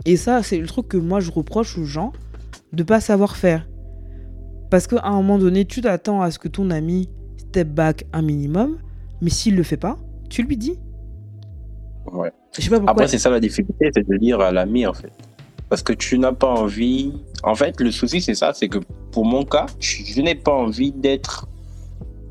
Et 0.06 0.17
ça, 0.17 0.43
c'est 0.43 0.58
le 0.58 0.67
truc 0.67 0.88
que 0.88 0.97
moi 0.97 1.19
je 1.19 1.32
reproche 1.32 1.78
aux 1.78 1.86
gens 1.86 2.13
de 2.73 2.84
pas 2.84 2.99
savoir 2.99 3.36
faire. 3.36 3.67
Parce 4.69 4.88
qu'à 4.88 5.04
un 5.04 5.12
moment 5.12 5.38
donné, 5.38 5.65
tu 5.65 5.82
t'attends 5.82 6.21
à 6.21 6.32
ce 6.32 6.39
que 6.39 6.47
ton 6.47 6.69
ami 6.69 7.10
step 7.38 7.69
back 7.69 8.06
un 8.13 8.21
minimum, 8.21 8.78
mais 9.21 9.30
s'il 9.30 9.56
le 9.56 9.63
fait 9.63 9.78
pas, 9.78 9.97
tu 10.30 10.43
lui 10.43 10.58
dis. 10.58 10.78
Ouais. 12.12 12.32
Après, 12.88 13.08
c'est 13.08 13.17
ça 13.17 13.30
la 13.30 13.39
difficulté, 13.39 13.89
c'est 13.93 14.08
de 14.08 14.17
dire 14.17 14.39
à 14.39 14.51
l'ami 14.51 14.86
en 14.86 14.93
fait. 14.93 15.12
Parce 15.69 15.82
que 15.82 15.93
tu 15.93 16.19
n'as 16.19 16.34
pas 16.34 16.47
envie. 16.47 17.13
En 17.43 17.56
fait, 17.56 17.80
le 17.82 17.91
souci, 17.91 18.21
c'est 18.21 18.36
ça, 18.36 18.54
c'est 18.54 18.67
que 18.67 18.80
pour 19.12 19.25
mon 19.25 19.43
cas, 19.43 19.65
je 19.80 20.21
n'ai 20.21 20.36
pas 20.36 20.54
envie 20.54 20.91
d'être 20.91 21.47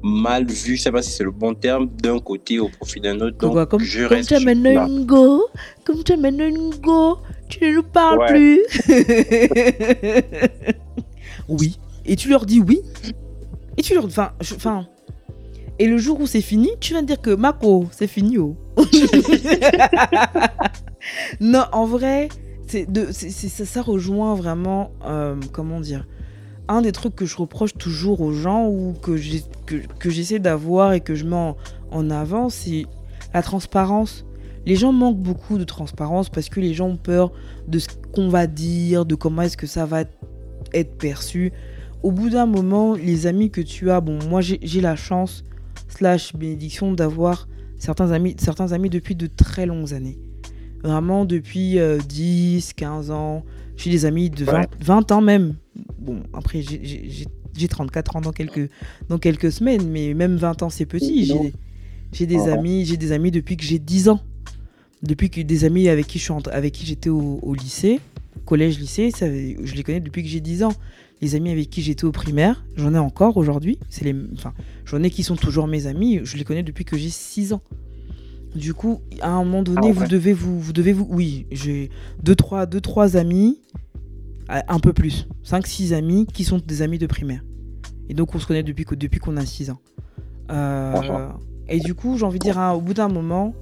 mal 0.04 0.44
vu, 0.44 0.76
je 0.76 0.82
sais 0.82 0.92
pas 0.92 1.00
si 1.00 1.10
c'est 1.10 1.24
le 1.24 1.30
bon 1.30 1.54
terme, 1.54 1.88
d'un 2.02 2.18
côté 2.18 2.58
au 2.58 2.68
profit 2.68 3.00
d'un 3.00 3.18
autre. 3.20 3.38
Donc, 3.38 3.68
comme, 3.68 3.80
je 3.80 4.06
comme 4.06 4.20
tu 4.20 4.34
amènes 4.34 4.66
un 4.66 5.00
go, 5.00 5.48
comme 5.84 6.04
tu 6.04 6.12
amènes 6.12 6.42
un 6.42 6.70
go, 6.78 7.18
tu 7.48 7.64
ne 7.64 7.76
nous 7.76 7.82
parles 7.82 8.26
plus. 8.26 8.60
oui. 11.48 11.78
Et 12.04 12.16
tu 12.16 12.28
leur 12.28 12.44
dis 12.44 12.60
oui. 12.60 12.82
Et 13.78 13.82
tu 13.82 13.94
leur. 13.94 14.04
Enfin. 14.04 14.32
Enfin. 14.40 14.86
Et 15.78 15.86
le 15.86 15.96
jour 15.96 16.20
où 16.20 16.26
c'est 16.26 16.42
fini, 16.42 16.72
tu 16.80 16.92
vas 16.92 17.02
dire 17.02 17.20
que 17.20 17.30
Mako, 17.30 17.86
c'est 17.90 18.06
fini. 18.06 18.38
Oh. 18.38 18.54
non, 21.40 21.64
en 21.72 21.86
vrai, 21.86 22.28
c'est 23.12 23.64
ça, 23.64 23.82
rejoint 23.82 24.34
vraiment. 24.34 24.90
Euh, 25.04 25.36
comment 25.52 25.80
dire 25.80 26.06
un 26.68 26.80
des 26.82 26.92
trucs 26.92 27.14
que 27.14 27.26
je 27.26 27.36
reproche 27.36 27.74
toujours 27.74 28.20
aux 28.20 28.32
gens 28.32 28.68
ou 28.68 28.94
que 29.02 29.16
j'essaie 29.16 30.38
d'avoir 30.38 30.92
et 30.92 31.00
que 31.00 31.14
je 31.14 31.24
mets 31.24 31.54
en, 31.90 32.10
avant, 32.10 32.48
c'est 32.48 32.86
la 33.32 33.42
transparence. 33.42 34.24
Les 34.66 34.76
gens 34.76 34.92
manquent 34.92 35.20
beaucoup 35.20 35.58
de 35.58 35.64
transparence 35.64 36.30
parce 36.30 36.48
que 36.48 36.60
les 36.60 36.72
gens 36.72 36.88
ont 36.88 36.96
peur 36.96 37.32
de 37.68 37.78
ce 37.78 37.88
qu'on 38.12 38.28
va 38.28 38.46
dire, 38.46 39.04
de 39.04 39.14
comment 39.14 39.42
est-ce 39.42 39.58
que 39.58 39.66
ça 39.66 39.84
va 39.84 40.04
être 40.72 40.96
perçu. 40.96 41.52
au 42.02 42.10
bout 42.10 42.30
d'un 42.30 42.46
moment, 42.46 42.94
les 42.94 43.26
amis 43.26 43.50
que 43.50 43.60
tu 43.60 43.90
as, 43.90 44.00
bon, 44.00 44.18
moi 44.28 44.40
j'ai 44.40 44.80
la 44.80 44.96
chance, 44.96 45.44
slash 45.88 46.34
bénédiction, 46.34 46.92
d'avoir 46.92 47.46
certains 47.78 48.10
amis, 48.10 48.36
certains 48.38 48.72
amis 48.72 48.90
depuis 48.90 49.14
de 49.14 49.26
très 49.26 49.66
longues 49.66 49.92
années. 49.92 50.18
Vraiment 50.84 51.24
depuis 51.24 51.78
10, 52.08 52.68
euh, 52.68 52.72
15 52.76 53.10
ans. 53.10 53.42
J'ai 53.76 53.90
des 53.90 54.04
amis 54.04 54.30
de 54.30 54.46
20, 54.80 55.12
ans 55.12 55.20
même. 55.20 55.54
Bon, 55.98 56.22
après, 56.32 56.62
j'ai 56.62 57.68
34 57.68 58.16
ans 58.16 58.20
dans 58.20 58.32
quelques, 58.32 58.70
dans 59.08 59.18
quelques 59.18 59.50
semaines, 59.50 59.88
mais 59.88 60.14
même 60.14 60.36
20 60.36 60.62
ans, 60.62 60.70
c'est 60.70 60.86
petit. 60.86 61.32
J'ai 62.12 62.26
des, 62.26 62.48
amis, 62.48 62.84
j'ai 62.84 62.96
des 62.96 63.10
amis 63.10 63.30
depuis 63.30 63.56
que 63.56 63.64
j'ai 63.64 63.78
10 63.80 64.10
ans. 64.10 64.20
Depuis 65.02 65.30
que 65.30 65.40
des 65.40 65.64
amis 65.64 65.88
avec 65.88 66.06
qui 66.06 66.20
j'étais 66.86 67.10
au, 67.10 67.40
au, 67.42 67.54
lycée, 67.54 68.00
collège, 68.44 68.78
lycée, 68.78 69.10
ça, 69.10 69.26
je 69.26 69.74
les 69.74 69.82
connais 69.82 70.00
depuis 70.00 70.22
que 70.22 70.28
j'ai 70.28 70.40
10 70.40 70.62
ans 70.64 70.72
les 71.20 71.34
amis 71.34 71.50
avec 71.50 71.70
qui 71.70 71.82
j'étais 71.82 72.04
au 72.04 72.12
primaire, 72.12 72.64
j'en 72.76 72.94
ai 72.94 72.98
encore 72.98 73.36
aujourd'hui. 73.36 73.78
C'est 73.88 74.04
les, 74.04 74.14
enfin, 74.34 74.52
j'en 74.84 75.02
ai 75.02 75.10
qui 75.10 75.22
sont 75.22 75.36
toujours 75.36 75.66
mes 75.66 75.86
amis. 75.86 76.20
Je 76.22 76.36
les 76.36 76.44
connais 76.44 76.62
depuis 76.62 76.84
que 76.84 76.96
j'ai 76.96 77.08
6 77.08 77.54
ans. 77.54 77.62
Du 78.54 78.72
coup, 78.72 79.00
à 79.20 79.30
un 79.30 79.44
moment 79.44 79.62
donné, 79.62 79.88
ah, 79.88 79.92
vous 79.92 80.06
devez 80.06 80.32
vous, 80.32 80.60
vous 80.60 80.72
devez 80.72 80.92
vous, 80.92 81.06
oui, 81.10 81.46
j'ai 81.50 81.90
deux 82.22 82.36
trois, 82.36 82.66
deux 82.66 82.80
trois 82.80 83.16
amis, 83.16 83.60
euh, 84.50 84.60
un 84.68 84.78
peu 84.78 84.92
plus, 84.92 85.26
5 85.42 85.66
6 85.66 85.92
amis 85.92 86.26
qui 86.32 86.44
sont 86.44 86.60
des 86.64 86.82
amis 86.82 86.98
de 86.98 87.06
primaire. 87.06 87.42
Et 88.08 88.14
donc 88.14 88.34
on 88.34 88.38
se 88.38 88.46
connaît 88.46 88.62
depuis 88.62 88.84
depuis 88.96 89.18
qu'on 89.18 89.36
a 89.36 89.44
6 89.44 89.70
ans. 89.70 89.80
Euh, 90.50 91.28
et 91.68 91.80
du 91.80 91.94
coup, 91.94 92.16
j'ai 92.18 92.24
envie 92.24 92.38
de 92.38 92.44
dire, 92.44 92.58
hein, 92.58 92.72
au 92.72 92.80
bout 92.80 92.94
d'un 92.94 93.08
moment, 93.08 93.54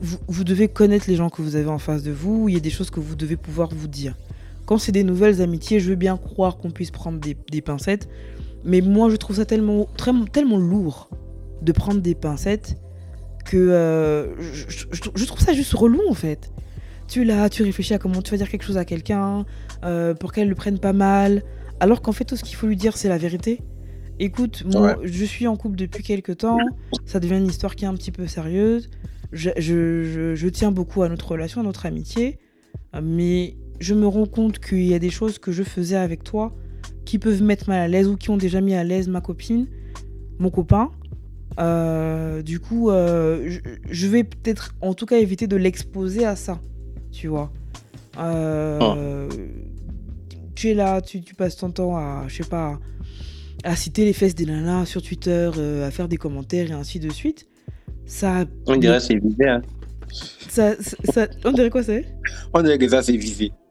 vous, 0.00 0.18
vous, 0.28 0.44
devez 0.44 0.68
connaître 0.68 1.06
les 1.08 1.16
gens 1.16 1.30
que 1.30 1.42
vous 1.42 1.56
avez 1.56 1.68
en 1.68 1.78
face 1.78 2.02
de 2.02 2.10
vous. 2.10 2.48
Il 2.48 2.54
y 2.54 2.58
a 2.58 2.60
des 2.60 2.70
choses 2.70 2.90
que 2.90 3.00
vous 3.00 3.16
devez 3.16 3.36
pouvoir 3.36 3.70
vous 3.72 3.88
dire. 3.88 4.14
Quand 4.66 4.78
c'est 4.78 4.92
des 4.92 5.04
nouvelles 5.04 5.42
amitiés, 5.42 5.80
je 5.80 5.90
veux 5.90 5.96
bien 5.96 6.16
croire 6.16 6.58
qu'on 6.58 6.70
puisse 6.70 6.90
prendre 6.90 7.18
des, 7.18 7.60
pincettes. 7.60 8.08
Mais 8.64 8.80
moi, 8.80 9.10
je 9.10 9.16
trouve 9.16 9.36
ça 9.36 9.44
tellement, 9.44 9.88
tellement 10.32 10.58
lourd 10.58 11.08
de 11.62 11.72
prendre 11.72 12.00
des 12.00 12.14
pincettes 12.14 12.76
que 13.50 13.56
euh, 13.56 14.26
je, 14.68 15.24
trouve 15.24 15.40
ça 15.40 15.52
juste 15.52 15.72
relou 15.74 16.00
en 16.08 16.14
fait. 16.14 16.52
Tu 17.08 17.24
là, 17.24 17.48
tu 17.48 17.64
réfléchis 17.64 17.94
à 17.94 17.98
comment 17.98 18.22
tu 18.22 18.30
vas 18.30 18.36
dire 18.36 18.48
quelque 18.48 18.62
chose 18.62 18.78
à 18.78 18.84
quelqu'un 18.84 19.44
euh, 19.84 20.14
pour 20.14 20.32
qu'elle 20.32 20.48
le 20.48 20.54
prenne 20.54 20.78
pas 20.78 20.92
mal, 20.92 21.42
alors 21.80 22.00
qu'en 22.00 22.12
fait 22.12 22.24
tout 22.24 22.36
ce 22.36 22.44
qu'il 22.44 22.54
faut 22.54 22.68
lui 22.68 22.76
dire 22.76 22.96
c'est 22.96 23.08
la 23.08 23.18
vérité. 23.18 23.60
Écoute, 24.20 24.62
moi 24.72 24.98
je 25.02 25.24
suis 25.24 25.48
en 25.48 25.56
couple 25.56 25.74
depuis 25.74 26.04
quelques 26.04 26.38
temps, 26.38 26.58
ça 27.06 27.18
devient 27.18 27.38
une 27.38 27.48
histoire 27.48 27.74
qui 27.74 27.86
est 27.86 27.88
un 27.88 27.94
petit 27.94 28.12
peu 28.12 28.28
sérieuse. 28.28 28.88
Je, 29.32 29.50
je 29.58 30.48
tiens 30.48 30.70
beaucoup 30.70 31.02
à 31.02 31.08
notre 31.08 31.32
relation, 31.32 31.60
à 31.60 31.64
notre 31.64 31.86
amitié, 31.86 32.38
mais 33.02 33.56
je 33.80 33.94
me 33.94 34.06
rends 34.06 34.26
compte 34.26 34.60
qu'il 34.60 34.86
y 34.86 34.94
a 34.94 35.00
des 35.00 35.10
choses 35.10 35.40
que 35.40 35.50
je 35.50 35.64
faisais 35.64 35.96
avec 35.96 36.22
toi 36.22 36.54
qui 37.04 37.18
peuvent 37.18 37.42
mettre 37.42 37.68
mal 37.68 37.80
à 37.80 37.88
l'aise 37.88 38.06
ou 38.06 38.16
qui 38.16 38.30
ont 38.30 38.36
déjà 38.36 38.60
mis 38.60 38.74
à 38.74 38.84
l'aise 38.84 39.08
ma 39.08 39.20
copine, 39.20 39.66
mon 40.38 40.50
copain. 40.50 40.92
Euh, 41.58 42.42
du 42.42 42.60
coup, 42.60 42.90
euh, 42.90 43.58
je, 43.90 44.06
vais 44.06 44.24
peut-être 44.24 44.74
en 44.80 44.94
tout 44.94 45.06
cas 45.06 45.18
éviter 45.18 45.46
de 45.46 45.56
l'exposer 45.56 46.24
à 46.24 46.36
ça, 46.36 46.60
tu 47.12 47.28
vois. 47.28 47.52
Euh, 48.18 49.28
tu 50.54 50.70
es 50.70 50.74
là, 50.74 51.00
tu, 51.00 51.22
passes 51.36 51.56
ton 51.56 51.70
temps 51.70 51.96
à, 51.96 52.24
je 52.28 52.36
sais 52.42 52.48
pas, 52.48 52.78
à 53.64 53.74
citer 53.76 54.04
les 54.04 54.12
fesses 54.12 54.34
des 54.34 54.46
nanas 54.46 54.86
sur 54.86 55.02
Twitter, 55.02 55.50
à 55.84 55.90
faire 55.90 56.08
des 56.08 56.16
commentaires 56.16 56.70
et 56.70 56.74
ainsi 56.74 57.00
de 57.00 57.10
suite. 57.10 57.46
Ça. 58.06 58.44
On 58.66 58.76
dirait 58.76 59.00
c'est 59.00 59.16
visé, 59.16 59.48
hein. 59.48 59.62
Ça, 60.48 60.74
ça, 60.80 61.28
on 61.44 61.52
dirait 61.52 61.70
quoi 61.70 61.84
c'est? 61.84 62.04
On 62.52 62.62
dirait 62.62 62.78
que 62.78 62.88
ça 62.88 63.02
c'est 63.02 63.16
visé. 63.16 63.52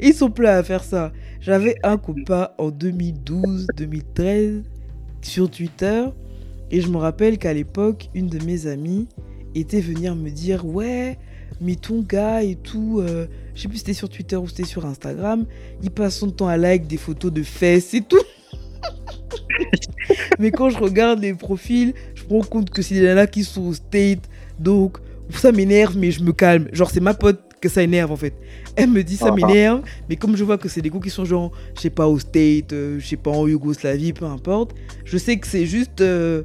Ils 0.00 0.14
sont 0.14 0.30
pleins 0.30 0.58
à 0.58 0.62
faire 0.62 0.84
ça. 0.84 1.10
J'avais 1.40 1.74
un 1.82 1.96
copain 1.96 2.50
en 2.58 2.70
2012-2013 2.70 4.62
sur 5.22 5.50
Twitter 5.50 6.04
et 6.70 6.82
je 6.82 6.88
me 6.88 6.98
rappelle 6.98 7.38
qu'à 7.38 7.54
l'époque, 7.54 8.10
une 8.14 8.28
de 8.28 8.44
mes 8.44 8.66
amies 8.66 9.08
était 9.54 9.80
venir 9.80 10.14
me 10.14 10.28
dire 10.28 10.66
ouais, 10.66 11.18
mais 11.60 11.76
ton 11.76 12.02
gars 12.02 12.42
et 12.42 12.56
tout, 12.56 13.00
euh, 13.00 13.26
je 13.54 13.62
sais 13.62 13.68
plus 13.68 13.78
si 13.78 13.80
c'était 13.80 13.94
sur 13.94 14.10
Twitter 14.10 14.36
ou 14.36 14.48
c'était 14.48 14.64
sur 14.64 14.84
Instagram, 14.84 15.46
il 15.82 15.90
passe 15.90 16.18
son 16.18 16.30
temps 16.30 16.48
à 16.48 16.58
like 16.58 16.86
des 16.86 16.98
photos 16.98 17.32
de 17.32 17.42
fesses 17.42 17.94
et 17.94 18.02
tout. 18.02 18.22
mais 20.38 20.50
quand 20.50 20.68
je 20.68 20.76
regarde 20.78 21.20
les 21.20 21.32
profils, 21.32 21.94
je 22.14 22.24
me 22.24 22.38
rends 22.38 22.46
compte 22.46 22.68
que 22.68 22.82
c'est 22.82 22.96
des 22.96 23.02
nanas 23.02 23.28
qui 23.28 23.44
sont 23.44 23.62
au 23.62 23.72
state. 23.72 24.28
Donc, 24.58 24.98
ça 25.30 25.52
m'énerve, 25.52 25.96
mais 25.96 26.10
je 26.10 26.22
me 26.22 26.32
calme. 26.32 26.68
Genre, 26.72 26.90
c'est 26.90 27.00
ma 27.00 27.14
pote 27.14 27.40
que 27.60 27.68
ça 27.68 27.82
énerve 27.82 28.10
en 28.10 28.16
fait. 28.16 28.34
Elle 28.76 28.90
me 28.90 29.02
dit 29.02 29.16
ça 29.16 29.32
m'énerve, 29.32 29.82
mais 30.08 30.16
comme 30.16 30.36
je 30.36 30.44
vois 30.44 30.58
que 30.58 30.68
c'est 30.68 30.80
des 30.80 30.90
goûts 30.90 31.00
qui 31.00 31.10
sont 31.10 31.24
genre, 31.24 31.52
je 31.74 31.80
sais 31.80 31.90
pas, 31.90 32.06
au 32.06 32.18
state, 32.18 32.72
euh, 32.72 32.98
je 32.98 33.06
sais 33.06 33.16
pas, 33.16 33.30
en 33.30 33.46
Yougoslavie, 33.46 34.12
peu 34.12 34.26
importe, 34.26 34.74
je 35.04 35.18
sais 35.18 35.38
que 35.38 35.46
c'est 35.46 35.66
juste. 35.66 36.00
Euh, 36.00 36.42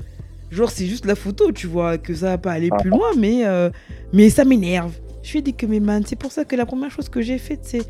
genre, 0.52 0.70
c'est 0.70 0.86
juste 0.86 1.06
la 1.06 1.16
photo, 1.16 1.52
tu 1.52 1.68
vois, 1.68 1.98
que 1.98 2.14
ça 2.14 2.28
va 2.28 2.38
pas 2.38 2.52
aller 2.52 2.70
plus 2.80 2.90
loin, 2.90 3.10
mais, 3.18 3.46
euh, 3.46 3.70
mais 4.14 4.30
ça 4.30 4.46
m'énerve. 4.46 4.94
Je 5.24 5.32
lui 5.32 5.40
ai 5.40 5.42
dit 5.42 5.54
que, 5.54 5.66
mais 5.66 5.80
man, 5.80 6.04
c'est 6.06 6.16
pour 6.16 6.32
ça 6.32 6.46
que 6.46 6.56
la 6.56 6.66
première 6.66 6.92
chose 6.92 7.10
que 7.10 7.22
j'ai 7.22 7.38
faite, 7.38 7.62
c'est 7.64 7.84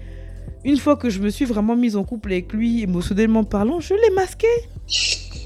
une 0.64 0.78
fois 0.78 0.96
que 0.96 1.10
je 1.10 1.20
me 1.20 1.30
suis 1.30 1.46
vraiment 1.46 1.76
mise 1.76 1.96
en 1.96 2.04
couple 2.04 2.32
avec 2.32 2.54
lui, 2.54 2.82
émotionnellement 2.84 3.44
parlant, 3.44 3.80
je 3.80 3.94
l'ai 3.94 4.16
masqué. 4.16 4.48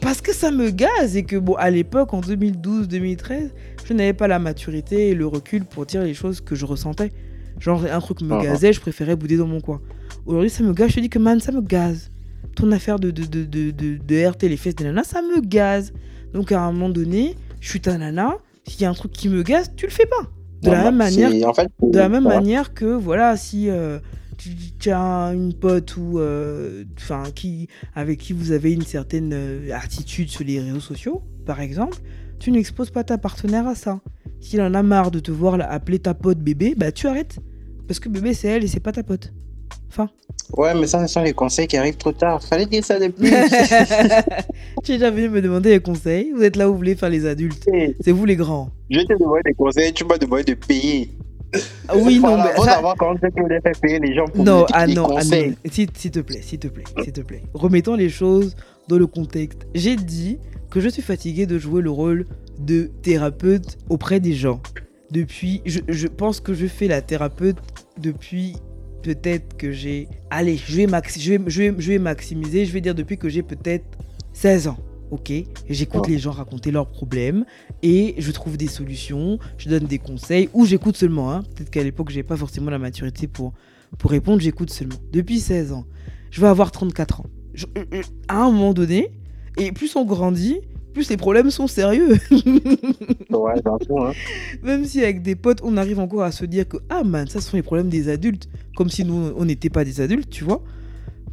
Parce 0.01 0.21
que 0.21 0.33
ça 0.33 0.51
me 0.51 0.69
gaze 0.69 1.17
et 1.17 1.23
que, 1.23 1.35
bon, 1.35 1.55
à 1.55 1.69
l'époque, 1.69 2.13
en 2.13 2.21
2012-2013, 2.21 3.49
je 3.85 3.93
n'avais 3.93 4.13
pas 4.13 4.27
la 4.27 4.39
maturité 4.39 5.09
et 5.09 5.15
le 5.15 5.27
recul 5.27 5.65
pour 5.65 5.85
dire 5.85 6.03
les 6.03 6.13
choses 6.13 6.41
que 6.41 6.55
je 6.55 6.65
ressentais. 6.65 7.11
Genre, 7.59 7.85
un 7.85 7.99
truc 7.99 8.21
me 8.21 8.33
uh-huh. 8.33 8.43
gazait, 8.43 8.73
je 8.73 8.79
préférais 8.79 9.15
bouder 9.15 9.37
dans 9.37 9.47
mon 9.47 9.61
coin. 9.61 9.81
Aujourd'hui, 10.25 10.49
ça 10.49 10.63
me 10.63 10.73
gaze, 10.73 10.89
je 10.89 10.95
te 10.95 10.99
dis 11.01 11.09
que, 11.09 11.19
man, 11.19 11.39
ça 11.39 11.51
me 11.51 11.61
gaze. 11.61 12.11
Ton 12.55 12.71
affaire 12.71 12.99
de, 12.99 13.11
de, 13.11 13.23
de, 13.25 13.43
de, 13.43 13.97
de, 13.97 14.27
RT, 14.27 14.43
les 14.43 14.57
fesses 14.57 14.75
des 14.75 14.83
nanas, 14.83 15.03
ça 15.03 15.21
me 15.21 15.41
gaze. 15.41 15.93
Donc, 16.33 16.51
à 16.51 16.61
un 16.61 16.71
moment 16.71 16.89
donné, 16.89 17.35
je 17.59 17.69
suis 17.69 17.81
ta 17.81 17.97
nana, 17.97 18.37
s'il 18.65 18.81
y 18.81 18.85
a 18.85 18.89
un 18.89 18.93
truc 18.93 19.11
qui 19.11 19.29
me 19.29 19.43
gaze, 19.43 19.71
tu 19.75 19.85
le 19.85 19.91
fais 19.91 20.05
pas. 20.05 20.29
De 20.61 20.71
la 20.71 20.83
même 20.85 20.97
manière, 20.97 21.31
de 21.31 21.97
la 21.97 22.09
même 22.09 22.25
manière 22.25 22.73
que, 22.73 22.85
voilà, 22.85 23.37
si. 23.37 23.69
Euh, 23.69 23.99
tu 24.79 24.89
as 24.89 25.33
une 25.33 25.53
pote 25.53 25.97
ou 25.97 26.19
euh, 26.19 26.85
qui 27.35 27.67
avec 27.93 28.19
qui 28.19 28.33
vous 28.33 28.51
avez 28.51 28.71
une 28.71 28.83
certaine 28.83 29.31
euh, 29.33 29.69
attitude 29.73 30.29
sur 30.29 30.43
les 30.43 30.61
réseaux 30.61 30.79
sociaux, 30.79 31.21
par 31.45 31.59
exemple, 31.59 31.97
tu 32.39 32.51
n'exposes 32.51 32.89
pas 32.89 33.03
ta 33.03 33.17
partenaire 33.17 33.67
à 33.67 33.75
ça. 33.75 33.99
S'il 34.39 34.61
en 34.61 34.73
a 34.73 34.83
marre 34.83 35.11
de 35.11 35.19
te 35.19 35.31
voir 35.31 35.59
appeler 35.59 35.99
ta 35.99 36.13
pote 36.13 36.39
bébé, 36.39 36.73
bah 36.77 36.91
tu 36.91 37.07
arrêtes. 37.07 37.39
Parce 37.89 37.99
que 37.99 38.07
bébé 38.07 38.35
c'est 38.35 38.49
elle 38.49 38.63
et 38.63 38.67
c'est 38.67 38.79
pas 38.79 38.91
ta 38.91 39.01
pote. 39.01 39.33
Enfin. 39.87 40.11
Ouais, 40.55 40.75
mais 40.75 40.85
ça, 40.85 41.07
ce 41.07 41.11
sont 41.11 41.23
les 41.23 41.33
conseils 41.33 41.65
qui 41.65 41.75
arrivent 41.75 41.97
trop 41.97 42.11
tard. 42.11 42.39
Fallait 42.43 42.67
dire 42.67 42.85
ça 42.85 42.99
depuis. 42.99 43.31
tu 44.83 44.91
es 44.91 44.97
déjà 44.99 45.09
venu 45.09 45.27
me 45.27 45.41
demander 45.41 45.71
des 45.71 45.79
conseils. 45.79 46.31
Vous 46.31 46.43
êtes 46.43 46.55
là 46.55 46.69
où 46.69 46.73
vous 46.73 46.77
voulez 46.77 46.93
faire 46.93 47.09
les 47.09 47.25
adultes. 47.25 47.67
C'est 47.99 48.11
vous 48.11 48.25
les 48.25 48.35
grands. 48.35 48.69
Je 48.91 48.99
te 48.99 49.17
demande 49.17 49.39
des 49.43 49.55
conseils, 49.55 49.91
tu 49.91 50.05
m'as 50.05 50.19
demandé 50.19 50.43
de 50.43 50.53
payer. 50.53 51.09
Ah 51.87 51.93
oui, 51.97 52.19
non, 52.19 52.37
mais. 52.37 52.63
Ça... 52.63 52.79
quand 52.99 53.15
que 53.15 53.79
payer 53.79 53.97
les 53.97 54.13
gens 54.13 54.25
pour 54.25 54.45
non, 54.45 54.67
ah 54.71 54.85
non, 54.85 55.17
ah 55.17 55.23
non. 55.23 55.55
S'il 55.65 55.87
te 55.87 56.19
plaît, 56.19 56.43
s'il 56.43 56.59
te 56.59 56.67
plaît, 56.67 56.83
s'il 57.01 57.11
te 57.11 57.21
plaît. 57.21 57.41
Remettons 57.55 57.95
les 57.95 58.09
choses 58.09 58.55
dans 58.87 58.99
le 58.99 59.07
contexte. 59.07 59.65
J'ai 59.73 59.95
dit 59.95 60.37
que 60.69 60.79
je 60.79 60.89
suis 60.89 61.01
fatigué 61.01 61.47
de 61.47 61.57
jouer 61.57 61.81
le 61.81 61.89
rôle 61.89 62.27
de 62.59 62.91
thérapeute 63.01 63.79
auprès 63.89 64.19
des 64.19 64.33
gens. 64.33 64.61
Depuis, 65.11 65.61
je, 65.65 65.79
je 65.87 66.07
pense 66.07 66.39
que 66.39 66.53
je 66.53 66.67
fais 66.67 66.87
la 66.87 67.01
thérapeute 67.01 67.57
depuis 67.99 68.55
peut-être 69.01 69.57
que 69.57 69.71
j'ai. 69.71 70.07
Allez, 70.29 70.57
je 70.57 70.75
vais, 70.75 70.87
je, 71.17 71.31
vais, 71.31 71.39
je, 71.47 71.61
vais, 71.61 71.75
je 71.77 71.91
vais 71.91 71.99
maximiser. 71.99 72.65
Je 72.65 72.73
vais 72.73 72.81
dire 72.81 72.95
depuis 72.95 73.17
que 73.17 73.29
j'ai 73.29 73.43
peut-être 73.43 73.85
16 74.33 74.67
ans 74.67 74.77
ok? 75.11 75.31
J'écoute 75.69 76.07
les 76.07 76.17
gens 76.17 76.31
raconter 76.31 76.71
leurs 76.71 76.87
problèmes 76.87 77.45
et 77.81 78.15
je 78.17 78.31
trouve 78.31 78.57
des 78.57 78.67
solutions, 78.67 79.39
je 79.57 79.69
donne 79.69 79.85
des 79.85 79.99
conseils 79.99 80.49
ou 80.53 80.65
j'écoute 80.65 80.97
seulement. 80.97 81.31
Hein. 81.31 81.43
Peut-être 81.55 81.69
qu'à 81.69 81.83
l'époque, 81.83 82.09
j'ai 82.09 82.23
pas 82.23 82.37
forcément 82.37 82.69
la 82.69 82.79
maturité 82.79 83.27
pour, 83.27 83.53
pour 83.97 84.11
répondre, 84.11 84.39
j'écoute 84.41 84.69
seulement. 84.69 84.95
Depuis 85.11 85.39
16 85.39 85.73
ans, 85.73 85.85
je 86.31 86.41
vais 86.41 86.47
avoir 86.47 86.71
34 86.71 87.21
ans. 87.21 87.25
À 88.27 88.43
un 88.43 88.51
moment 88.51 88.73
donné, 88.73 89.11
et 89.57 89.71
plus 89.71 89.95
on 89.95 90.05
grandit, 90.05 90.61
plus 90.93 91.09
les 91.09 91.17
problèmes 91.17 91.51
sont 91.51 91.67
sérieux. 91.67 92.17
ouais, 93.29 93.53
hein. 93.65 94.11
Même 94.63 94.85
si 94.85 95.03
avec 95.03 95.21
des 95.21 95.35
potes, 95.35 95.61
on 95.63 95.77
arrive 95.77 95.99
encore 95.99 96.23
à 96.23 96.31
se 96.31 96.45
dire 96.45 96.67
que, 96.67 96.77
ah 96.89 97.03
man, 97.03 97.27
ça 97.27 97.41
ce 97.41 97.49
sont 97.49 97.57
les 97.57 97.63
problèmes 97.63 97.89
des 97.89 98.09
adultes, 98.09 98.49
comme 98.75 98.89
si 98.89 99.05
nous, 99.05 99.33
on 99.35 99.45
n'était 99.45 99.69
pas 99.69 99.83
des 99.85 100.01
adultes, 100.01 100.29
tu 100.29 100.43
vois 100.43 100.63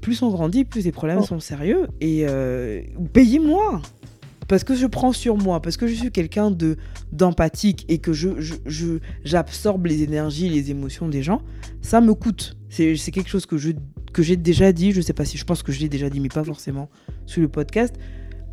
plus 0.07 0.22
on 0.22 0.30
grandit, 0.30 0.64
plus 0.64 0.84
les 0.84 0.92
problèmes 0.92 1.18
oh. 1.22 1.26
sont 1.26 1.40
sérieux. 1.40 1.88
Et 2.00 2.26
euh, 2.28 2.80
payez-moi 3.12 3.82
parce 4.48 4.62
que 4.62 4.76
je 4.76 4.86
prends 4.86 5.12
sur 5.12 5.36
moi, 5.36 5.61
parce 5.61 5.76
que 5.76 5.88
je 5.88 5.94
suis 5.94 6.12
quelqu'un 6.12 6.52
de 6.52 6.76
d'empathique 7.11 7.84
et 7.88 7.98
que 7.98 8.12
je, 8.12 8.28
j'absorbe 9.24 9.86
les 9.86 10.02
énergies, 10.02 10.48
les 10.48 10.70
émotions 10.70 11.09
des 11.09 11.22
gens, 11.22 11.42
ça 11.82 12.00
me 12.00 12.14
coûte. 12.14 12.57
C'est, 12.68 12.94
quelque 13.11 13.28
chose 13.28 13.46
que 13.46 13.57
je 13.57 13.72
que 14.12 14.22
j'ai 14.22 14.36
déjà 14.36 14.72
dit, 14.72 14.92
je 14.92 15.00
sais 15.00 15.12
pas 15.12 15.24
si 15.24 15.38
je 15.38 15.44
pense 15.44 15.62
que 15.62 15.72
je 15.72 15.80
l'ai 15.80 15.88
déjà 15.88 16.09
dit, 16.09 16.20
mais 16.20 16.28
pas 16.28 16.44
forcément 16.44 16.88
sur 17.26 17.42
le 17.42 17.48
podcast. 17.48 17.96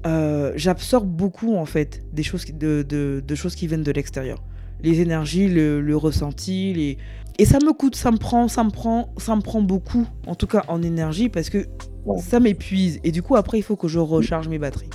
Euh, 0.06 0.52
j'absorbe 0.56 1.08
beaucoup 1.08 1.56
en 1.56 1.66
fait 1.66 2.04
des 2.12 2.24
choses 2.24 2.46
de, 2.46 2.84
de, 2.88 3.24
de 3.26 3.36
choses 3.36 3.56
qui 3.56 3.68
viennent 3.68 3.84
de 3.84 3.92
l'extérieur. 3.92 4.44
Les 4.82 5.00
énergies, 5.00 5.48
le, 5.48 5.80
le 5.80 5.96
ressenti, 5.96 6.74
les, 6.74 6.98
Et 7.40 7.46
ça 7.46 7.60
me 7.60 7.72
coûte, 7.74 7.96
ça 7.96 8.12
me 8.12 8.18
prend, 8.18 8.48
ça 8.50 8.64
me 8.66 8.70
prend, 8.70 9.14
ça 9.18 9.36
me 9.36 9.42
prend 9.42 9.62
beaucoup, 9.62 10.06
en 10.28 10.36
tout 10.36 10.48
cas 10.48 10.64
en 10.68 10.82
énergie, 10.84 11.30
parce 11.30 11.50
que 11.50 11.66
Ouais. 12.06 12.20
ça 12.20 12.42
m'épuise. 12.42 13.00
Et 13.06 13.12
du 13.12 13.22
coup, 13.22 13.38
après, 13.38 13.58
il 13.60 13.62
faut 13.62 13.78
que 13.78 13.88
je 13.88 13.98
recharge 13.98 14.50
mes 14.50 14.60
batteries. 14.60 14.90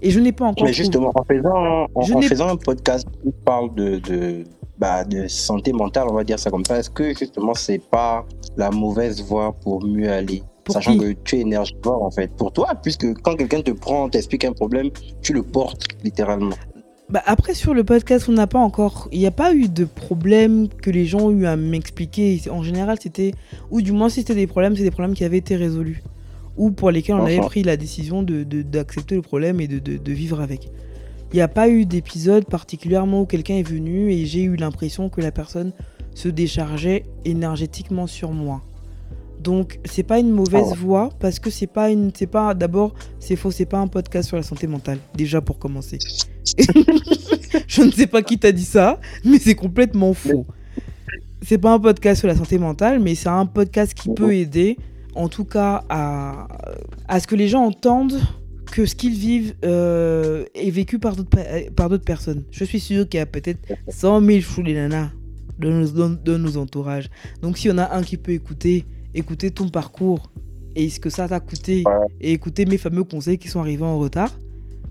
Et 0.00 0.10
je 0.10 0.18
n'ai 0.18 0.32
pas 0.32 0.46
encore. 0.46 0.64
Mais 0.66 0.72
justement, 0.72 1.12
en 1.14 1.22
faisant, 1.24 1.86
en, 1.94 2.22
faisant 2.22 2.48
un 2.48 2.56
podcast 2.56 3.06
qui 3.22 3.30
parle 3.44 3.74
de, 3.74 3.98
de, 3.98 4.44
bah, 4.78 5.04
de 5.04 5.26
santé 5.28 5.74
mentale, 5.74 6.06
on 6.08 6.14
va 6.14 6.24
dire 6.24 6.38
ça 6.38 6.50
comme 6.50 6.64
ça, 6.64 6.78
est-ce 6.78 6.88
que 6.88 7.12
justement, 7.14 7.52
c'est 7.52 7.82
pas 7.90 8.24
la 8.56 8.70
mauvaise 8.70 9.22
voie 9.22 9.52
pour 9.60 9.84
mieux 9.84 10.10
aller? 10.10 10.42
Pour 10.68 10.74
Sachant 10.74 10.92
qui 10.92 10.98
que 10.98 11.12
tu 11.24 11.36
es 11.36 11.40
énergivore, 11.40 12.02
en 12.02 12.10
fait, 12.10 12.30
pour 12.36 12.52
toi, 12.52 12.74
puisque 12.82 13.12
quand 13.22 13.34
quelqu'un 13.36 13.62
te 13.62 13.70
prend, 13.70 14.08
t'explique 14.08 14.44
un 14.44 14.52
problème, 14.52 14.90
tu 15.22 15.32
le 15.32 15.42
portes 15.42 15.86
littéralement. 16.04 16.54
Bah, 17.08 17.22
après, 17.24 17.54
sur 17.54 17.72
le 17.72 17.84
podcast, 17.84 18.28
on 18.28 18.32
n'a 18.32 18.46
pas 18.46 18.58
encore. 18.58 19.08
Il 19.12 19.18
n'y 19.18 19.26
a 19.26 19.30
pas 19.30 19.54
eu 19.54 19.68
de 19.68 19.86
problème 19.86 20.68
que 20.68 20.90
les 20.90 21.06
gens 21.06 21.20
ont 21.20 21.30
eu 21.30 21.46
à 21.46 21.56
m'expliquer. 21.56 22.38
En 22.50 22.62
général, 22.62 22.98
c'était. 23.00 23.32
Ou 23.70 23.80
du 23.80 23.92
moins, 23.92 24.10
si 24.10 24.20
c'était 24.20 24.34
des 24.34 24.46
problèmes, 24.46 24.76
c'est 24.76 24.82
des 24.82 24.90
problèmes 24.90 25.14
qui 25.14 25.24
avaient 25.24 25.38
été 25.38 25.56
résolus. 25.56 26.02
Ou 26.58 26.70
pour 26.70 26.90
lesquels 26.90 27.14
on 27.14 27.24
avait 27.24 27.38
pris 27.40 27.62
la 27.62 27.76
décision 27.78 28.22
d'accepter 28.22 28.44
de, 28.56 28.62
d'accepter 28.62 29.14
le 29.14 29.22
problème 29.22 29.60
et 29.60 29.68
de, 29.68 29.78
de- 29.78 29.96
de 29.96 30.12
vivre 30.12 30.40
avec. 30.40 30.70
Il 31.32 31.36
n'y 31.36 31.42
a 31.42 31.48
pas 31.48 31.68
eu 31.68 31.86
d'épisode 31.86 32.44
particulièrement 32.46 33.22
où 33.22 33.26
quelqu'un 33.26 33.54
est 33.56 33.62
venu 33.62 34.10
et 34.12 34.26
j'ai 34.26 34.42
eu 34.42 34.56
l'impression 34.56 35.08
que 35.08 35.20
la 35.20 35.30
personne 35.30 35.72
se 36.14 36.28
déchargeait 36.28 37.04
énergétiquement 37.24 38.06
sur 38.06 38.32
moi. 38.32 38.62
Donc, 39.42 39.78
c'est 39.84 40.02
pas 40.02 40.18
une 40.18 40.30
mauvaise 40.30 40.64
Ah 40.66 40.70
ouais. 40.70 40.76
voie 40.76 41.08
parce 41.20 41.38
que 41.38 41.50
c'est 41.50 41.66
pas 41.66 41.90
une. 41.90 42.10
C'est 42.14 42.26
pas. 42.26 42.54
D'abord, 42.54 42.94
c'est 43.20 43.36
faux, 43.36 43.50
c'est 43.50 43.66
pas 43.66 43.78
un 43.78 43.86
podcast 43.86 44.28
sur 44.28 44.36
la 44.36 44.42
santé 44.42 44.66
mentale. 44.66 44.98
Déjà 45.14 45.40
pour 45.40 45.58
commencer. 45.58 45.98
Je 47.66 47.82
ne 47.82 47.90
sais 47.90 48.06
pas 48.06 48.22
qui 48.22 48.38
t'a 48.38 48.52
dit 48.52 48.64
ça, 48.64 49.00
mais 49.24 49.38
c'est 49.38 49.54
complètement 49.54 50.14
faux. 50.14 50.46
C'est 51.42 51.58
pas 51.58 51.72
un 51.72 51.78
podcast 51.78 52.18
sur 52.20 52.28
la 52.28 52.34
santé 52.36 52.58
mentale, 52.58 52.98
mais 53.00 53.14
c'est 53.14 53.28
un 53.28 53.46
podcast 53.46 53.94
qui 53.94 54.10
peut 54.12 54.34
aider, 54.34 54.76
en 55.14 55.28
tout 55.28 55.44
cas, 55.44 55.84
à, 55.88 56.48
à 57.06 57.20
ce 57.20 57.26
que 57.26 57.36
les 57.36 57.48
gens 57.48 57.64
entendent 57.64 58.20
que 58.72 58.84
ce 58.86 58.94
qu'ils 58.94 59.14
vivent 59.14 59.54
euh, 59.64 60.44
est 60.54 60.70
vécu 60.70 60.98
par 60.98 61.16
d'autres 61.16 61.38
par 61.74 61.88
d'autres 61.88 62.04
personnes. 62.04 62.44
Je 62.50 62.64
suis 62.64 62.80
sûr 62.80 63.08
qu'il 63.08 63.18
y 63.18 63.20
a 63.22 63.26
peut-être 63.26 63.60
100 63.88 64.20
000 64.20 64.40
chou 64.40 64.62
les 64.62 64.74
nanas 64.74 65.10
de 65.58 65.70
nos, 65.70 65.88
dans- 65.88 66.10
de 66.22 66.36
nos 66.36 66.56
entourages. 66.58 67.08
Donc 67.40 67.56
s'il 67.56 67.70
y 67.70 67.74
en 67.74 67.78
a 67.78 67.94
un 67.96 68.02
qui 68.02 68.16
peut 68.18 68.32
écouter, 68.32 68.84
écouter 69.14 69.50
ton 69.50 69.68
parcours 69.68 70.30
et 70.74 70.88
ce 70.90 71.00
que 71.00 71.10
ça 71.10 71.28
t'a 71.28 71.40
coûté, 71.40 71.82
et 72.20 72.32
écouter 72.32 72.64
mes 72.66 72.78
fameux 72.78 73.04
conseils 73.04 73.38
qui 73.38 73.48
sont 73.48 73.60
arrivés 73.60 73.84
en 73.84 73.98
retard, 73.98 74.38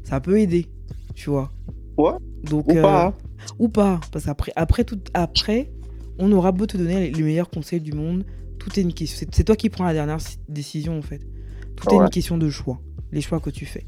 ça 0.03 0.19
peut 0.19 0.39
aider, 0.39 0.67
tu 1.15 1.29
vois. 1.29 1.51
Ouais. 1.97 2.11
Donc, 2.43 2.67
Ou 2.67 2.77
euh, 2.77 2.81
pas, 2.81 3.05
hein. 3.07 3.13
ou 3.59 3.69
pas, 3.69 4.01
parce 4.11 4.25
qu'après, 4.25 4.51
après, 4.55 4.83
tout, 4.83 4.99
après, 5.13 5.71
on 6.19 6.31
aura 6.31 6.51
beau 6.51 6.65
te 6.65 6.77
donner 6.77 6.99
les, 6.99 7.11
les 7.11 7.23
meilleurs 7.23 7.49
conseils 7.49 7.79
du 7.81 7.93
monde, 7.93 8.25
tout 8.59 8.77
est 8.79 8.81
une 8.83 8.93
question. 8.93 9.27
C'est, 9.31 9.43
toi 9.43 9.55
qui 9.55 9.69
prends 9.69 9.85
la 9.85 9.93
dernière 9.93 10.19
si- 10.19 10.37
décision 10.49 10.97
en 10.97 11.01
fait. 11.01 11.21
Tout 11.75 11.93
est 11.93 11.97
une 11.97 12.09
question 12.09 12.37
de 12.37 12.49
choix, 12.49 12.81
les 13.11 13.21
choix 13.21 13.39
que 13.39 13.51
tu 13.51 13.65
fais. 13.65 13.85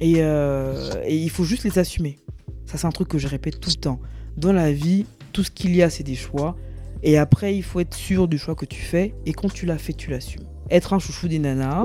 Et, 0.00 0.16
euh, 0.18 0.92
et 1.04 1.16
il 1.16 1.30
faut 1.30 1.44
juste 1.44 1.64
les 1.64 1.78
assumer. 1.78 2.18
Ça, 2.66 2.76
c'est 2.76 2.86
un 2.86 2.90
truc 2.92 3.08
que 3.08 3.18
je 3.18 3.28
répète 3.28 3.60
tout 3.60 3.70
le 3.70 3.80
temps. 3.80 4.00
Dans 4.36 4.52
la 4.52 4.72
vie, 4.72 5.06
tout 5.32 5.42
ce 5.44 5.50
qu'il 5.50 5.74
y 5.74 5.82
a, 5.82 5.90
c'est 5.90 6.02
des 6.04 6.16
choix. 6.16 6.56
Et 7.02 7.16
après, 7.18 7.54
il 7.56 7.62
faut 7.62 7.80
être 7.80 7.94
sûr 7.94 8.28
du 8.28 8.38
choix 8.38 8.54
que 8.54 8.64
tu 8.66 8.80
fais. 8.80 9.14
Et 9.26 9.32
quand 9.32 9.52
tu 9.52 9.66
l'as 9.66 9.78
fait, 9.78 9.92
tu 9.92 10.10
l'assumes. 10.10 10.42
Être 10.70 10.92
un 10.92 10.98
chouchou 10.98 11.28
des 11.28 11.38
nanas, 11.38 11.84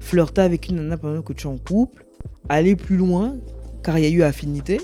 flirter 0.00 0.40
avec 0.42 0.68
une 0.68 0.76
nana 0.76 0.96
pendant 0.96 1.22
que 1.22 1.32
tu 1.32 1.46
es 1.46 1.50
en 1.50 1.58
couple, 1.58 2.04
aller 2.48 2.74
plus 2.76 2.96
loin, 2.96 3.36
car 3.82 3.98
il 3.98 4.04
y 4.04 4.06
a 4.06 4.10
eu 4.10 4.22
affinité, 4.22 4.80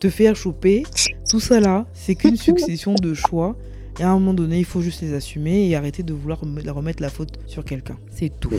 te 0.00 0.10
faire 0.10 0.36
choper, 0.36 0.84
tout 1.30 1.40
ça 1.40 1.60
là, 1.60 1.86
c'est 1.92 2.14
qu'une 2.14 2.36
succession 2.58 2.94
de 2.94 3.14
choix. 3.14 3.56
Et 4.00 4.02
à 4.04 4.10
un 4.10 4.14
moment 4.14 4.34
donné, 4.34 4.58
il 4.58 4.64
faut 4.64 4.80
juste 4.80 5.00
les 5.00 5.12
assumer 5.14 5.68
et 5.68 5.74
arrêter 5.74 6.02
de 6.04 6.12
vouloir 6.12 6.40
rem- 6.40 6.60
remettre 6.70 7.02
la 7.02 7.08
faute 7.08 7.38
sur 7.46 7.64
quelqu'un. 7.64 7.98
C'est 8.10 8.30
tout. 8.38 8.50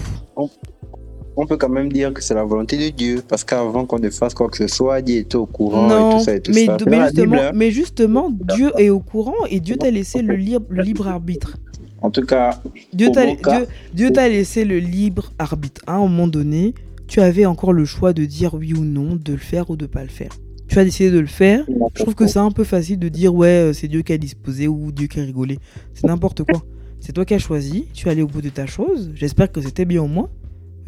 On 1.42 1.46
peut 1.46 1.56
quand 1.56 1.70
même 1.70 1.90
dire 1.92 2.12
que 2.14 2.22
c'est 2.22 2.34
la 2.34 2.44
volonté 2.44 2.76
de 2.78 2.90
Dieu, 2.94 3.22
parce 3.26 3.46
qu'avant 3.46 3.86
qu'on 3.86 3.98
ne 4.00 4.10
fasse 4.10 4.34
quoi 4.34 4.50
que 4.50 4.58
ce 4.58 4.68
soit, 4.68 5.02
Dieu 5.02 5.20
était 5.20 5.38
au 5.38 5.46
courant 5.46 5.88
et 5.88 6.18
tout 6.18 6.24
ça 6.26 6.36
et 6.36 6.42
tout 6.42 6.52
mais, 6.54 6.66
ça. 6.66 6.78
mais 6.86 7.00
justement, 7.06 7.24
Bible, 7.32 7.40
hein. 7.40 7.52
mais 7.56 7.72
justement, 7.72 8.30
Dieu 8.56 8.72
est 8.78 8.90
au 8.90 9.00
courant 9.00 9.46
et 9.50 9.62
Dieu 9.62 9.78
t'a 9.78 9.90
laissé 9.90 10.22
le, 10.22 10.36
libre- 10.36 10.66
le 10.70 10.84
libre 10.84 11.08
arbitre. 11.08 11.56
En 12.02 12.12
tout 12.12 12.24
cas, 12.26 12.62
Dieu 12.94 13.10
t'a 13.12 13.26
Dieu- 13.26 13.68
Dieu 13.94 14.12
t'a 14.12 14.28
laissé 14.28 14.66
le 14.66 14.80
libre 14.80 15.32
arbitre. 15.40 15.82
À 15.88 15.96
un 15.96 16.00
moment 16.00 16.28
donné, 16.28 16.74
tu 17.08 17.22
avais 17.22 17.46
encore 17.46 17.72
le 17.74 17.86
choix 17.86 18.12
de 18.12 18.26
dire 18.26 18.54
oui 18.54 18.74
ou 18.74 18.84
non, 18.84 19.16
de 19.16 19.32
le 19.32 19.38
faire 19.40 19.70
ou 19.70 19.78
de 19.78 19.86
pas 19.86 20.04
le 20.04 20.10
faire. 20.10 20.32
Tu 20.68 20.78
as 20.78 20.84
décidé 20.84 21.10
de 21.10 21.20
le 21.20 21.26
faire. 21.26 21.66
Je 21.96 22.02
trouve 22.04 22.16
que 22.16 22.28
c'est 22.28 22.38
un 22.40 22.52
peu 22.52 22.64
facile 22.66 23.00
de 23.00 23.08
dire 23.10 23.34
ouais, 23.34 23.48
euh, 23.70 23.74
c'est 23.74 23.88
Dieu 23.88 24.02
qui 24.02 24.14
a 24.14 24.18
disposé 24.18 24.68
ou 24.68 24.92
Dieu 24.92 25.08
qui 25.08 25.20
a 25.20 25.24
rigolé. 25.24 25.58
C'est 25.94 26.06
n'importe 26.06 26.44
quoi. 26.44 26.62
C'est 27.00 27.14
toi 27.14 27.24
qui 27.26 27.34
as 27.34 27.40
choisi. 27.40 27.86
Tu 27.94 28.08
es 28.08 28.12
allé 28.12 28.22
au 28.22 28.28
bout 28.28 28.42
de 28.42 28.50
ta 28.50 28.66
chose. 28.68 29.10
J'espère 29.16 29.52
que 29.52 29.62
c'était 29.62 29.86
bien 29.86 30.04
au 30.04 30.08
moins, 30.08 30.30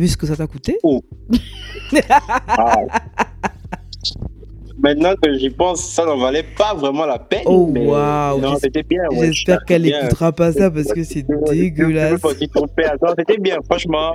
vu 0.01 0.07
ce 0.07 0.17
que 0.17 0.25
ça 0.25 0.35
t'a 0.35 0.47
coûté. 0.47 0.77
Ah. 2.47 2.77
Maintenant 4.83 5.13
que 5.21 5.37
j'y 5.37 5.51
pense, 5.51 5.83
ça 5.93 6.05
n'en 6.05 6.17
valait 6.17 6.45
pas 6.57 6.73
vraiment 6.73 7.05
la 7.05 7.19
peine. 7.19 7.43
Oh, 7.45 7.69
mais. 7.71 7.85
Non, 7.85 8.55
c'était 8.59 8.81
bien. 8.81 9.03
ouais, 9.11 9.27
J'espère 9.31 9.63
qu'elle 9.63 9.83
n'écoutera 9.83 10.31
pas 10.31 10.51
ça 10.51 10.71
parce 10.71 10.87
que 10.91 11.03
c'est 11.03 11.23
dégueulasse. 11.51 12.19
C'était 13.17 13.37
bien, 13.37 13.57
franchement. 13.69 14.13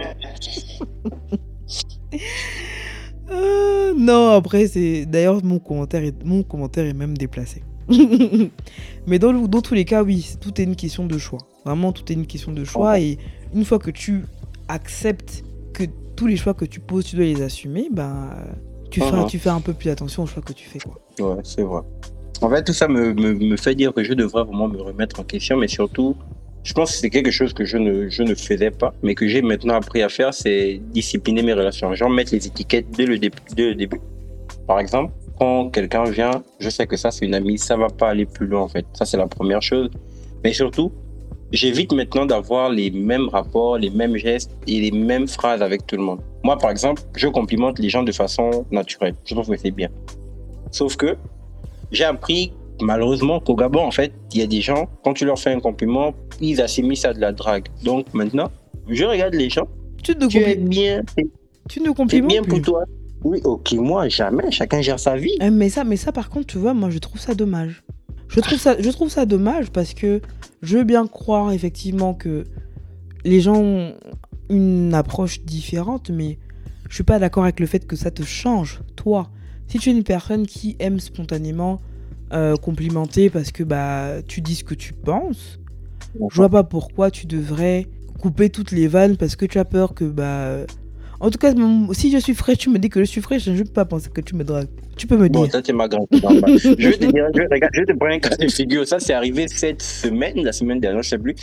Euh, 3.30 3.92
non, 3.96 4.30
après, 4.30 4.66
c'est. 4.66 5.06
D'ailleurs, 5.06 5.44
mon 5.44 5.58
commentaire, 5.60 6.02
est... 6.02 6.24
mon 6.24 6.42
commentaire 6.42 6.86
est 6.86 6.94
même 6.94 7.16
déplacé. 7.16 7.62
Mais 9.06 9.18
dans, 9.20 9.30
le- 9.32 9.46
dans 9.46 9.60
tous 9.60 9.74
les 9.74 9.84
cas, 9.84 10.02
oui, 10.02 10.34
tout 10.40 10.60
est 10.60 10.64
une 10.64 10.74
question 10.76 11.06
de 11.06 11.16
choix. 11.18 11.40
Vraiment, 11.64 11.92
tout 11.92 12.10
est 12.10 12.14
une 12.14 12.26
question 12.26 12.52
de 12.52 12.64
choix. 12.64 12.98
Et 13.00 13.18
une 13.54 13.64
fois 13.64 13.78
que 13.78 13.90
tu 13.92 14.24
acceptes 14.68 15.44
que 15.76 15.84
tous 16.16 16.26
les 16.26 16.36
choix 16.36 16.54
que 16.54 16.64
tu 16.64 16.80
poses, 16.80 17.04
tu 17.04 17.16
dois 17.16 17.24
les 17.26 17.42
assumer, 17.42 17.88
ben, 17.92 18.30
tu, 18.90 19.00
feras, 19.00 19.22
Mhm. 19.22 19.26
tu 19.28 19.38
fais 19.38 19.50
un 19.50 19.60
peu 19.60 19.72
plus 19.74 19.90
attention 19.90 20.22
aux 20.22 20.26
choix 20.26 20.42
que 20.42 20.52
tu 20.52 20.66
fais. 20.68 20.78
Quoi. 20.78 20.96
Ouais, 21.34 21.40
c'est 21.44 21.62
vrai. 21.62 21.82
En 22.42 22.50
fait, 22.50 22.64
tout 22.64 22.72
ça 22.72 22.88
me, 22.88 23.12
me, 23.14 23.32
me 23.34 23.56
fait 23.56 23.74
dire 23.74 23.92
que 23.92 24.02
je 24.04 24.12
devrais 24.14 24.44
vraiment 24.44 24.68
me 24.68 24.80
remettre 24.80 25.20
en 25.20 25.24
question, 25.24 25.56
mais 25.56 25.68
surtout, 25.68 26.16
je 26.62 26.72
pense 26.72 26.92
que 26.92 26.98
c'est 26.98 27.10
quelque 27.10 27.30
chose 27.30 27.52
que 27.52 27.64
je 27.64 27.76
ne, 27.78 28.08
je 28.08 28.22
ne 28.22 28.34
faisais 28.34 28.70
pas, 28.70 28.92
mais 29.02 29.14
que 29.14 29.26
j'ai 29.28 29.42
maintenant 29.42 29.74
appris 29.74 30.02
à 30.02 30.08
faire, 30.08 30.32
c'est 30.34 30.80
discipliner 30.92 31.42
mes 31.42 31.52
relations. 31.52 31.94
Genre 31.94 32.10
mettre 32.10 32.32
les 32.34 32.46
étiquettes 32.46 32.86
dès 32.96 33.06
le, 33.06 33.18
dé- 33.18 33.30
dès 33.54 33.68
le 33.68 33.74
début. 33.74 34.00
Par 34.66 34.80
exemple, 34.80 35.12
quand 35.38 35.70
quelqu'un 35.70 36.04
vient, 36.04 36.42
je 36.58 36.68
sais 36.70 36.86
que 36.86 36.96
ça 36.96 37.10
c'est 37.10 37.24
une 37.26 37.34
amie, 37.34 37.58
ça 37.58 37.76
va 37.76 37.88
pas 37.88 38.08
aller 38.08 38.26
plus 38.26 38.46
loin 38.46 38.62
en 38.62 38.68
fait. 38.68 38.84
Ça 38.94 39.04
c'est 39.04 39.16
la 39.18 39.26
première 39.28 39.62
chose. 39.62 39.90
Mais 40.42 40.52
surtout, 40.52 40.90
j'évite 41.52 41.92
maintenant 41.92 42.26
d'avoir 42.26 42.70
les 42.70 42.90
mêmes 42.90 43.28
rapports, 43.28 43.78
les 43.78 43.90
mêmes 43.90 44.16
gestes 44.16 44.56
et 44.66 44.80
les 44.80 44.90
mêmes 44.90 45.26
phrases 45.28 45.62
avec 45.62 45.86
tout 45.86 45.96
le 45.96 46.02
monde. 46.02 46.20
Moi 46.44 46.56
par 46.58 46.70
exemple, 46.70 47.02
je 47.14 47.28
complimente 47.28 47.78
les 47.78 47.88
gens 47.88 48.02
de 48.02 48.12
façon 48.12 48.64
naturelle. 48.70 49.14
Je 49.24 49.34
trouve 49.34 49.48
que 49.48 49.56
c'est 49.56 49.70
bien. 49.70 49.88
Sauf 50.70 50.96
que 50.96 51.16
j'ai 51.92 52.04
appris 52.04 52.52
malheureusement 52.82 53.40
qu'au 53.40 53.54
Gabon, 53.54 53.80
en 53.86 53.90
fait, 53.90 54.12
il 54.32 54.40
y 54.40 54.42
a 54.42 54.46
des 54.46 54.60
gens, 54.60 54.88
quand 55.02 55.14
tu 55.14 55.24
leur 55.24 55.38
fais 55.38 55.52
un 55.52 55.60
compliment, 55.60 56.12
ils 56.40 56.60
assimilent 56.60 56.96
ça 56.96 57.10
à 57.10 57.14
de 57.14 57.20
la 57.20 57.32
drague. 57.32 57.66
Donc 57.84 58.12
maintenant, 58.12 58.50
je 58.88 59.04
regarde 59.04 59.34
les 59.34 59.48
gens, 59.48 59.66
Tu 60.02 60.12
ne, 60.16 60.26
tu 60.26 60.38
es 60.38 60.56
bien, 60.56 61.02
tu 61.68 61.80
ne 61.80 61.90
complimentes 61.90 62.28
bien 62.30 62.42
plus. 62.42 62.60
pour 62.60 62.62
toi. 62.62 62.84
Oui, 63.24 63.40
ok, 63.44 63.72
moi, 63.74 64.08
jamais, 64.08 64.50
chacun 64.50 64.82
gère 64.82 65.00
sa 65.00 65.16
vie. 65.16 65.36
Euh, 65.42 65.50
Mais 65.50 65.68
ça, 65.70 65.84
mais 65.84 65.96
ça, 65.96 66.12
par 66.12 66.28
contre, 66.28 66.46
tu 66.48 66.58
vois, 66.58 66.74
moi, 66.74 66.90
je 66.90 66.98
trouve 66.98 67.18
ça 67.20 67.34
dommage. 67.34 67.82
Je 68.28 68.90
trouve 68.90 69.08
ça, 69.08 69.26
dommage 69.26 69.70
parce 69.70 69.94
que 69.94 70.20
je 70.62 70.78
veux 70.78 70.84
bien 70.84 71.06
croire 71.06 71.52
effectivement 71.52 72.14
que 72.14 72.44
les 73.24 73.40
gens 73.40 73.56
ont 73.56 73.94
une 74.50 74.94
approche 74.94 75.40
différente, 75.42 76.10
mais 76.10 76.38
je 76.88 76.94
suis 76.94 77.04
pas 77.04 77.18
d'accord 77.18 77.44
avec 77.44 77.60
le 77.60 77.66
fait 77.66 77.86
que 77.86 77.96
ça 77.96 78.10
te 78.10 78.22
change, 78.22 78.80
toi. 78.94 79.30
Si 79.68 79.78
tu 79.78 79.90
es 79.90 79.92
une 79.92 80.04
personne 80.04 80.46
qui 80.46 80.76
aime 80.78 81.00
spontanément 81.00 81.80
euh, 82.32 82.56
complimenter 82.56 83.30
parce 83.30 83.52
que 83.52 83.62
bah 83.62 84.22
tu 84.26 84.40
dis 84.40 84.56
ce 84.56 84.64
que 84.64 84.74
tu 84.74 84.92
penses, 84.92 85.58
je 86.14 86.36
vois 86.36 86.48
pas 86.48 86.64
pourquoi 86.64 87.10
tu 87.10 87.26
devrais 87.26 87.86
couper 88.20 88.50
toutes 88.50 88.72
les 88.72 88.88
vannes 88.88 89.16
parce 89.16 89.36
que 89.36 89.46
tu 89.46 89.58
as 89.58 89.64
peur 89.64 89.94
que 89.94 90.04
bah 90.04 90.66
en 91.20 91.30
tout 91.30 91.38
cas 91.38 91.52
si 91.92 92.10
je 92.10 92.18
suis 92.18 92.34
fraîche 92.34 92.58
tu 92.58 92.70
me 92.70 92.78
dis 92.78 92.88
que 92.90 93.00
je 93.00 93.04
suis 93.04 93.20
fraîche 93.20 93.44
je 93.44 93.50
ne 93.52 93.58
peux 93.62 93.64
pas 93.72 93.84
penser 93.84 94.10
que 94.10 94.20
tu 94.20 94.34
me 94.34 94.44
dragues 94.44 94.68
tu 94.96 95.06
peux 95.06 95.16
me 95.18 95.28
Bon, 95.28 95.42
dire 95.42 95.52
ça, 95.52 95.60
c'est 95.64 95.74
ma 95.74 95.88
grande. 95.88 96.06
je 96.10 96.88
vais 96.88 96.96
te 96.96 97.04
dire, 97.04 97.26
je 97.34 97.38
vais, 97.40 97.46
regarde, 97.50 97.70
je 97.74 97.80
vais 97.80 97.86
te 97.86 97.92
prendre 97.92 98.14
un 98.14 98.18
cas 98.18 98.34
de 98.34 98.48
figure. 98.48 98.88
Ça, 98.88 98.98
c'est 98.98 99.12
arrivé 99.12 99.46
cette 99.46 99.82
semaine, 99.82 100.42
la 100.42 100.52
semaine 100.52 100.80
dernière, 100.80 101.02
je 101.02 101.10
sais 101.10 101.18
plus. 101.18 101.34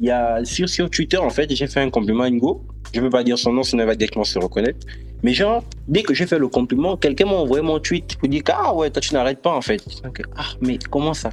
Il 0.00 0.06
y 0.06 0.12
a, 0.12 0.44
sur, 0.44 0.68
sur 0.68 0.88
Twitter, 0.88 1.16
en 1.16 1.28
fait, 1.28 1.52
j'ai 1.52 1.66
fait 1.66 1.80
un 1.80 1.90
compliment 1.90 2.22
à 2.22 2.28
Ingo. 2.28 2.62
Je 2.92 3.00
ne 3.00 3.06
peux 3.06 3.10
pas 3.10 3.24
dire 3.24 3.36
son 3.36 3.52
nom, 3.52 3.64
sinon 3.64 3.82
elle 3.82 3.88
va 3.88 3.96
directement 3.96 4.22
se 4.22 4.38
reconnaître. 4.38 4.78
Mais 5.24 5.34
genre, 5.34 5.64
dès 5.88 6.04
que 6.04 6.14
j'ai 6.14 6.24
fait 6.28 6.38
le 6.38 6.46
compliment, 6.46 6.96
quelqu'un 6.96 7.24
m'a 7.24 7.32
envoyé 7.32 7.64
mon 7.64 7.80
tweet 7.80 8.14
pour 8.14 8.28
dire 8.28 8.44
que, 8.44 8.52
ah 8.54 8.72
ouais, 8.76 8.90
toi, 8.90 9.02
tu 9.02 9.12
n'arrêtes 9.12 9.42
pas, 9.42 9.56
en 9.56 9.60
fait. 9.60 9.82
Donc, 10.04 10.22
ah, 10.36 10.44
mais 10.60 10.78
comment 10.88 11.12
ça? 11.12 11.30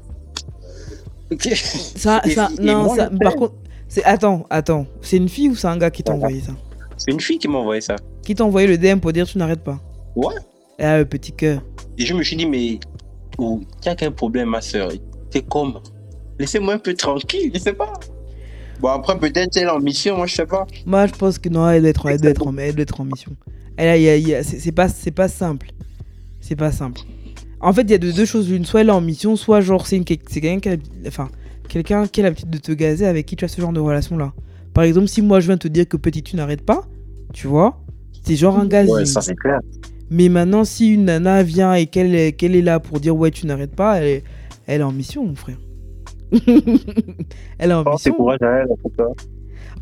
ça, 1.95 2.21
Et- 2.25 2.31
ça 2.31 2.49
et 2.59 2.65
non 2.65 2.83
moi, 2.85 2.95
ça, 2.95 3.09
le 3.11 3.19
par 3.19 3.35
contre 3.35 3.53
c'est 3.87 4.03
attends 4.03 4.45
attends 4.49 4.87
c'est 5.01 5.17
une 5.17 5.29
fille 5.29 5.49
ou 5.49 5.55
c'est 5.55 5.67
un 5.67 5.77
gars 5.77 5.91
qui 5.91 6.01
t'a 6.01 6.13
envoyé 6.13 6.39
ça? 6.41 6.53
C'est 6.97 7.11
une 7.11 7.19
fille 7.19 7.37
qui 7.39 7.47
m'a 7.47 7.57
envoyé 7.59 7.81
ça. 7.81 7.95
qui 8.23 8.35
t'a 8.35 8.43
envoyé 8.43 8.67
le 8.67 8.77
DM 8.77 8.99
pour 8.99 9.13
dire 9.13 9.25
tu 9.27 9.37
n'arrêtes 9.37 9.63
pas 9.63 9.79
Ouais. 10.15 10.33
ah 10.79 10.97
le 10.97 11.05
petit 11.05 11.31
cœur 11.31 11.61
Et 11.97 12.05
je 12.05 12.13
me 12.13 12.23
suis 12.23 12.35
dit, 12.35 12.45
mais 12.45 12.79
oh, 13.37 13.61
tu 13.81 13.89
as 13.89 13.95
quel 13.95 14.11
problème, 14.11 14.49
ma 14.49 14.61
soeur 14.61 14.91
C'est 15.29 15.47
comme. 15.47 15.79
Laissez-moi 16.39 16.73
un 16.75 16.79
peu 16.79 16.93
tranquille, 16.93 17.51
je 17.53 17.59
sais 17.59 17.73
pas. 17.73 17.93
Bon, 18.79 18.89
après, 18.89 19.17
peut-être 19.17 19.57
elle 19.57 19.63
est 19.63 19.69
en 19.69 19.79
mission, 19.79 20.17
moi, 20.17 20.27
je 20.27 20.35
sais 20.35 20.45
pas. 20.45 20.67
Moi, 20.85 21.07
je 21.07 21.13
pense 21.13 21.39
que 21.39 21.49
non, 21.49 21.67
elle 21.69 21.81
doit 21.81 21.89
être, 21.89 22.05
elle 22.09 22.21
doit 22.21 22.29
être, 22.31 22.45
en, 22.45 22.55
elle 22.57 22.75
doit 22.75 22.83
être 22.83 23.01
en 23.01 23.05
mission. 23.05 23.31
C'est 24.43 24.71
pas, 24.71 24.87
c'est 24.87 25.11
pas 25.11 25.27
simple. 25.27 25.71
C'est 26.41 26.55
pas 26.55 26.71
simple. 26.71 27.01
En 27.59 27.73
fait, 27.73 27.81
il 27.81 27.91
y 27.91 27.95
a 27.95 27.97
de- 27.97 28.11
deux 28.11 28.25
choses 28.25 28.49
l'une. 28.51 28.65
Soit 28.65 28.81
elle 28.81 28.89
est 28.89 28.91
en 28.91 29.01
mission, 29.01 29.35
soit 29.35 29.61
genre 29.61 29.87
c'est 29.87 29.97
une- 29.97 30.05
c'est 30.05 30.41
quelqu'un 30.41 30.59
qui 30.59 30.69
a, 30.69 31.07
enfin, 31.07 31.29
quelqu'un 31.67 32.05
qui 32.07 32.21
a 32.21 32.23
l'habitude 32.25 32.51
de 32.51 32.57
te 32.59 32.71
gazer 32.71 33.07
avec 33.07 33.25
qui 33.25 33.35
tu 33.35 33.45
as 33.45 33.47
ce 33.47 33.59
genre 33.59 33.73
de 33.73 33.79
relation-là. 33.79 34.31
Par 34.77 34.83
exemple, 34.83 35.07
si 35.07 35.23
moi 35.23 35.39
je 35.39 35.47
viens 35.47 35.57
te 35.57 35.67
dire 35.67 35.87
que 35.87 35.97
petit 35.97 36.21
tu 36.21 36.35
n'arrêtes 36.35 36.61
pas, 36.61 36.83
tu 37.33 37.47
vois, 37.47 37.79
c'est 38.21 38.35
genre 38.35 38.59
un 38.59 38.67
gazing. 38.67 38.93
Ouais, 38.93 39.05
ça, 39.07 39.21
c'est 39.21 39.33
clair. 39.33 39.59
Mais 40.11 40.29
maintenant, 40.29 40.65
si 40.65 40.93
une 40.93 41.05
nana 41.05 41.41
vient 41.41 41.73
et 41.73 41.87
qu'elle 41.87 42.13
est, 42.13 42.61
là 42.61 42.79
pour 42.79 42.99
dire 42.99 43.17
ouais, 43.17 43.31
tu 43.31 43.47
n'arrêtes 43.47 43.75
pas, 43.75 43.97
elle 43.97 44.07
est, 44.07 44.23
elle 44.67 44.81
est 44.81 44.83
en 44.83 44.91
mission, 44.91 45.25
mon 45.25 45.33
frère. 45.33 45.57
elle 47.57 47.71
est 47.71 47.73
en 47.73 47.79
Oh, 47.87 47.95
c'est 47.97 48.11
mission. 48.11 48.13
courage 48.13 48.41
à 48.43 48.51
elle, 48.51 48.71
en 48.71 48.75
tout 48.75 48.89
cas. 48.95 49.07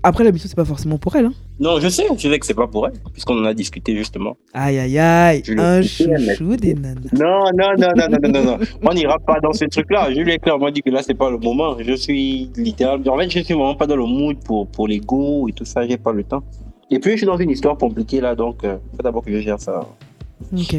Après, 0.08 0.24
la 0.24 0.32
mission, 0.32 0.48
c'est 0.48 0.56
pas 0.56 0.66
forcément 0.66 1.00
pour 1.00 1.16
elle. 1.16 1.26
Hein. 1.26 1.34
Non, 1.60 1.80
je 1.80 1.90
sais, 1.90 2.04
je 2.16 2.30
sais 2.30 2.38
que 2.38 2.46
c'est 2.46 2.54
pas 2.54 2.68
pour 2.68 2.86
elle, 2.86 2.94
puisqu'on 3.12 3.40
en 3.42 3.46
a 3.46 3.56
discuté 3.56 3.96
justement. 3.98 4.38
Aïe, 4.54 4.78
aïe, 4.78 5.00
aïe. 5.00 5.42
Je 5.44 5.54
l'ai 5.54 5.60
Un 5.60 5.82
chouchou 5.82 6.56
des 6.58 6.76
nanas. 6.76 7.02
Non, 7.12 7.46
non, 7.58 7.70
non, 7.76 7.88
non, 7.98 8.08
non, 8.12 8.18
non, 8.22 8.30
non, 8.30 8.52
non. 8.52 8.66
On 8.84 8.94
n'ira 8.94 9.18
pas 9.18 9.40
dans 9.42 9.52
ce 9.52 9.66
truc-là. 9.66 10.14
Je 10.14 10.20
lui 10.22 10.34
ai 10.34 10.38
clairement 10.38 10.70
dit 10.70 10.84
que 10.84 10.92
là, 10.92 11.02
c'est 11.02 11.16
pas 11.16 11.32
le 11.32 11.40
moment. 11.40 11.76
Je 11.80 11.94
suis 11.94 12.52
littéralement. 12.56 13.14
En 13.14 13.18
fait, 13.18 13.32
je 13.32 13.40
suis 13.40 13.54
vraiment 13.56 13.74
pas 13.74 13.88
dans 13.88 13.96
le 13.96 14.06
mood 14.06 14.38
pour, 14.46 14.68
pour 14.68 14.88
les 14.88 14.98
et 14.98 15.54
tout 15.54 15.66
ça. 15.66 15.88
J'ai 15.88 15.98
pas 15.98 16.12
le 16.14 16.24
temps. 16.24 16.44
Et 16.92 17.00
puis, 17.00 17.14
je 17.14 17.18
suis 17.18 17.26
dans 17.26 17.38
une 17.38 17.50
histoire 17.50 17.76
compliquée 17.76 18.22
là, 18.22 18.36
donc 18.36 18.64
euh, 18.64 18.78
faut 18.96 19.02
d'abord 19.02 19.26
que 19.26 19.32
je 19.32 19.40
gère 19.40 19.60
ça. 19.60 19.88
Ok. 20.54 20.76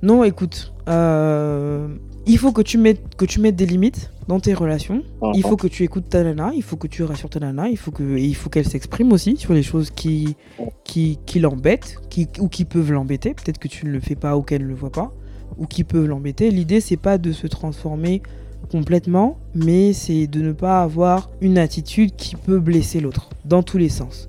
Non, 0.00 0.22
écoute. 0.22 0.72
euh, 0.88 1.88
il 2.26 2.38
faut 2.38 2.52
que 2.52 2.62
tu, 2.62 2.78
mettes, 2.78 3.16
que 3.16 3.24
tu 3.24 3.40
mettes 3.40 3.56
des 3.56 3.66
limites 3.66 4.10
dans 4.28 4.38
tes 4.40 4.54
relations. 4.54 5.02
Il 5.34 5.42
faut 5.42 5.56
que 5.56 5.66
tu 5.66 5.82
écoutes 5.82 6.08
ta 6.08 6.22
nana. 6.22 6.52
Il 6.54 6.62
faut 6.62 6.76
que 6.76 6.86
tu 6.86 7.02
rassures 7.02 7.30
ta 7.30 7.40
nana. 7.40 7.68
Il 7.68 7.76
faut 7.76 7.90
que- 7.90 8.16
et 8.16 8.24
il 8.24 8.34
faut 8.36 8.48
qu'elle 8.50 8.66
s'exprime 8.68 9.12
aussi 9.12 9.36
sur 9.36 9.52
les 9.54 9.62
choses 9.62 9.90
qui, 9.90 10.36
qui, 10.84 11.18
qui 11.26 11.40
l'embêtent 11.40 11.96
qui, 12.10 12.28
ou 12.38 12.48
qui 12.48 12.64
peuvent 12.64 12.92
l'embêter. 12.92 13.34
Peut-être 13.34 13.58
que 13.58 13.68
tu 13.68 13.86
ne 13.86 13.90
le 13.90 14.00
fais 14.00 14.14
pas 14.14 14.36
ou 14.36 14.42
qu'elle 14.42 14.62
ne 14.62 14.68
le 14.68 14.74
voit 14.74 14.92
pas. 14.92 15.12
Ou 15.58 15.66
qui 15.66 15.84
peuvent 15.84 16.06
l'embêter. 16.06 16.50
L'idée, 16.50 16.80
c'est 16.80 16.96
pas 16.96 17.18
de 17.18 17.32
se 17.32 17.46
transformer 17.46 18.22
complètement, 18.70 19.38
mais 19.54 19.92
c'est 19.92 20.26
de 20.26 20.40
ne 20.40 20.52
pas 20.52 20.82
avoir 20.82 21.30
une 21.40 21.58
attitude 21.58 22.14
qui 22.16 22.36
peut 22.36 22.58
blesser 22.60 23.00
l'autre, 23.00 23.28
dans 23.44 23.62
tous 23.62 23.76
les 23.76 23.88
sens. 23.90 24.26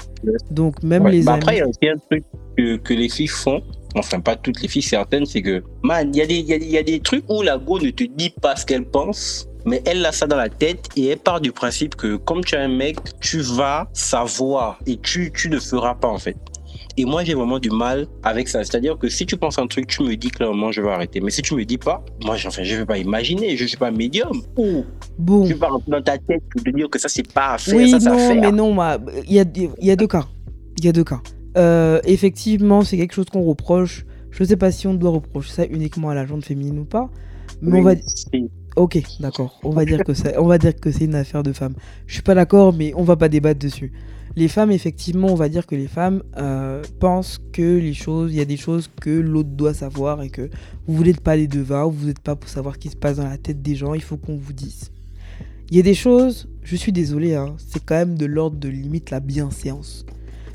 Donc, 0.51 0.81
même 0.83 1.03
Ouais. 1.03 1.11
les 1.11 1.23
Bah, 1.23 1.33
amis. 1.33 1.41
après, 1.43 1.55
il 1.55 1.59
y 1.59 1.61
a 1.61 1.67
aussi 1.67 1.87
un 1.87 1.97
truc 2.09 2.23
que, 2.57 2.77
que 2.77 2.93
les 2.93 3.07
filles 3.09 3.27
font. 3.27 3.61
Enfin, 3.95 4.19
pas 4.19 4.35
toutes 4.35 4.61
les 4.61 4.67
filles, 4.67 4.81
certaines, 4.81 5.25
c'est 5.25 5.41
que, 5.41 5.63
man, 5.83 6.09
il 6.13 6.17
y, 6.17 6.21
a 6.21 6.25
des- 6.25 6.39
y, 6.39 6.53
a 6.53 6.59
des- 6.59 6.65
il 6.65 6.71
y 6.71 6.77
a 6.77 6.83
des 6.83 6.99
trucs 6.99 7.23
où 7.29 7.41
la 7.41 7.57
go 7.57 7.79
ne 7.79 7.89
te 7.91 8.03
dit 8.03 8.31
pas 8.41 8.55
ce 8.55 8.65
qu'elle 8.65 8.85
pense, 8.85 9.47
mais 9.65 9.81
elle 9.85 10.05
a 10.05 10.11
ça 10.11 10.25
dans 10.27 10.35
la 10.35 10.49
tête 10.49 10.89
et 10.95 11.07
elle 11.07 11.19
part 11.19 11.39
du 11.41 11.51
principe 11.51 11.95
que, 11.95 12.15
comme 12.15 12.43
tu 12.43 12.55
es 12.55 12.57
un 12.57 12.67
mec, 12.67 12.97
tu 13.21 13.39
vas 13.41 13.87
savoir 13.93 14.79
et 14.87 14.97
tu, 14.97 15.31
tu 15.33 15.49
ne 15.49 15.59
feras 15.59 15.95
pas, 15.95 16.07
en 16.09 16.17
fait. 16.17 16.35
Et 16.97 17.05
moi, 17.05 17.23
j'ai 17.23 17.33
vraiment 17.33 17.57
du 17.59 17.69
mal 17.71 18.05
avec 18.23 18.47
ça. 18.47 18.63
C'est-à-dire 18.63 18.97
que 18.99 19.09
si 19.09 19.25
tu 19.25 19.35
penses 19.35 19.57
un 19.57 19.65
truc, 19.65 19.87
tu 19.87 20.03
me 20.03 20.15
dis 20.15 20.29
clairement, 20.29 20.71
je 20.71 20.79
vais 20.81 20.89
arrêter. 20.91 21.21
Mais 21.21 21.31
si 21.31 21.41
tu 21.41 21.55
me 21.55 21.65
dis 21.65 21.77
pas, 21.79 22.03
moi, 22.23 22.35
enfin, 22.45 22.61
je 22.63 22.75
vais 22.75 22.85
pas 22.85 22.99
imaginer. 22.99 23.57
Je 23.57 23.65
suis 23.65 23.77
pas 23.77 23.89
médium. 23.89 24.41
Ou 24.57 24.83
Bon. 25.17 25.43
je 25.45 25.53
vais 25.53 25.59
pas 25.59 25.69
rentrer 25.69 25.89
dans 25.91 26.01
ta 26.03 26.17
tête 26.19 26.43
pour 26.51 26.61
te 26.63 26.69
dire 26.69 26.87
que 26.89 26.99
ça, 26.99 27.09
c'est 27.09 27.31
pas 27.31 27.53
à 27.53 27.57
faire, 27.57 27.75
Oui, 27.75 27.89
ça, 27.89 27.97
à 27.97 27.99
non, 28.11 28.17
faire. 28.17 28.41
mais 28.41 28.51
non, 28.51 28.75
il 29.27 29.33
y 29.33 29.39
a, 29.39 29.45
il 29.55 29.87
y 29.87 29.91
a 29.91 29.95
deux 29.95 30.05
cas. 30.07 30.25
Il 30.77 30.85
y 30.85 30.87
a 30.87 30.91
deux 30.91 31.03
cas. 31.03 31.19
Euh, 31.57 31.99
effectivement, 32.05 32.83
c'est 32.83 32.97
quelque 32.97 33.13
chose 33.13 33.29
qu'on 33.31 33.43
reproche. 33.43 34.05
Je 34.31 34.43
sais 34.43 34.57
pas 34.57 34.71
si 34.71 34.87
on 34.87 34.93
doit 34.95 35.11
reprocher 35.11 35.51
ça 35.51 35.65
uniquement 35.65 36.09
à 36.09 36.15
la 36.15 36.25
jante 36.25 36.43
féminine 36.45 36.79
ou 36.79 36.85
pas. 36.85 37.09
Mais 37.61 37.79
on 37.79 37.83
va. 37.83 37.93
Oui, 37.93 38.01
c'est- 38.05 38.49
Ok, 38.75 38.99
d'accord. 39.19 39.59
On 39.63 39.69
va 39.69 39.85
dire 39.85 40.03
que 40.03 40.15
c'est, 40.15 40.35
on 40.39 40.47
va 40.47 40.57
dire 40.57 40.75
que 40.75 40.91
c'est 40.91 41.05
une 41.05 41.13
affaire 41.13 41.43
de 41.43 41.53
femmes. 41.53 41.75
Je 42.07 42.13
suis 42.15 42.23
pas 42.23 42.33
d'accord, 42.33 42.73
mais 42.73 42.91
on 42.95 43.03
va 43.03 43.15
pas 43.15 43.29
débattre 43.29 43.59
dessus. 43.59 43.91
Les 44.35 44.47
femmes, 44.47 44.71
effectivement, 44.71 45.27
on 45.27 45.35
va 45.35 45.47
dire 45.47 45.67
que 45.67 45.75
les 45.75 45.85
femmes 45.85 46.23
euh, 46.37 46.81
pensent 46.99 47.39
que 47.51 47.77
les 47.77 47.93
choses, 47.93 48.33
il 48.33 48.37
y 48.37 48.41
a 48.41 48.45
des 48.45 48.57
choses 48.57 48.89
que 48.99 49.11
l'autre 49.11 49.49
doit 49.49 49.75
savoir 49.75 50.23
et 50.23 50.31
que 50.31 50.49
vous 50.87 51.03
n'êtes 51.03 51.21
pas 51.21 51.35
les 51.35 51.47
devins, 51.47 51.85
vous 51.85 52.07
n'êtes 52.07 52.17
pas 52.19 52.35
pour 52.35 52.49
savoir 52.49 52.73
ce 52.73 52.79
qui 52.79 52.89
se 52.89 52.95
passe 52.95 53.17
dans 53.17 53.29
la 53.29 53.37
tête 53.37 53.61
des 53.61 53.75
gens. 53.75 53.93
Il 53.93 54.01
faut 54.01 54.17
qu'on 54.17 54.37
vous 54.37 54.53
dise. 54.53 54.89
Il 55.69 55.77
y 55.77 55.79
a 55.79 55.83
des 55.83 55.93
choses, 55.93 56.49
je 56.63 56.75
suis 56.75 56.91
désolé, 56.91 57.35
hein, 57.35 57.53
c'est 57.59 57.83
quand 57.85 57.93
même 57.95 58.17
de 58.17 58.25
l'ordre 58.25 58.57
de 58.57 58.69
limite 58.69 59.11
la 59.11 59.19
bienséance. 59.19 60.03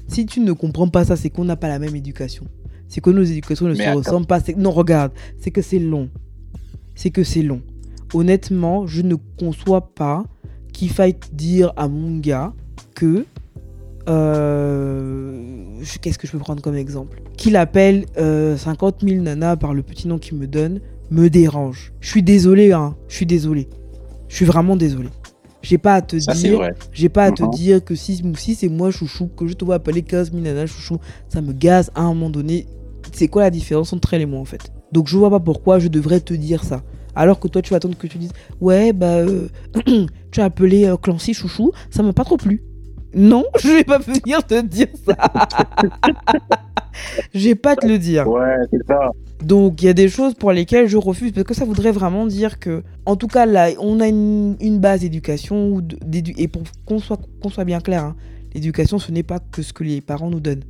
Si 0.08 0.26
tu 0.26 0.40
ne 0.40 0.52
comprends 0.52 0.88
pas 0.88 1.04
ça, 1.04 1.16
c'est 1.16 1.30
qu'on 1.30 1.44
n'a 1.44 1.56
pas 1.56 1.68
la 1.68 1.78
même 1.78 1.94
éducation. 1.94 2.44
C'est 2.88 3.00
que 3.00 3.10
nos 3.10 3.22
éducations 3.22 3.66
ne 3.66 3.72
Mais 3.72 3.76
se 3.76 3.82
attends. 3.90 3.98
ressemblent 3.98 4.26
pas. 4.26 4.40
Non, 4.56 4.70
regarde, 4.70 5.12
c'est 5.38 5.50
que 5.50 5.62
c'est 5.62 5.78
long. 5.78 6.08
C'est 6.94 7.10
que 7.10 7.22
c'est 7.22 7.42
long. 7.42 7.60
Honnêtement, 8.14 8.86
je 8.86 9.02
ne 9.02 9.14
conçois 9.38 9.92
pas 9.94 10.24
qu'il 10.72 10.90
faille 10.90 11.16
dire 11.32 11.72
à 11.76 11.88
mon 11.88 12.18
gars 12.18 12.52
que. 12.94 13.26
euh, 14.08 15.44
Qu'est-ce 16.00 16.18
que 16.18 16.26
je 16.26 16.32
peux 16.32 16.38
prendre 16.38 16.62
comme 16.62 16.74
exemple? 16.76 17.20
Qu'il 17.36 17.56
appelle 17.56 18.06
euh, 18.16 18.56
50 18.56 19.02
000 19.06 19.22
nanas 19.22 19.56
par 19.56 19.74
le 19.74 19.82
petit 19.82 20.08
nom 20.08 20.18
qu'il 20.18 20.36
me 20.38 20.46
donne 20.46 20.80
me 21.10 21.28
dérange. 21.28 21.92
Je 22.00 22.08
suis 22.10 22.22
désolé, 22.22 22.72
hein. 22.72 22.96
Je 23.08 23.14
suis 23.16 23.26
désolé. 23.26 23.68
Je 24.28 24.36
suis 24.36 24.44
vraiment 24.44 24.76
désolé. 24.76 25.08
J'ai 25.62 25.78
pas 25.78 25.94
à 25.94 26.02
te 26.02 26.16
Ça, 26.16 26.32
dire. 26.34 26.70
J'ai 26.92 27.08
pas 27.08 27.24
à 27.24 27.32
te 27.32 27.42
Mhm. 27.42 27.50
dire 27.50 27.84
que 27.84 27.94
si, 27.94 28.22
si 28.36 28.54
c'est 28.54 28.68
moi 28.68 28.90
chouchou, 28.90 29.28
que 29.36 29.46
je 29.46 29.54
te 29.54 29.64
vois 29.64 29.76
appeler 29.76 30.02
15 30.02 30.30
000 30.30 30.42
nanas 30.42 30.66
chouchou, 30.66 30.98
ça 31.28 31.40
me 31.40 31.52
gaze 31.52 31.90
à 31.94 32.02
un 32.02 32.08
moment 32.08 32.30
donné. 32.30 32.66
C'est 33.12 33.28
quoi 33.28 33.42
la 33.42 33.50
différence 33.50 33.92
entre 33.92 34.14
elle 34.14 34.22
et 34.22 34.26
moi 34.26 34.40
en 34.40 34.44
fait? 34.44 34.70
Donc 34.92 35.08
je 35.08 35.16
vois 35.16 35.30
pas 35.30 35.40
pourquoi 35.40 35.78
je 35.78 35.88
devrais 35.88 36.20
te 36.20 36.34
dire 36.34 36.62
ça. 36.64 36.82
Alors 37.14 37.40
que 37.40 37.48
toi 37.48 37.62
tu 37.62 37.70
vas 37.70 37.78
attendre 37.78 37.96
que 37.96 38.06
tu 38.06 38.18
dises 38.18 38.32
Ouais, 38.60 38.92
bah 38.92 39.16
euh, 39.16 39.48
tu 40.30 40.40
as 40.40 40.44
appelé 40.44 40.84
euh, 40.86 40.96
Clancy 40.96 41.34
chouchou, 41.34 41.72
ça 41.90 42.02
m'a 42.02 42.12
pas 42.12 42.24
trop 42.24 42.36
plu. 42.36 42.62
Non, 43.14 43.44
je 43.62 43.68
vais 43.68 43.84
pas 43.84 43.98
venir 43.98 44.44
te 44.46 44.60
dire 44.62 44.88
ça. 45.06 45.16
je 47.34 47.48
vais 47.48 47.54
pas 47.54 47.76
te 47.76 47.86
le 47.86 47.98
dire. 47.98 48.28
Ouais, 48.28 48.56
c'est 48.70 48.86
ça. 48.86 49.10
Donc 49.42 49.82
il 49.82 49.86
y 49.86 49.88
a 49.88 49.92
des 49.92 50.08
choses 50.08 50.34
pour 50.34 50.52
lesquelles 50.52 50.88
je 50.88 50.96
refuse 50.96 51.32
parce 51.32 51.46
que 51.46 51.54
ça 51.54 51.64
voudrait 51.64 51.92
vraiment 51.92 52.26
dire 52.26 52.58
que, 52.58 52.82
en 53.06 53.16
tout 53.16 53.28
cas 53.28 53.46
là, 53.46 53.68
on 53.78 54.00
a 54.00 54.08
une, 54.08 54.56
une 54.60 54.78
base 54.78 55.00
d'éducation 55.00 55.80
et 56.36 56.48
pour 56.48 56.62
qu'on 56.84 56.98
soit, 56.98 57.20
qu'on 57.40 57.48
soit 57.48 57.64
bien 57.64 57.80
clair, 57.80 58.04
hein, 58.04 58.16
l'éducation 58.54 58.98
ce 58.98 59.12
n'est 59.12 59.22
pas 59.22 59.38
que 59.38 59.62
ce 59.62 59.72
que 59.72 59.84
les 59.84 60.00
parents 60.00 60.30
nous 60.30 60.40
donnent. 60.40 60.64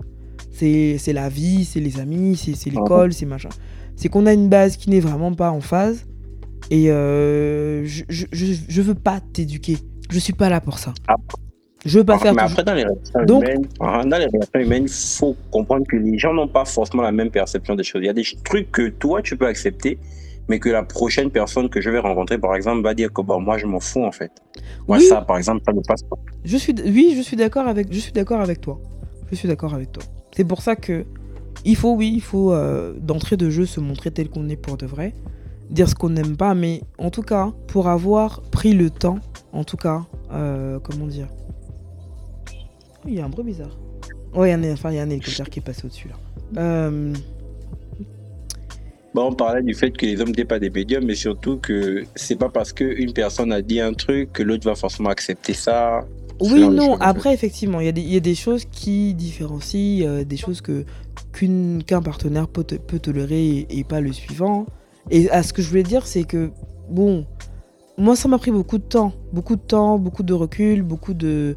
C'est 0.52 1.12
la 1.12 1.28
vie, 1.28 1.64
c'est 1.64 1.80
les 1.80 2.00
amis, 2.00 2.36
c'est 2.36 2.54
c'est 2.54 2.70
l'école, 2.70 3.12
c'est 3.12 3.26
machin. 3.26 3.48
C'est 3.96 4.08
qu'on 4.08 4.26
a 4.26 4.32
une 4.32 4.48
base 4.48 4.76
qui 4.76 4.90
n'est 4.90 5.00
vraiment 5.00 5.32
pas 5.32 5.50
en 5.50 5.60
phase 5.60 6.04
et 6.70 6.90
euh, 6.90 7.84
je, 7.86 8.04
je, 8.08 8.26
je, 8.32 8.54
je 8.68 8.82
veux 8.82 8.94
pas 8.94 9.20
t'éduquer. 9.32 9.78
Je 10.10 10.18
suis 10.18 10.32
pas 10.32 10.48
là 10.48 10.60
pour 10.60 10.78
ça. 10.78 10.94
Je 11.84 11.98
veux 11.98 12.04
pas 12.04 12.18
faire 12.18 12.34
mais 12.34 12.42
après, 12.42 12.64
dans 12.64 12.74
les 12.74 12.82
relations 12.84 13.24
Donc- 13.24 13.44
humaines, 13.44 13.66
dans 13.78 14.18
les 14.18 14.26
relations 14.26 14.60
humaines, 14.60 14.84
il 14.84 14.88
faut 15.18 15.36
comprendre 15.50 15.86
que 15.86 15.96
les 15.96 16.18
gens 16.18 16.34
n'ont 16.34 16.48
pas 16.48 16.64
forcément 16.64 17.02
la 17.02 17.12
même 17.12 17.30
perception 17.30 17.74
des 17.76 17.84
choses. 17.84 18.02
Il 18.02 18.06
y 18.06 18.10
a 18.10 18.12
des 18.12 18.24
trucs 18.44 18.70
que 18.72 18.88
toi, 18.88 19.22
tu 19.22 19.36
peux 19.36 19.46
accepter, 19.46 19.98
mais 20.48 20.58
que 20.58 20.68
la 20.70 20.82
prochaine 20.82 21.30
personne 21.30 21.68
que 21.68 21.80
je 21.80 21.88
vais 21.90 22.00
rencontrer, 22.00 22.36
par 22.38 22.56
exemple, 22.56 22.82
va 22.82 22.94
dire 22.94 23.12
que 23.12 23.22
bon, 23.22 23.40
moi, 23.40 23.58
je 23.58 23.66
m'en 23.66 23.78
fous, 23.80 24.04
en 24.04 24.10
fait. 24.12 24.32
Moi, 24.88 24.98
Oui. 24.98 25.04
ça, 25.04 25.20
par 25.22 25.38
exemple, 25.38 25.62
ça 25.64 25.72
ne 25.72 25.80
passe 25.80 26.02
pas. 26.02 26.16
Je 26.44 26.56
suis, 26.56 26.74
oui, 26.84 27.14
je 27.16 27.22
suis 27.22 27.36
d'accord 27.36 27.68
avec, 27.68 27.92
je 27.92 27.98
suis 28.00 28.12
d'accord 28.12 28.40
avec 28.40 28.60
toi. 28.60 28.80
Je 29.30 29.36
suis 29.36 29.46
d'accord 29.46 29.72
avec 29.74 29.92
toi. 29.92 30.02
C'est 30.36 30.44
pour 30.44 30.62
ça 30.62 30.74
que 30.74 31.04
il 31.64 31.76
faut, 31.76 31.94
oui, 31.94 32.12
il 32.14 32.22
faut 32.22 32.52
euh, 32.52 32.94
d'entrée 33.00 33.36
de 33.36 33.50
jeu 33.50 33.66
se 33.66 33.78
montrer 33.80 34.10
tel 34.10 34.28
qu'on 34.30 34.48
est 34.48 34.56
pour 34.56 34.76
de 34.78 34.86
vrai, 34.86 35.12
dire 35.70 35.88
ce 35.88 35.94
qu'on 35.94 36.10
n'aime 36.10 36.36
pas, 36.36 36.54
mais 36.54 36.82
en 36.98 37.10
tout 37.10 37.22
cas, 37.22 37.52
pour 37.68 37.88
avoir 37.88 38.40
pris 38.50 38.72
le 38.74 38.90
temps, 38.90 39.18
en 39.52 39.64
tout 39.64 39.76
cas, 39.76 40.02
euh, 40.32 40.78
comment 40.82 41.06
dire, 41.06 41.26
il 43.06 43.14
y 43.14 43.20
a 43.20 43.24
un 43.24 43.28
bruit 43.28 43.44
bizarre. 43.44 43.76
Ouais, 44.34 44.48
il 44.48 44.62
y 44.62 44.66
a 44.66 44.70
un, 44.70 44.72
enfin, 44.72 44.90
il 44.90 44.96
y 44.96 44.98
a 44.98 45.02
un 45.02 45.10
hélicoptère 45.10 45.48
qui 45.48 45.58
est 45.60 45.62
passé 45.62 45.82
au-dessus 45.84 46.08
là. 46.08 46.14
Euh, 46.60 47.12
Bon, 49.14 49.28
on 49.28 49.32
parlait 49.34 49.62
du 49.62 49.74
fait 49.74 49.90
que 49.90 50.04
les 50.04 50.20
hommes 50.20 50.28
n'étaient 50.28 50.44
pas 50.44 50.58
des 50.58 50.68
médiums, 50.70 51.04
mais 51.04 51.14
surtout 51.14 51.56
que 51.56 52.04
c'est 52.14 52.36
pas 52.36 52.50
parce 52.50 52.72
qu'une 52.74 53.12
personne 53.14 53.52
a 53.52 53.62
dit 53.62 53.80
un 53.80 53.94
truc 53.94 54.32
que 54.34 54.42
l'autre 54.42 54.68
va 54.68 54.74
forcément 54.74 55.08
accepter 55.08 55.54
ça. 55.54 56.04
Oui, 56.40 56.68
non, 56.68 56.96
après, 57.00 57.32
effectivement, 57.34 57.80
il 57.80 57.86
y, 57.86 57.88
a 57.88 57.92
des- 57.92 58.02
il 58.02 58.12
y 58.12 58.16
a 58.16 58.20
des 58.20 58.34
choses 58.34 58.64
qui 58.66 59.14
différencient, 59.14 60.06
euh, 60.06 60.24
des 60.24 60.36
choses 60.36 60.60
que 60.60 60.84
qu'une- 61.32 61.82
qu'un 61.84 62.02
partenaire 62.02 62.46
peut, 62.48 62.62
te- 62.64 62.74
peut 62.76 62.98
tolérer 63.00 63.48
et, 63.70 63.78
et 63.78 63.82
pas 63.84 64.00
le 64.00 64.12
suivant. 64.12 64.66
Et 65.10 65.28
à 65.30 65.42
ce 65.42 65.52
que 65.52 65.62
je 65.62 65.68
voulais 65.68 65.82
dire, 65.82 66.06
c'est 66.06 66.24
que, 66.24 66.50
bon, 66.90 67.26
moi, 67.96 68.14
ça 68.14 68.28
m'a 68.28 68.38
pris 68.38 68.50
beaucoup 68.52 68.78
de 68.78 68.84
temps. 68.84 69.12
Beaucoup 69.32 69.56
de 69.56 69.60
temps, 69.62 69.98
beaucoup 69.98 70.22
de 70.22 70.34
recul, 70.34 70.82
beaucoup 70.82 71.14
de 71.14 71.56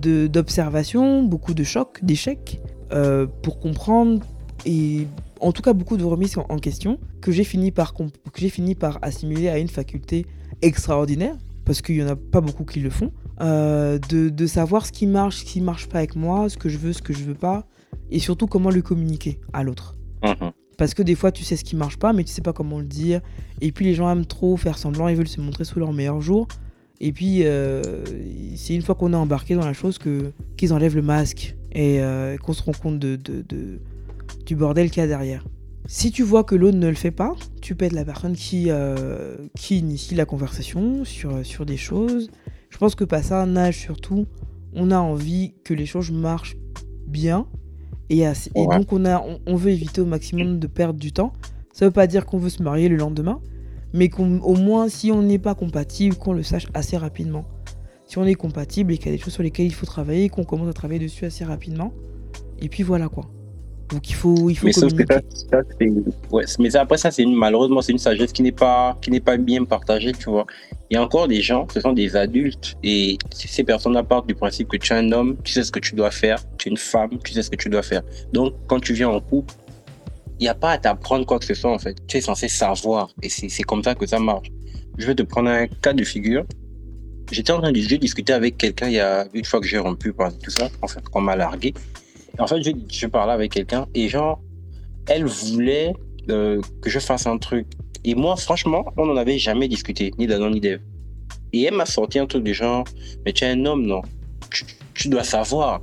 de- 0.00 0.26
d'observation, 0.26 1.22
beaucoup 1.22 1.54
de 1.54 1.64
chocs, 1.64 1.98
d'échecs, 2.02 2.60
euh, 2.92 3.26
pour 3.42 3.58
comprendre, 3.58 4.24
et 4.66 5.06
en 5.40 5.52
tout 5.52 5.62
cas 5.62 5.72
beaucoup 5.72 5.96
de 5.96 6.04
remises 6.04 6.36
en, 6.38 6.46
en 6.48 6.58
question, 6.58 6.98
que 7.20 7.32
j'ai 7.32 7.44
fini, 7.44 7.70
par 7.70 7.94
que 7.94 8.48
fini 8.48 8.74
par 8.74 8.98
assimiler 9.02 9.48
à 9.48 9.58
une 9.58 9.68
faculté 9.68 10.26
extraordinaire, 10.62 11.36
parce 11.64 11.82
qu'il 11.82 11.96
n'y 11.96 12.02
en 12.02 12.08
a 12.08 12.16
pas 12.16 12.40
beaucoup 12.40 12.64
qui 12.64 12.80
le 12.80 12.90
font, 12.90 13.12
euh, 13.40 13.98
de, 14.08 14.28
de 14.28 14.46
savoir 14.46 14.86
ce 14.86 14.92
qui 14.92 15.06
marche, 15.06 15.38
ce 15.40 15.44
qui 15.44 15.60
marche 15.60 15.88
pas 15.88 15.98
avec 15.98 16.16
moi, 16.16 16.48
ce 16.48 16.56
que 16.56 16.68
je 16.68 16.78
veux, 16.78 16.92
ce 16.92 17.02
que 17.02 17.12
je 17.12 17.24
veux 17.24 17.34
pas, 17.34 17.66
et 18.10 18.18
surtout 18.18 18.46
comment 18.46 18.70
le 18.70 18.82
communiquer 18.82 19.40
à 19.52 19.62
l'autre. 19.62 19.96
Mhm. 20.24 20.52
Parce 20.78 20.94
que 20.94 21.02
des 21.02 21.14
fois, 21.14 21.30
tu 21.32 21.44
sais 21.44 21.56
ce 21.56 21.64
qui 21.64 21.76
marche 21.76 21.98
pas, 21.98 22.12
mais 22.12 22.24
tu 22.24 22.32
sais 22.32 22.40
pas 22.42 22.52
comment 22.52 22.78
le 22.78 22.84
dire. 22.86 23.20
Et 23.60 23.72
puis 23.72 23.84
les 23.84 23.94
gens 23.94 24.10
aiment 24.10 24.26
trop 24.26 24.56
faire 24.56 24.78
semblant, 24.78 25.08
ils 25.08 25.16
veulent 25.16 25.28
se 25.28 25.40
montrer 25.40 25.64
sous 25.64 25.78
leur 25.78 25.92
meilleur 25.92 26.20
jour. 26.20 26.48
Et 27.04 27.12
puis, 27.12 27.44
euh, 27.44 27.82
c'est 28.56 28.74
une 28.74 28.82
fois 28.82 28.94
qu'on 28.94 29.12
est 29.12 29.16
embarqué 29.16 29.54
dans 29.56 29.64
la 29.66 29.72
chose 29.72 29.98
que 29.98 30.32
qu'ils 30.56 30.72
enlèvent 30.72 30.94
le 30.94 31.02
masque 31.02 31.56
et 31.72 32.00
euh, 32.00 32.36
qu'on 32.38 32.52
se 32.52 32.62
rend 32.62 32.72
compte 32.72 32.98
de, 33.00 33.16
de- 33.16 33.42
de- 33.48 33.80
du 34.46 34.54
bordel 34.54 34.88
qu'il 34.90 35.00
y 35.00 35.04
a 35.04 35.08
derrière. 35.08 35.44
Si 35.86 36.12
tu 36.12 36.22
vois 36.22 36.44
que 36.44 36.54
l'autre 36.54 36.78
ne 36.78 36.88
le 36.88 36.94
fait 36.94 37.10
pas, 37.10 37.34
tu 37.60 37.74
peux 37.74 37.86
être 37.86 37.92
la 37.92 38.04
personne 38.04 38.34
qui, 38.34 38.66
euh, 38.68 39.34
qui 39.56 39.78
initie 39.78 40.14
la 40.14 40.24
conversation 40.26 41.04
sur, 41.04 41.44
sur 41.44 41.66
des 41.66 41.76
choses. 41.76 42.30
Je 42.70 42.78
pense 42.78 42.94
que 42.94 43.02
pas 43.04 43.20
ça, 43.22 43.42
un 43.42 43.56
âge 43.56 43.78
surtout, 43.80 44.26
on 44.72 44.92
a 44.92 44.98
envie 44.98 45.54
que 45.64 45.74
les 45.74 45.86
choses 45.86 46.12
marchent 46.12 46.56
bien. 47.08 47.46
Et, 48.10 48.24
assez- 48.24 48.50
et 48.54 48.60
Ouais. 48.64 48.78
donc, 48.78 48.92
on, 48.92 49.04
a, 49.06 49.18
on, 49.20 49.40
on 49.46 49.56
veut 49.56 49.72
éviter 49.72 50.00
au 50.00 50.06
maximum 50.06 50.60
de 50.60 50.66
perdre 50.68 51.00
du 51.00 51.10
temps. 51.12 51.32
Ça 51.72 51.84
veut 51.86 51.90
pas 51.92 52.06
dire 52.06 52.26
qu'on 52.26 52.38
veut 52.38 52.50
se 52.50 52.62
marier 52.62 52.88
le 52.88 52.96
lendemain, 52.96 53.40
mais 53.92 54.08
qu'au 54.08 54.24
moins, 54.24 54.88
si 54.88 55.10
on 55.12 55.22
n'est 55.22 55.38
pas 55.38 55.54
compatible, 55.54 56.16
qu'on 56.16 56.32
le 56.32 56.42
sache 56.42 56.66
assez 56.74 56.96
rapidement. 56.96 57.44
Si 58.06 58.18
on 58.18 58.24
est 58.24 58.34
compatible 58.34 58.92
et 58.92 58.98
qu'il 58.98 59.06
y 59.06 59.14
a 59.14 59.16
des 59.16 59.22
choses 59.22 59.32
sur 59.32 59.42
lesquelles 59.42 59.66
il 59.66 59.74
faut 59.74 59.86
travailler, 59.86 60.28
qu'on 60.28 60.44
commence 60.44 60.68
à 60.68 60.72
travailler 60.72 61.00
dessus 61.00 61.24
assez 61.24 61.44
rapidement. 61.44 61.92
Et 62.60 62.68
puis 62.68 62.82
voilà 62.82 63.08
quoi. 63.08 63.24
Donc 63.88 64.08
il 64.08 64.14
faut, 64.14 64.48
il 64.48 64.54
faut 64.54 64.66
Mais 64.66 64.72
communiquer. 64.72 65.04
ça, 65.10 65.20
ça, 65.50 65.60
c'est- 65.78 65.92
ouais, 66.30 66.44
mais 66.58 66.74
après 66.76 66.96
ça, 66.96 67.10
c'est 67.10 67.22
une, 67.22 67.34
malheureusement, 67.34 67.82
c'est 67.82 67.92
une 67.92 67.98
sagesse 67.98 68.32
qui 68.32 68.42
n'est 68.42 68.50
pas, 68.52 68.96
qui 69.02 69.10
n'est 69.10 69.20
pas 69.20 69.36
bien 69.36 69.64
partagée, 69.64 70.12
tu 70.12 70.30
vois. 70.30 70.46
Il 70.88 70.94
y 70.94 70.96
a 70.96 71.02
encore 71.02 71.28
des 71.28 71.42
gens, 71.42 71.66
ce 71.72 71.80
sont 71.80 71.92
des 71.92 72.16
adultes, 72.16 72.76
et 72.82 73.18
ces 73.30 73.64
personnes-là 73.64 74.02
partent 74.02 74.26
du 74.26 74.34
principe 74.34 74.68
que 74.68 74.78
tu 74.78 74.92
es 74.94 74.96
un 74.96 75.12
homme, 75.12 75.36
tu 75.44 75.52
sais 75.52 75.62
ce 75.62 75.70
que 75.70 75.80
tu 75.80 75.94
dois 75.94 76.10
faire, 76.10 76.38
tu 76.56 76.68
es 76.68 76.70
une 76.70 76.78
femme, 76.78 77.18
tu 77.22 77.32
sais 77.34 77.42
ce 77.42 77.50
que 77.50 77.56
tu 77.56 77.68
dois 77.68 77.82
faire. 77.82 78.02
Donc, 78.32 78.54
quand 78.66 78.80
tu 78.80 78.94
viens 78.94 79.08
en 79.10 79.20
couple, 79.20 79.52
n'y 80.42 80.48
a 80.48 80.54
pas 80.54 80.72
à 80.72 80.78
t'apprendre 80.78 81.26
quoi 81.26 81.38
que 81.38 81.44
ce 81.44 81.54
soit, 81.54 81.72
en 81.72 81.78
fait. 81.78 81.96
Tu 82.06 82.18
es 82.18 82.20
censé 82.20 82.48
savoir, 82.48 83.10
et 83.22 83.28
c'est 83.28 83.62
comme 83.62 83.82
ça 83.82 83.94
que 83.94 84.06
ça 84.06 84.18
marche. 84.18 84.48
Je 84.98 85.06
vais 85.06 85.14
te 85.14 85.22
prendre 85.22 85.50
un 85.50 85.66
cas 85.66 85.92
de 85.92 86.04
figure. 86.04 86.44
J'étais 87.30 87.52
en 87.52 87.60
train 87.60 87.72
de 87.72 87.78
discuter 87.78 88.32
avec 88.32 88.58
quelqu'un 88.58 88.88
il 88.88 88.94
y 88.94 89.00
a 89.00 89.26
une 89.32 89.44
fois 89.44 89.60
que 89.60 89.66
j'ai 89.66 89.78
rompu 89.78 90.12
par 90.12 90.36
tout 90.36 90.50
ça, 90.50 90.68
en 90.82 90.86
fait, 90.86 91.02
qu'on 91.08 91.20
m'a 91.20 91.36
largué. 91.36 91.72
En 92.38 92.46
fait, 92.46 92.62
je, 92.62 93.06
parlais 93.06 93.32
avec 93.32 93.52
quelqu'un 93.52 93.86
et 93.94 94.08
genre, 94.08 94.40
elle 95.06 95.24
voulait 95.24 95.94
euh, 96.30 96.60
que 96.80 96.90
je 96.90 96.98
fasse 96.98 97.26
un 97.26 97.38
truc. 97.38 97.66
Et 98.04 98.14
moi, 98.14 98.36
franchement, 98.36 98.84
on 98.96 99.06
n'en 99.06 99.16
avait 99.16 99.38
jamais 99.38 99.68
discuté, 99.68 100.12
ni 100.18 100.26
d'Adam 100.26 100.50
ni 100.50 100.60
d'Ève. 100.60 100.80
Et 101.52 101.64
elle 101.64 101.74
m'a 101.74 101.86
sorti 101.86 102.18
un 102.18 102.26
truc 102.26 102.42
du 102.42 102.54
genre, 102.54 102.84
mais 103.24 103.32
tu 103.32 103.44
es 103.44 103.48
un 103.48 103.64
homme, 103.64 103.86
non? 103.86 104.02
Tu, 104.50 104.64
tu 104.94 105.08
dois 105.08 105.24
savoir. 105.24 105.82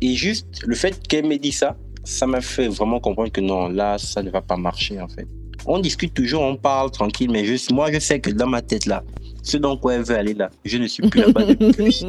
Et 0.00 0.14
juste, 0.14 0.46
le 0.66 0.74
fait 0.74 1.06
qu'elle 1.06 1.26
m'ait 1.26 1.38
dit 1.38 1.52
ça, 1.52 1.76
ça 2.04 2.26
m'a 2.26 2.40
fait 2.40 2.68
vraiment 2.68 3.00
comprendre 3.00 3.30
que 3.30 3.40
non, 3.40 3.68
là, 3.68 3.98
ça 3.98 4.22
ne 4.22 4.30
va 4.30 4.40
pas 4.42 4.56
marcher, 4.56 5.00
en 5.00 5.08
fait. 5.08 5.26
On 5.66 5.78
discute 5.78 6.14
toujours, 6.14 6.42
on 6.42 6.56
parle 6.56 6.90
tranquille, 6.90 7.30
mais 7.30 7.44
juste, 7.44 7.70
moi, 7.72 7.92
je 7.92 7.98
sais 7.98 8.18
que 8.20 8.30
dans 8.30 8.46
ma 8.46 8.62
tête, 8.62 8.86
là, 8.86 9.02
ce 9.42 9.56
dans 9.58 9.76
quoi 9.76 9.94
elle 9.94 10.02
veut 10.02 10.16
aller, 10.16 10.34
là, 10.34 10.50
je 10.64 10.78
ne 10.78 10.86
suis 10.86 11.06
plus 11.08 11.20
là-bas 11.20 11.44
depuis. 11.46 12.04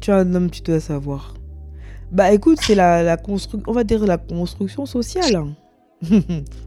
tu 0.00 0.10
es 0.10 0.14
un 0.14 0.34
homme, 0.34 0.50
tu 0.50 0.62
dois 0.62 0.80
savoir. 0.80 1.34
Bah 2.12 2.32
écoute, 2.32 2.58
c'est 2.62 2.74
la, 2.76 3.02
la 3.02 3.16
construction, 3.16 3.62
on 3.68 3.72
va 3.72 3.82
dire 3.84 4.04
la 4.06 4.18
construction 4.18 4.86
sociale. 4.86 5.36
hein. 5.36 5.54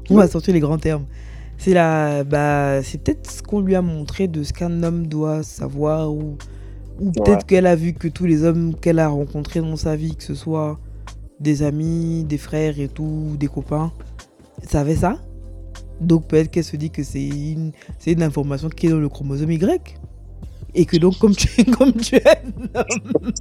on 0.10 0.16
va 0.16 0.28
sortir 0.28 0.54
les 0.54 0.60
grands 0.60 0.78
termes. 0.78 1.06
C'est 1.58 1.74
la, 1.74 2.24
bah, 2.24 2.82
c'est 2.84 3.02
peut-être 3.04 3.30
ce 3.30 3.42
qu'on 3.42 3.62
lui 3.62 3.76
a 3.76 3.82
montré 3.82 4.28
de 4.28 4.44
ce 4.44 4.52
qu'un 4.54 4.84
homme 4.84 5.08
doit 5.08 5.44
savoir 5.44 6.12
ou, 6.12 6.38
ou 7.00 7.12
peut-être 7.12 7.30
Ouais. 7.30 7.44
qu'elle 7.48 7.68
a 7.68 7.76
vu 7.76 7.94
que 7.94 8.08
tous 8.08 8.26
les 8.26 8.44
hommes 8.44 8.76
qu'elle 8.76 9.00
a 9.00 9.08
rencontrés 9.08 9.60
dans 9.62 9.76
sa 9.78 9.96
vie, 9.96 10.16
que 10.16 10.24
ce 10.24 10.36
soit 10.36 10.80
des 11.40 11.64
amis, 11.64 12.24
des 12.24 12.38
frères 12.38 12.80
et 12.80 12.88
tout, 12.88 13.36
des 13.40 13.48
copains, 13.48 13.92
savaient 14.68 14.96
ça? 14.96 15.20
Donc 16.02 16.28
peut-être 16.28 16.50
qu'elle 16.50 16.64
se 16.64 16.76
dit 16.78 16.90
que 16.90 17.04
c'est 17.04 17.28
une, 17.28 17.72
c'est 17.98 18.14
une 18.14 18.24
information 18.24 18.70
qui 18.70 18.88
est 18.88 18.90
dans 18.90 19.00
le 19.00 19.10
chromosome 19.10 19.52
Y. 19.52 19.98
Et 20.76 20.86
que 20.86 20.98
donc, 20.98 21.18
comme 21.18 21.36
tu, 21.36 21.66
comme 21.78 21.94
tu 21.94 22.16
es 22.16 22.24
un 22.28 22.80
homme, 22.80 23.32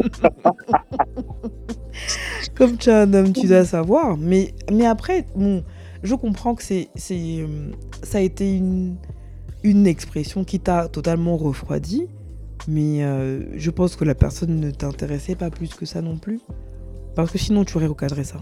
comme 2.55 2.77
tu 2.79 2.89
es 2.89 2.93
un 2.93 3.13
homme, 3.13 3.33
tu 3.33 3.47
dois 3.47 3.65
savoir. 3.65 4.17
Mais, 4.17 4.55
mais 4.73 4.87
après, 4.87 5.27
bon, 5.37 5.63
je 6.03 6.15
comprends 6.15 6.55
que 6.55 6.63
c'est, 6.63 6.89
c'est, 6.95 7.47
ça 8.03 8.19
a 8.19 8.21
été 8.23 8.57
une, 8.57 8.97
une 9.63 9.87
expression 9.87 10.45
qui 10.45 10.59
t'a 10.59 10.89
totalement 10.89 11.37
refroidi. 11.37 12.07
Mais 12.67 13.05
euh, 13.05 13.57
je 13.57 13.71
pense 13.71 13.95
que 13.95 14.05
la 14.05 14.15
personne 14.15 14.59
ne 14.59 14.71
t'intéressait 14.71 15.37
pas 15.37 15.51
plus 15.51 15.75
que 15.75 15.87
ça 15.87 16.03
non 16.03 16.17
plus. 16.17 16.41
Parce 17.19 17.33
que 17.33 17.39
sinon, 17.39 17.65
tu 17.65 17.77
aurais 17.77 17.89
recadré 17.89 18.23
ça. 18.23 18.37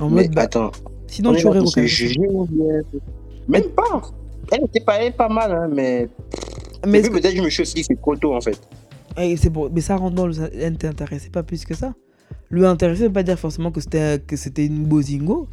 En 0.00 0.08
Mais 0.08 0.22
mode, 0.22 0.34
bah, 0.34 0.42
attends, 0.44 0.72
sinon, 1.06 1.34
tu 1.34 1.46
aurais 1.46 1.58
recadré 1.58 1.86
ça. 1.86 2.20
Même 3.46 3.68
pas. 3.76 4.00
Elle 4.50 4.64
était 4.64 4.80
pas, 4.80 4.94
elle 4.96 5.08
est 5.08 5.10
pas 5.10 5.28
mal, 5.28 5.52
hein, 5.52 5.68
mais. 5.70 6.08
Mais 6.86 7.02
peut-être 7.02 7.36
je 7.36 7.42
me 7.42 7.50
suis 7.50 7.60
aussi 7.60 7.84
c'est 7.84 8.00
trop 8.00 8.16
tôt 8.16 8.34
en 8.34 8.40
fait. 8.40 8.58
Eh, 9.18 9.36
c'est 9.36 9.50
bon, 9.50 9.68
mais 9.70 9.82
ça 9.82 9.96
rentre 9.96 10.14
dans 10.16 10.26
le. 10.26 10.32
Elle 10.58 10.72
ne 10.72 10.78
t'intéressait 10.78 11.28
pas 11.28 11.42
plus 11.42 11.66
que 11.66 11.74
ça. 11.74 11.92
Le 12.48 12.64
intéresser, 12.66 13.00
ça 13.02 13.06
veut 13.08 13.12
pas 13.12 13.22
dire 13.22 13.38
forcément 13.38 13.70
que 13.70 13.82
c'était 13.82 14.18
que 14.26 14.36
c'était 14.36 14.64
une 14.64 14.86
bozingo. 14.86 15.46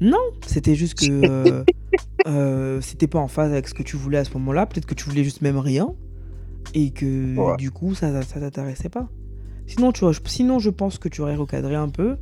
Non, 0.00 0.18
c'était 0.48 0.74
juste 0.74 0.98
que 0.98 1.06
euh, 1.08 1.64
euh, 2.26 2.80
c'était 2.80 3.06
pas 3.06 3.20
en 3.20 3.28
phase 3.28 3.52
avec 3.52 3.68
ce 3.68 3.74
que 3.74 3.84
tu 3.84 3.96
voulais 3.96 4.18
à 4.18 4.24
ce 4.24 4.32
moment-là. 4.32 4.66
Peut-être 4.66 4.86
que 4.86 4.94
tu 4.94 5.04
voulais 5.08 5.22
juste 5.22 5.40
même 5.40 5.58
rien 5.58 5.94
et 6.74 6.90
que 6.90 7.36
Ouais. 7.36 7.56
du 7.58 7.70
coup 7.70 7.94
ça 7.94 8.22
ça 8.22 8.40
t'intéressait 8.40 8.88
pas. 8.88 9.08
Sinon 9.66 9.92
tu 9.92 10.00
vois, 10.00 10.12
je- 10.12 10.20
sinon 10.26 10.58
je 10.58 10.70
pense 10.70 10.98
que 10.98 11.08
tu 11.08 11.20
aurais 11.22 11.36
recadré 11.36 11.74
un 11.74 11.88
peu 11.88 12.16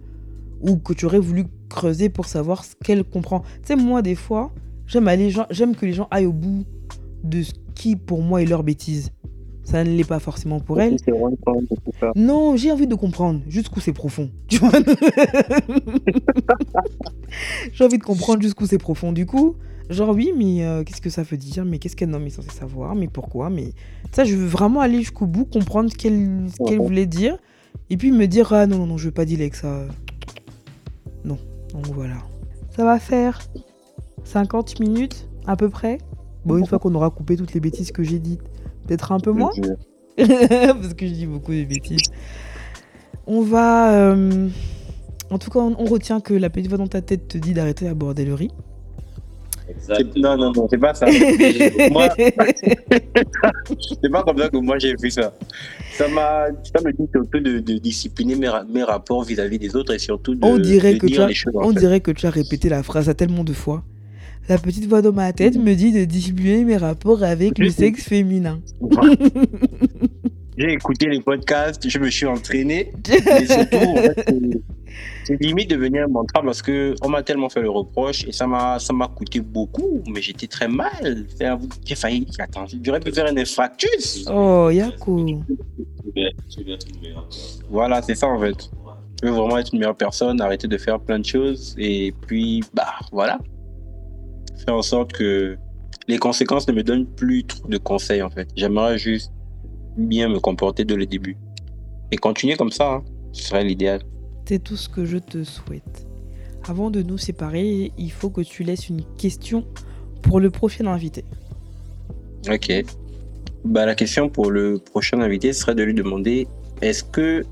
ou 0.61 0.77
que 0.77 0.93
tu 0.93 1.07
aurais 1.07 1.19
voulu 1.19 1.45
creuser 1.69 2.09
pour 2.09 2.27
savoir 2.27 2.65
ce 2.65 2.75
qu'elle 2.85 3.03
comprend. 3.05 3.41
Tu 3.41 3.69
sais 3.69 3.77
moi 3.77 4.03
des 4.03 4.15
fois 4.15 4.53
j'aime 4.87 5.09
aller 5.09 5.33
j'aime 5.51 5.75
que 5.75 5.87
les 5.87 5.93
gens 5.93 6.09
aillent 6.11 6.27
au 6.27 6.33
bout 6.33 6.65
de 7.25 7.43
ce 7.43 7.53
qui 7.75 7.97
pour 7.97 8.23
moi 8.23 8.43
est 8.43 8.47
leur 8.47 8.63
bêtise. 8.63 9.11
Ça 9.65 9.85
ne 9.85 9.91
l'est 9.97 10.05
pas 10.05 10.19
forcément 10.19 10.59
pour 10.59 10.81
elle. 10.81 10.97
Non, 12.17 12.57
j'ai 12.57 12.73
envie 12.73 12.89
de 12.89 12.97
comprendre 12.97 13.41
jusqu'où 13.49 13.79
c'est 13.81 13.93
profond. 13.93 14.29
Tu 14.49 14.59
vois 14.59 14.71
J'ai 17.73 17.85
envie 17.85 17.99
de 17.99 18.03
comprendre 18.03 18.43
jusqu'où 18.43 18.67
c'est 18.67 18.79
profond. 18.79 19.13
Du 19.13 19.25
coup, 19.27 19.55
genre 19.93 20.11
oui, 20.11 20.33
mais 20.37 20.65
euh, 20.65 20.83
qu'est-ce 20.85 21.01
que 21.01 21.11
ça 21.11 21.23
veut 21.23 21.37
dire? 21.37 21.65
Mais 21.65 21.79
qu'est-ce 21.79 21.97
qu'un 21.97 22.13
homme 22.13 22.27
est 22.27 22.31
censé 22.31 22.51
savoir? 22.51 22.95
Mais 22.95 23.09
pourquoi? 23.09 23.51
Mais 23.51 23.73
ça, 24.13 24.25
je 24.25 24.35
veux 24.37 24.47
vraiment 24.47 24.81
aller 24.81 24.99
jusqu'au 24.99 25.27
bout, 25.27 25.45
comprendre 25.45 25.91
ce 25.91 25.97
qu'elle 25.97 26.41
voulait 26.79 27.07
dire, 27.07 27.37
et 27.91 27.97
puis 27.97 28.11
me 28.13 28.27
dire 28.27 28.53
ah 28.53 28.67
non 28.67 28.79
non 28.79 28.87
non, 28.87 28.97
je 28.99 29.07
veux 29.07 29.11
pas 29.13 29.25
dealer 29.25 29.43
avec 29.45 29.55
ça. 29.55 29.87
Non. 31.25 31.39
Donc 31.73 31.87
voilà. 31.89 32.17
Ça 32.77 32.85
va 32.85 32.99
faire 32.99 33.41
50 34.25 34.81
minutes 34.81 35.29
à 35.47 35.57
peu 35.57 35.69
près. 35.69 35.99
Bon, 36.45 36.57
une 36.57 36.67
fois 36.67 36.79
qu'on 36.79 36.95
aura 36.95 37.11
coupé 37.11 37.37
toutes 37.37 37.55
les 37.55 37.61
bêtises 37.61 37.93
que 37.93 38.03
j'ai 38.03 38.19
dites, 38.19 38.43
peut-être 38.87 39.13
un 39.13 39.21
peu 39.21 39.33
moins. 39.33 39.51
parce 40.17 40.95
que 40.95 41.07
je 41.07 41.13
dis 41.13 41.27
beaucoup 41.27 41.53
de 41.53 41.65
bêtises. 41.65 42.03
On 43.27 43.43
va. 43.43 43.93
euh, 43.95 44.49
En 45.31 45.39
tout 45.39 45.51
cas, 45.51 45.61
on, 45.61 45.75
on 45.79 45.85
retient 45.85 46.21
que 46.21 46.35
la 46.35 46.51
petite 46.51 46.69
voix 46.69 46.79
dans 46.79 46.89
ta 46.89 47.01
tête 47.01 47.29
te 47.29 47.39
dit 47.39 47.55
d'arrêter 47.55 47.85
la 47.85 47.95
bordellerie. 47.95 48.51
Non, 50.17 50.37
non, 50.37 50.53
non, 50.53 50.67
c'est 50.71 50.79
pas 50.79 50.93
ça. 50.95 51.07
moi, 51.91 52.09
c'est 52.19 52.35
pas 54.11 54.23
comme 54.23 54.39
ça 54.39 54.49
que 54.49 54.57
moi 54.59 54.79
j'ai 54.79 54.95
vu 55.01 55.11
ça. 55.11 55.33
Ça 55.95 56.09
m'a, 56.09 56.47
ça 56.65 56.83
me 56.85 56.93
dit 56.93 57.09
surtout 57.13 57.41
de, 57.41 57.59
de 57.61 57.79
discipliner 57.79 58.35
mes, 58.37 58.49
ra- 58.49 58.65
mes 58.65 58.83
rapports 58.83 59.23
vis-à-vis 59.25 59.59
des 59.59 59.75
autres 59.77 59.93
et 59.95 59.99
surtout 59.99 60.35
de, 60.35 60.45
On 60.45 60.59
dirait 60.59 60.95
de 60.95 60.99
que 60.99 61.07
dire 61.07 61.17
tu 61.17 61.23
as- 61.23 61.27
les 61.29 61.35
choses. 61.35 61.57
en 61.57 61.61
On 61.69 61.73
fait. 61.73 61.81
dirait 61.81 62.01
que 62.01 62.11
tu 62.11 62.27
as 62.27 62.31
répété 62.31 62.69
la 62.69 62.83
phrase 62.83 63.09
à 63.09 63.15
tellement 63.15 63.45
de 63.45 63.53
fois. 63.53 63.83
La 64.49 64.59
petite 64.59 64.89
voix 64.89 65.03
dans 65.03 65.13
ma 65.13 65.33
tête 65.33 65.57
me 65.57 65.75
dit 65.75 65.93
de 65.93 66.05
discipliner 66.05 66.65
mes 66.65 66.77
rapports 66.77 67.23
avec 67.23 67.59
le 67.59 67.71
sexe 67.71 68.03
féminin. 68.05 68.61
J'ai 70.57 70.73
écouté 70.73 71.07
les 71.07 71.21
podcasts, 71.21 71.89
je 71.89 71.99
me 71.99 72.11
suis 72.11 72.27
entraîné, 72.27 72.93
mais 73.09 73.47
surtout, 73.47 73.77
en 73.77 73.97
fait, 73.97 74.25
c'est- 75.25 75.41
limite 75.41 75.71
devenu 75.71 76.01
un 76.03 76.09
mantra 76.09 76.43
parce 76.43 76.61
que 76.61 76.95
on 77.03 77.09
m'a 77.09 77.23
tellement 77.23 77.49
fait 77.49 77.63
le 77.63 77.71
reproche 77.71 78.25
et 78.27 78.33
ça 78.33 78.47
m'a, 78.47 78.79
ça 78.79 78.93
m'a 78.93 79.09
coûté 79.09 79.41
beaucoup, 79.41 80.03
mais 80.07 80.21
j'étais 80.21 80.47
très 80.47 80.69
mal. 80.69 81.27
J'ai 81.87 81.95
failli, 81.95 82.27
attends, 82.39 82.67
j'aurais 82.85 83.01
pu 83.01 83.13
faire 83.13 83.27
un 83.27 83.37
infarctus. 83.37 84.27
Oh, 84.31 84.69
Yako. 84.71 85.25
Voilà, 87.71 88.03
c'est 88.03 88.15
ça 88.15 88.27
en 88.27 88.39
fait. 88.41 88.71
Je 89.23 89.29
veux 89.29 89.35
vraiment 89.35 89.57
être 89.59 89.73
une 89.73 89.79
meilleure 89.79 89.97
personne, 89.97 90.41
arrêter 90.41 90.67
de 90.69 90.77
faire 90.77 90.99
plein 91.01 91.19
de 91.21 91.25
choses 91.25 91.75
et 91.79 92.13
puis, 92.27 92.63
bah 92.75 92.95
voilà. 93.13 93.39
Faire 94.67 94.75
en 94.77 94.83
sorte 94.83 95.13
que 95.13 95.57
les 96.09 96.19
conséquences 96.19 96.67
ne 96.69 96.73
me 96.73 96.83
donnent 96.83 97.07
plus 97.07 97.45
trop 97.45 97.69
de 97.69 97.79
conseils 97.79 98.21
en 98.23 98.31
fait. 98.31 98.49
J'aimerais 98.57 98.99
juste 98.99 99.33
bien 99.97 100.29
me 100.29 100.41
comporter 100.41 100.85
dès 100.85 100.97
le 100.97 101.07
début. 101.07 101.37
Et 102.11 102.17
continuer 102.17 102.57
comme 102.57 102.71
ça, 102.71 102.95
hein, 102.95 103.05
ce 103.33 103.45
serait 103.45 103.65
l'idéal. 103.65 104.01
C'est 104.47 104.63
tout 104.63 104.77
ce 104.77 104.89
que 104.89 105.05
je 105.05 105.19
te 105.19 105.45
souhaite. 105.45 106.07
Avant 106.69 106.91
de 106.91 107.03
nous 107.03 107.19
séparer, 107.19 107.93
il 107.97 108.13
faut 108.13 108.31
que 108.31 108.43
tu 108.43 108.63
laisses 108.63 108.89
une 108.89 109.03
question 109.17 109.65
pour 110.23 110.41
le 110.41 110.51
prochain 110.51 110.87
invité. 110.87 111.25
Ok. 112.49 112.73
Bah, 113.65 113.87
la 113.87 113.95
question 113.95 114.29
pour 114.29 114.51
le 114.51 114.79
prochain 114.79 115.21
invité 115.21 115.53
serait 115.53 115.75
de 115.75 115.83
lui 115.83 115.95
demander 115.95 116.49
est-ce 116.81 117.05
que 117.05 117.45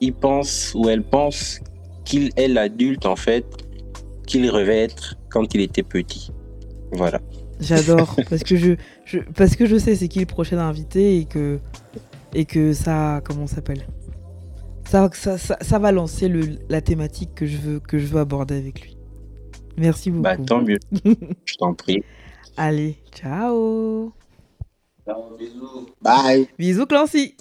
il 0.00 0.12
pense 0.12 0.72
ou 0.74 0.88
elle 0.88 1.02
pense 1.02 1.60
qu'il 2.04 2.30
est 2.36 2.48
l'adulte 2.48 3.06
en 3.06 3.16
fait 3.16 3.44
qu'il 4.26 4.48
rêvait 4.48 4.82
être 4.84 5.16
quand 5.30 5.54
il 5.54 5.60
était 5.60 5.82
petit? 5.82 6.30
Voilà. 6.92 7.20
J'adore 7.60 8.16
parce 8.28 8.42
que 8.42 8.56
je, 8.56 8.74
je, 9.04 9.18
parce 9.36 9.56
que 9.56 9.66
je 9.66 9.76
sais 9.76 9.94
c'est 9.94 10.08
qui 10.08 10.20
le 10.20 10.26
prochain 10.26 10.58
invité 10.58 11.18
et 11.18 11.24
que 11.24 11.58
et 12.34 12.44
que 12.44 12.72
ça 12.72 13.20
comment 13.24 13.46
s'appelle? 13.46 13.86
Ça 14.86 15.08
ça, 15.12 15.38
ça 15.38 15.56
ça, 15.60 15.78
va 15.78 15.92
lancer 15.92 16.28
le, 16.28 16.58
la 16.68 16.80
thématique 16.80 17.34
que 17.34 17.46
je 17.46 17.56
veux 17.56 17.80
que 17.80 17.98
je 17.98 18.06
veux 18.06 18.20
aborder 18.20 18.56
avec 18.56 18.80
lui. 18.82 18.96
Merci 19.76 20.10
bah, 20.10 20.36
beaucoup. 20.36 20.46
Tant 20.46 20.62
mieux. 20.62 20.78
je 21.44 21.54
t'en 21.56 21.74
prie. 21.74 22.02
Allez, 22.56 22.96
ciao. 23.12 24.12
Ciao, 25.04 25.36
bisous. 25.38 25.88
Bye. 26.00 26.48
Bisous 26.58 26.86
Clancy. 26.86 27.34